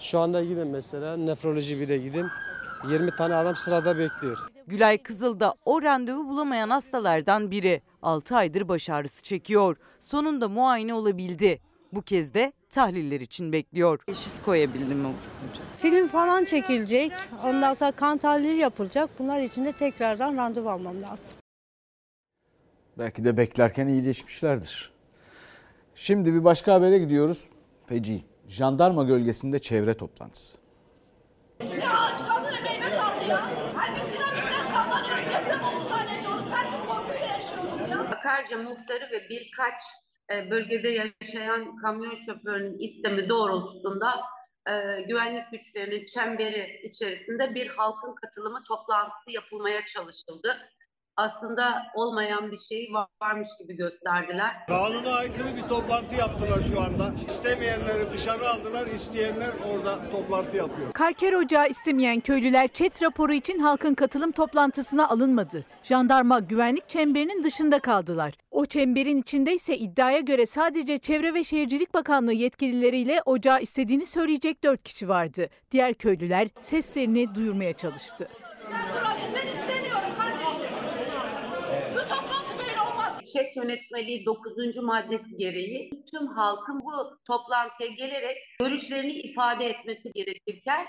Şu 0.00 0.18
anda 0.18 0.44
gidin 0.44 0.66
mesela 0.66 1.16
nefroloji 1.16 1.80
bile 1.80 1.98
gidin. 1.98 2.26
20 2.90 3.10
tane 3.10 3.34
adam 3.34 3.56
sırada 3.56 3.98
bekliyor. 3.98 4.38
Gülay 4.66 5.02
Kızıl 5.02 5.40
da 5.40 5.54
o 5.64 5.82
randevu 5.82 6.28
bulamayan 6.28 6.70
hastalardan 6.70 7.50
biri. 7.50 7.82
6 8.02 8.36
aydır 8.36 8.68
baş 8.68 8.90
ağrısı 8.90 9.22
çekiyor. 9.22 9.76
Sonunda 9.98 10.48
muayene 10.48 10.94
olabildi. 10.94 11.60
Bu 11.92 12.02
kez 12.02 12.34
de 12.34 12.52
tahliller 12.72 13.20
için 13.20 13.52
bekliyor. 13.52 13.98
Teşhis 14.06 14.42
koyabildi 14.42 14.94
mi 14.94 15.04
hocam? 15.04 15.66
Film 15.76 16.08
falan 16.08 16.44
çekilecek. 16.44 17.12
Ondan 17.44 17.74
sonra 17.74 17.92
kan 17.92 18.18
tahlili 18.18 18.56
yapılacak. 18.60 19.10
Bunlar 19.18 19.40
için 19.40 19.64
de 19.64 19.72
tekrardan 19.72 20.36
randevu 20.36 20.70
almam 20.70 21.02
lazım. 21.02 21.38
Belki 22.98 23.24
de 23.24 23.36
beklerken 23.36 23.86
iyileşmişlerdir. 23.86 24.92
Şimdi 25.94 26.34
bir 26.34 26.44
başka 26.44 26.74
habere 26.74 26.98
gidiyoruz. 26.98 27.48
Feci. 27.86 28.24
Jandarma 28.48 29.04
gölgesinde 29.04 29.58
çevre 29.58 29.94
toplantısı. 29.94 30.58
Ya 31.60 31.68
aç 31.92 32.18
kaldı 32.18 32.48
ne 32.52 32.70
meyve 32.70 32.96
kaldı 32.96 33.24
ya. 33.28 33.50
Her 33.76 33.88
gün 33.88 34.12
dinamitten 34.12 34.62
sallanıyoruz, 34.72 35.34
deprem 35.34 35.64
oldu 35.64 35.84
zannediyoruz. 35.88 36.50
Her 36.50 36.64
gün 36.64 36.86
korkuyla 36.86 37.26
yaşıyoruz 37.26 37.90
ya. 37.90 37.98
Akarca 38.00 38.58
muhtarı 38.58 39.10
ve 39.12 39.28
birkaç 39.30 39.80
e, 40.32 40.50
bölgede 40.50 40.88
yaşayan 40.88 41.76
kamyon 41.76 42.14
şoförünün 42.14 42.78
istemi 42.78 43.28
doğrultusunda 43.28 44.20
e, 44.68 45.00
güvenlik 45.00 45.44
güçlerinin 45.52 46.04
çemberi 46.04 46.80
içerisinde 46.84 47.54
bir 47.54 47.66
halkın 47.66 48.14
katılımı 48.14 48.62
toplantısı 48.68 49.30
yapılmaya 49.30 49.86
çalışıldı. 49.86 50.68
Aslında 51.16 51.82
olmayan 51.94 52.52
bir 52.52 52.56
şey 52.56 52.88
varmış 53.22 53.48
gibi 53.58 53.76
gösterdiler. 53.76 54.66
Kanuna 54.68 55.14
aykırı 55.14 55.56
bir 55.56 55.62
toplantı 55.68 56.14
yaptılar 56.14 56.58
şu 56.72 56.80
anda. 56.80 57.12
İstemeyenleri 57.28 58.12
dışarı 58.12 58.48
aldılar, 58.48 58.86
isteyenler 58.86 59.50
orada 59.72 60.10
toplantı 60.10 60.56
yapıyor. 60.56 60.92
Kalker 60.92 61.32
ocağı 61.32 61.68
istemeyen 61.68 62.20
köylüler 62.20 62.68
çet 62.68 63.02
raporu 63.02 63.32
için 63.32 63.58
halkın 63.58 63.94
katılım 63.94 64.32
toplantısına 64.32 65.08
alınmadı. 65.08 65.64
Jandarma 65.82 66.38
güvenlik 66.38 66.88
çemberinin 66.88 67.42
dışında 67.42 67.78
kaldılar. 67.78 68.34
O 68.50 68.66
çemberin 68.66 69.16
içinde 69.20 69.54
ise 69.54 69.78
iddiaya 69.78 70.20
göre 70.20 70.46
sadece 70.46 70.98
Çevre 70.98 71.34
ve 71.34 71.44
Şehircilik 71.44 71.94
Bakanlığı 71.94 72.32
yetkilileriyle 72.32 73.22
ocağı 73.26 73.60
istediğini 73.60 74.06
söyleyecek 74.06 74.64
dört 74.64 74.82
kişi 74.82 75.08
vardı. 75.08 75.48
Diğer 75.70 75.94
köylüler 75.94 76.48
seslerini 76.60 77.34
duyurmaya 77.34 77.72
çalıştı. 77.72 78.28
Ben 79.34 79.46
istemiyorum 79.52 80.10
kardeşim. 80.18 80.72
Bu 81.94 81.98
toplantı 82.00 82.58
böyle 82.58 82.80
Çet 83.32 83.56
yönetmeliği 83.56 84.26
9. 84.26 84.76
maddesi 84.76 85.36
gereği 85.36 85.90
tüm 86.10 86.26
halkın 86.26 86.80
bu 86.80 87.18
toplantıya 87.26 87.88
gelerek 87.88 88.36
görüşlerini 88.60 89.12
ifade 89.12 89.66
etmesi 89.66 90.12
gerekirken 90.14 90.86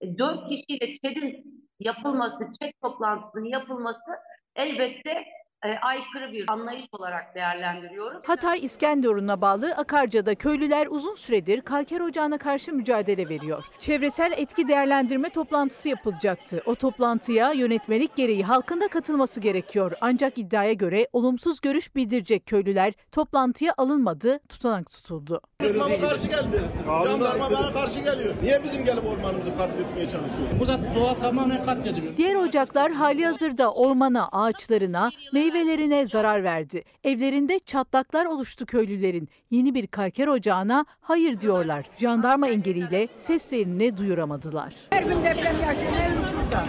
e, 0.00 0.18
dört 0.18 0.48
kişiyle 0.48 0.94
ÇED'in 0.94 1.62
yapılması, 1.80 2.50
ÇED 2.60 2.72
toplantısının 2.82 3.44
yapılması 3.44 4.10
elbette 4.56 5.24
e, 5.64 5.78
aykırı 5.78 6.32
bir 6.32 6.44
anlayış 6.48 6.86
olarak 6.92 7.34
değerlendiriyoruz. 7.34 8.22
Hatay 8.28 8.64
İskenderun'a 8.64 9.40
bağlı 9.40 9.74
Akarca'da 9.74 10.34
köylüler 10.34 10.86
uzun 10.90 11.14
süredir 11.14 11.60
kalker 11.60 12.00
ocağına 12.00 12.38
karşı 12.38 12.72
mücadele 12.72 13.28
veriyor. 13.28 13.64
Çevresel 13.78 14.32
etki 14.36 14.68
değerlendirme 14.68 15.28
toplantısı 15.30 15.88
yapılacaktı. 15.88 16.62
O 16.66 16.74
toplantıya 16.74 17.52
yönetmelik 17.52 18.16
gereği 18.16 18.44
halkın 18.44 18.80
da 18.80 18.88
katılması 18.88 19.40
gerekiyor. 19.40 19.92
Ancak 20.00 20.38
iddiaya 20.38 20.72
göre 20.72 21.08
olumsuz 21.12 21.60
görüş 21.60 21.96
bildirecek 21.96 22.46
köylüler 22.46 22.92
toplantıya 23.12 23.74
alınmadı, 23.76 24.38
tutanak 24.48 24.90
tutuldu. 24.90 25.40
Bana 25.62 26.00
karşı 26.00 26.28
geldi. 26.28 26.62
Jandarma 27.06 27.50
bana 27.50 27.72
karşı 27.72 27.98
geliyor. 27.98 28.34
Niye 28.42 28.64
bizim 28.64 28.84
gelip 28.84 29.04
ormanımızı 29.06 29.56
katletmeye 29.56 30.06
çalışıyor? 30.06 30.48
Burada 30.60 30.80
doğa 30.94 31.14
tamamen 31.14 31.64
katlediliyor. 31.64 32.16
Diğer 32.16 32.34
ocaklar 32.34 32.92
hali 32.92 33.26
hazırda 33.26 33.72
ormana, 33.72 34.28
ağaçlarına, 34.32 35.10
meyvelerine 35.52 36.06
zarar 36.06 36.44
verdi. 36.44 36.84
Evlerinde 37.04 37.58
çatlaklar 37.58 38.26
oluştu 38.26 38.66
köylülerin. 38.66 39.28
Yeni 39.50 39.74
bir 39.74 39.86
kalker 39.86 40.28
ocağına 40.28 40.86
hayır 41.00 41.40
diyorlar. 41.40 41.90
Jandarma 41.98 42.48
engeliyle 42.48 43.08
seslerini 43.16 43.96
duyuramadılar. 43.96 44.74
Her 44.90 45.02
gün 45.02 45.24
deprem 45.24 45.60
yaşıyor, 45.60 45.92
her 45.92 46.10
gün 46.10 46.28
şurada. 46.28 46.66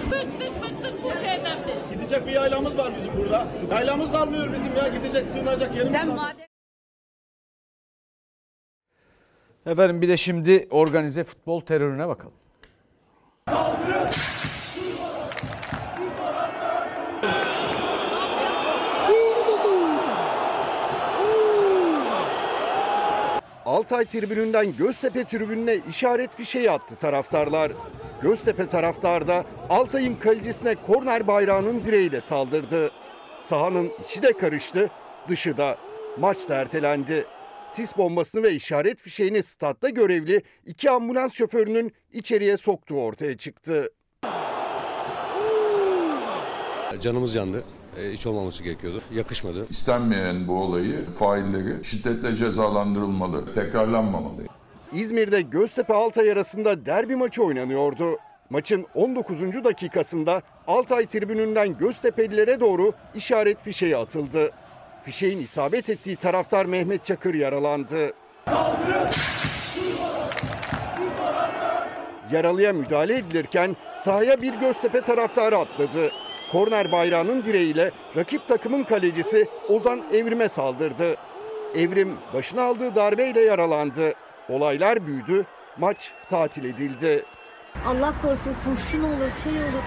Gidecek 1.94 2.28
bir 2.28 2.32
yaylamız 2.32 2.78
var 2.78 2.94
bizim 2.98 3.18
burada. 3.18 3.48
Yaylamız 3.72 4.12
kalmıyor 4.12 4.54
bizim 4.54 4.76
ya. 4.76 4.88
Gidecek, 4.88 5.30
sığınacak 5.34 5.76
yerimiz 5.76 6.00
Sen 6.00 6.08
madem 6.08 6.46
Efendim 9.66 10.02
bir 10.02 10.10
de 10.10 10.18
şimdi 10.18 10.68
organize 10.72 11.24
futbol 11.24 11.62
terörüne 11.62 12.08
bakalım. 12.08 12.43
Altay 23.84 24.06
tribününden 24.06 24.76
Göztepe 24.78 25.26
tribününe 25.26 25.76
işaret 25.90 26.36
fişeği 26.36 26.72
attı 26.72 26.96
taraftarlar. 26.96 27.72
Göztepe 28.22 28.68
taraftarı 28.68 29.28
da 29.28 29.46
Altay'ın 29.70 30.16
kalecisine 30.16 30.76
korner 30.76 31.28
bayrağının 31.28 31.84
direğiyle 31.84 32.22
saldırdı. 32.22 32.92
Sahanın 33.40 33.92
içi 34.04 34.24
de 34.24 34.34
karıştı, 34.34 34.90
dışı 35.30 35.58
da. 35.58 35.78
Maç 36.18 36.50
da 36.50 36.56
ertelendi. 36.56 37.26
Sis 37.70 37.98
bombasını 37.98 38.44
ve 38.44 38.54
işaret 38.54 39.00
fişeğini 39.00 39.44
statta 39.44 39.90
görevli 39.90 40.42
iki 40.66 40.92
ambulans 40.92 41.34
şoförünün 41.34 41.94
içeriye 42.12 42.58
soktuğu 42.58 43.02
ortaya 43.02 43.38
çıktı. 43.38 43.90
Canımız 47.00 47.36
yandı. 47.36 47.64
E, 47.98 48.12
hiç 48.12 48.26
olmaması 48.28 48.64
gerekiyordu. 48.64 49.02
Yakışmadı. 49.14 49.66
İstenmeyen 49.70 50.48
bu 50.48 50.62
olayı 50.62 51.06
failleri 51.20 51.84
şiddetle 51.84 52.36
cezalandırılmalı, 52.36 53.54
tekrarlanmamalı. 53.54 54.42
İzmir'de 54.94 55.42
Göztepe 55.42 55.94
Altay 55.94 56.32
arasında 56.32 56.86
derbi 56.86 57.16
maçı 57.16 57.44
oynanıyordu. 57.44 58.18
Maçın 58.50 58.86
19. 58.96 59.64
dakikasında 59.64 60.42
Altay 60.68 61.06
tribününden 61.06 61.78
Göztepe'lilere 61.78 62.60
doğru 62.60 62.94
işaret 63.16 63.64
fişeği 63.64 63.98
atıldı. 63.98 64.52
Fişeğin 65.06 65.42
isabet 65.42 65.90
ettiği 65.90 66.16
taraftar 66.16 66.66
Mehmet 66.66 67.06
Çakır 67.06 67.34
yaralandı. 67.34 68.14
Yaralıya 72.32 72.74
müdahale 72.74 73.18
edilirken 73.18 73.76
sahaya 73.98 74.42
bir 74.42 74.54
Göztepe 74.54 75.02
taraftarı 75.02 75.58
atladı. 75.58 76.12
Korner 76.54 76.92
bayrağının 76.92 77.44
direğiyle 77.44 77.92
rakip 78.16 78.48
takımın 78.48 78.84
kalecisi 78.84 79.48
Ozan 79.70 80.02
Evrim'e 80.14 80.50
saldırdı. 80.50 81.16
Evrim 81.76 82.18
başına 82.34 82.64
aldığı 82.64 82.96
darbeyle 82.96 83.42
yaralandı. 83.42 84.14
Olaylar 84.50 85.08
büyüdü, 85.08 85.46
maç 85.78 86.12
tatil 86.30 86.66
edildi. 86.66 87.26
Allah 87.88 88.14
korusun 88.22 88.56
kurşun 88.66 89.04
olur, 89.04 89.32
şey 89.44 89.54
olur. 89.54 89.84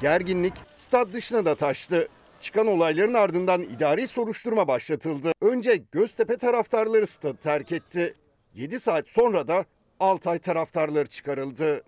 Gerginlik 0.00 0.54
stad 0.74 1.12
dışına 1.12 1.44
da 1.44 1.54
taştı. 1.54 2.08
Çıkan 2.40 2.66
olayların 2.66 3.14
ardından 3.14 3.62
idari 3.62 4.06
soruşturma 4.06 4.68
başlatıldı. 4.68 5.32
Önce 5.40 5.82
Göztepe 5.92 6.36
taraftarları 6.36 7.06
stadı 7.06 7.38
terk 7.42 7.72
etti. 7.72 8.14
7 8.54 8.80
saat 8.80 9.08
sonra 9.08 9.48
da 9.48 9.64
Altay 10.00 10.38
taraftarları 10.38 11.06
çıkarıldı. 11.06 11.82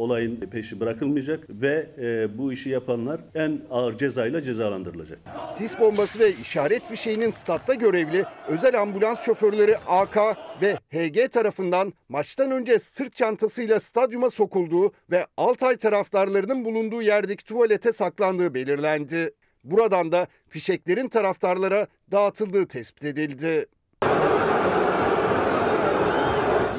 Olayın 0.00 0.36
peşi 0.36 0.80
bırakılmayacak 0.80 1.46
ve 1.50 1.86
e, 1.98 2.38
bu 2.38 2.52
işi 2.52 2.70
yapanlar 2.70 3.20
en 3.34 3.60
ağır 3.70 3.96
cezayla 3.96 4.42
cezalandırılacak. 4.42 5.18
Sis 5.54 5.80
bombası 5.80 6.18
ve 6.18 6.32
işaret 6.32 6.82
fişeğinin 6.88 7.30
statta 7.30 7.74
görevli 7.74 8.24
özel 8.48 8.80
ambulans 8.80 9.24
şoförleri 9.24 9.78
AK 9.78 10.16
ve 10.62 10.78
HG 10.90 11.32
tarafından 11.32 11.92
maçtan 12.08 12.50
önce 12.50 12.78
sırt 12.78 13.16
çantasıyla 13.16 13.80
stadyuma 13.80 14.30
sokulduğu 14.30 14.92
ve 15.10 15.26
Altay 15.36 15.76
taraftarlarının 15.76 16.64
bulunduğu 16.64 17.02
yerdeki 17.02 17.44
tuvalete 17.44 17.92
saklandığı 17.92 18.54
belirlendi. 18.54 19.34
Buradan 19.64 20.12
da 20.12 20.26
fişeklerin 20.48 21.08
taraftarlara 21.08 21.86
dağıtıldığı 22.12 22.66
tespit 22.66 23.04
edildi. 23.04 23.66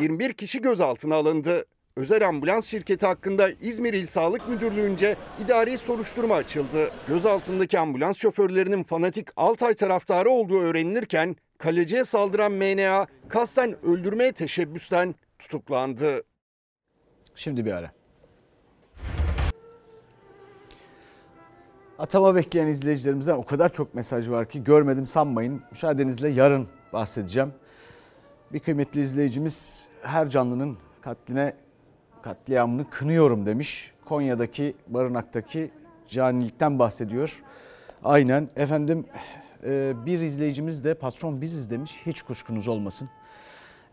21 0.01 0.33
kişi 0.33 0.61
gözaltına 0.61 1.15
alındı. 1.15 1.65
Özel 1.95 2.27
ambulans 2.27 2.65
şirketi 2.65 3.05
hakkında 3.05 3.49
İzmir 3.49 3.93
İl 3.93 4.07
Sağlık 4.07 4.49
Müdürlüğü'nce 4.49 5.15
idari 5.45 5.77
soruşturma 5.77 6.35
açıldı. 6.35 6.91
Gözaltındaki 7.07 7.79
ambulans 7.79 8.17
şoförlerinin 8.17 8.83
fanatik 8.83 9.27
Altay 9.35 9.73
taraftarı 9.73 10.29
olduğu 10.29 10.59
öğrenilirken 10.59 11.35
kaleciye 11.57 12.03
saldıran 12.03 12.51
MNA 12.51 13.07
kasten 13.29 13.85
öldürmeye 13.85 14.31
teşebbüsten 14.31 15.15
tutuklandı. 15.39 16.23
Şimdi 17.35 17.65
bir 17.65 17.71
ara. 17.71 17.91
Atama 21.99 22.35
bekleyen 22.35 22.67
izleyicilerimizden 22.67 23.35
o 23.35 23.45
kadar 23.45 23.73
çok 23.73 23.95
mesaj 23.95 24.29
var 24.29 24.49
ki 24.49 24.63
görmedim 24.63 25.05
sanmayın. 25.05 25.61
Müsaadenizle 25.71 26.29
yarın 26.29 26.67
bahsedeceğim. 26.93 27.53
Bir 28.53 28.59
kıymetli 28.59 29.01
izleyicimiz 29.01 29.85
her 30.01 30.29
canlının 30.29 30.77
katline 31.01 31.53
katliamını 32.21 32.89
kınıyorum 32.89 33.45
demiş. 33.45 33.91
Konya'daki 34.05 34.75
barınaktaki 34.87 35.71
canilikten 36.07 36.79
bahsediyor. 36.79 37.41
Aynen 38.03 38.49
efendim 38.55 39.05
e, 39.63 39.93
bir 40.05 40.19
izleyicimiz 40.19 40.83
de 40.83 40.93
patron 40.93 41.41
biziz 41.41 41.71
demiş. 41.71 42.01
Hiç 42.05 42.21
kuşkunuz 42.21 42.67
olmasın. 42.67 43.09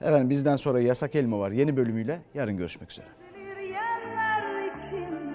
Efendim 0.01 0.31
bizden 0.31 0.57
sonra 0.57 0.81
Yasak 0.81 1.15
Elma 1.15 1.39
var 1.39 1.51
yeni 1.51 1.77
bölümüyle 1.77 2.21
yarın 2.35 2.57
görüşmek 2.57 2.91
üzere. 2.91 3.07
yerler 3.63 4.77
için. 4.77 5.28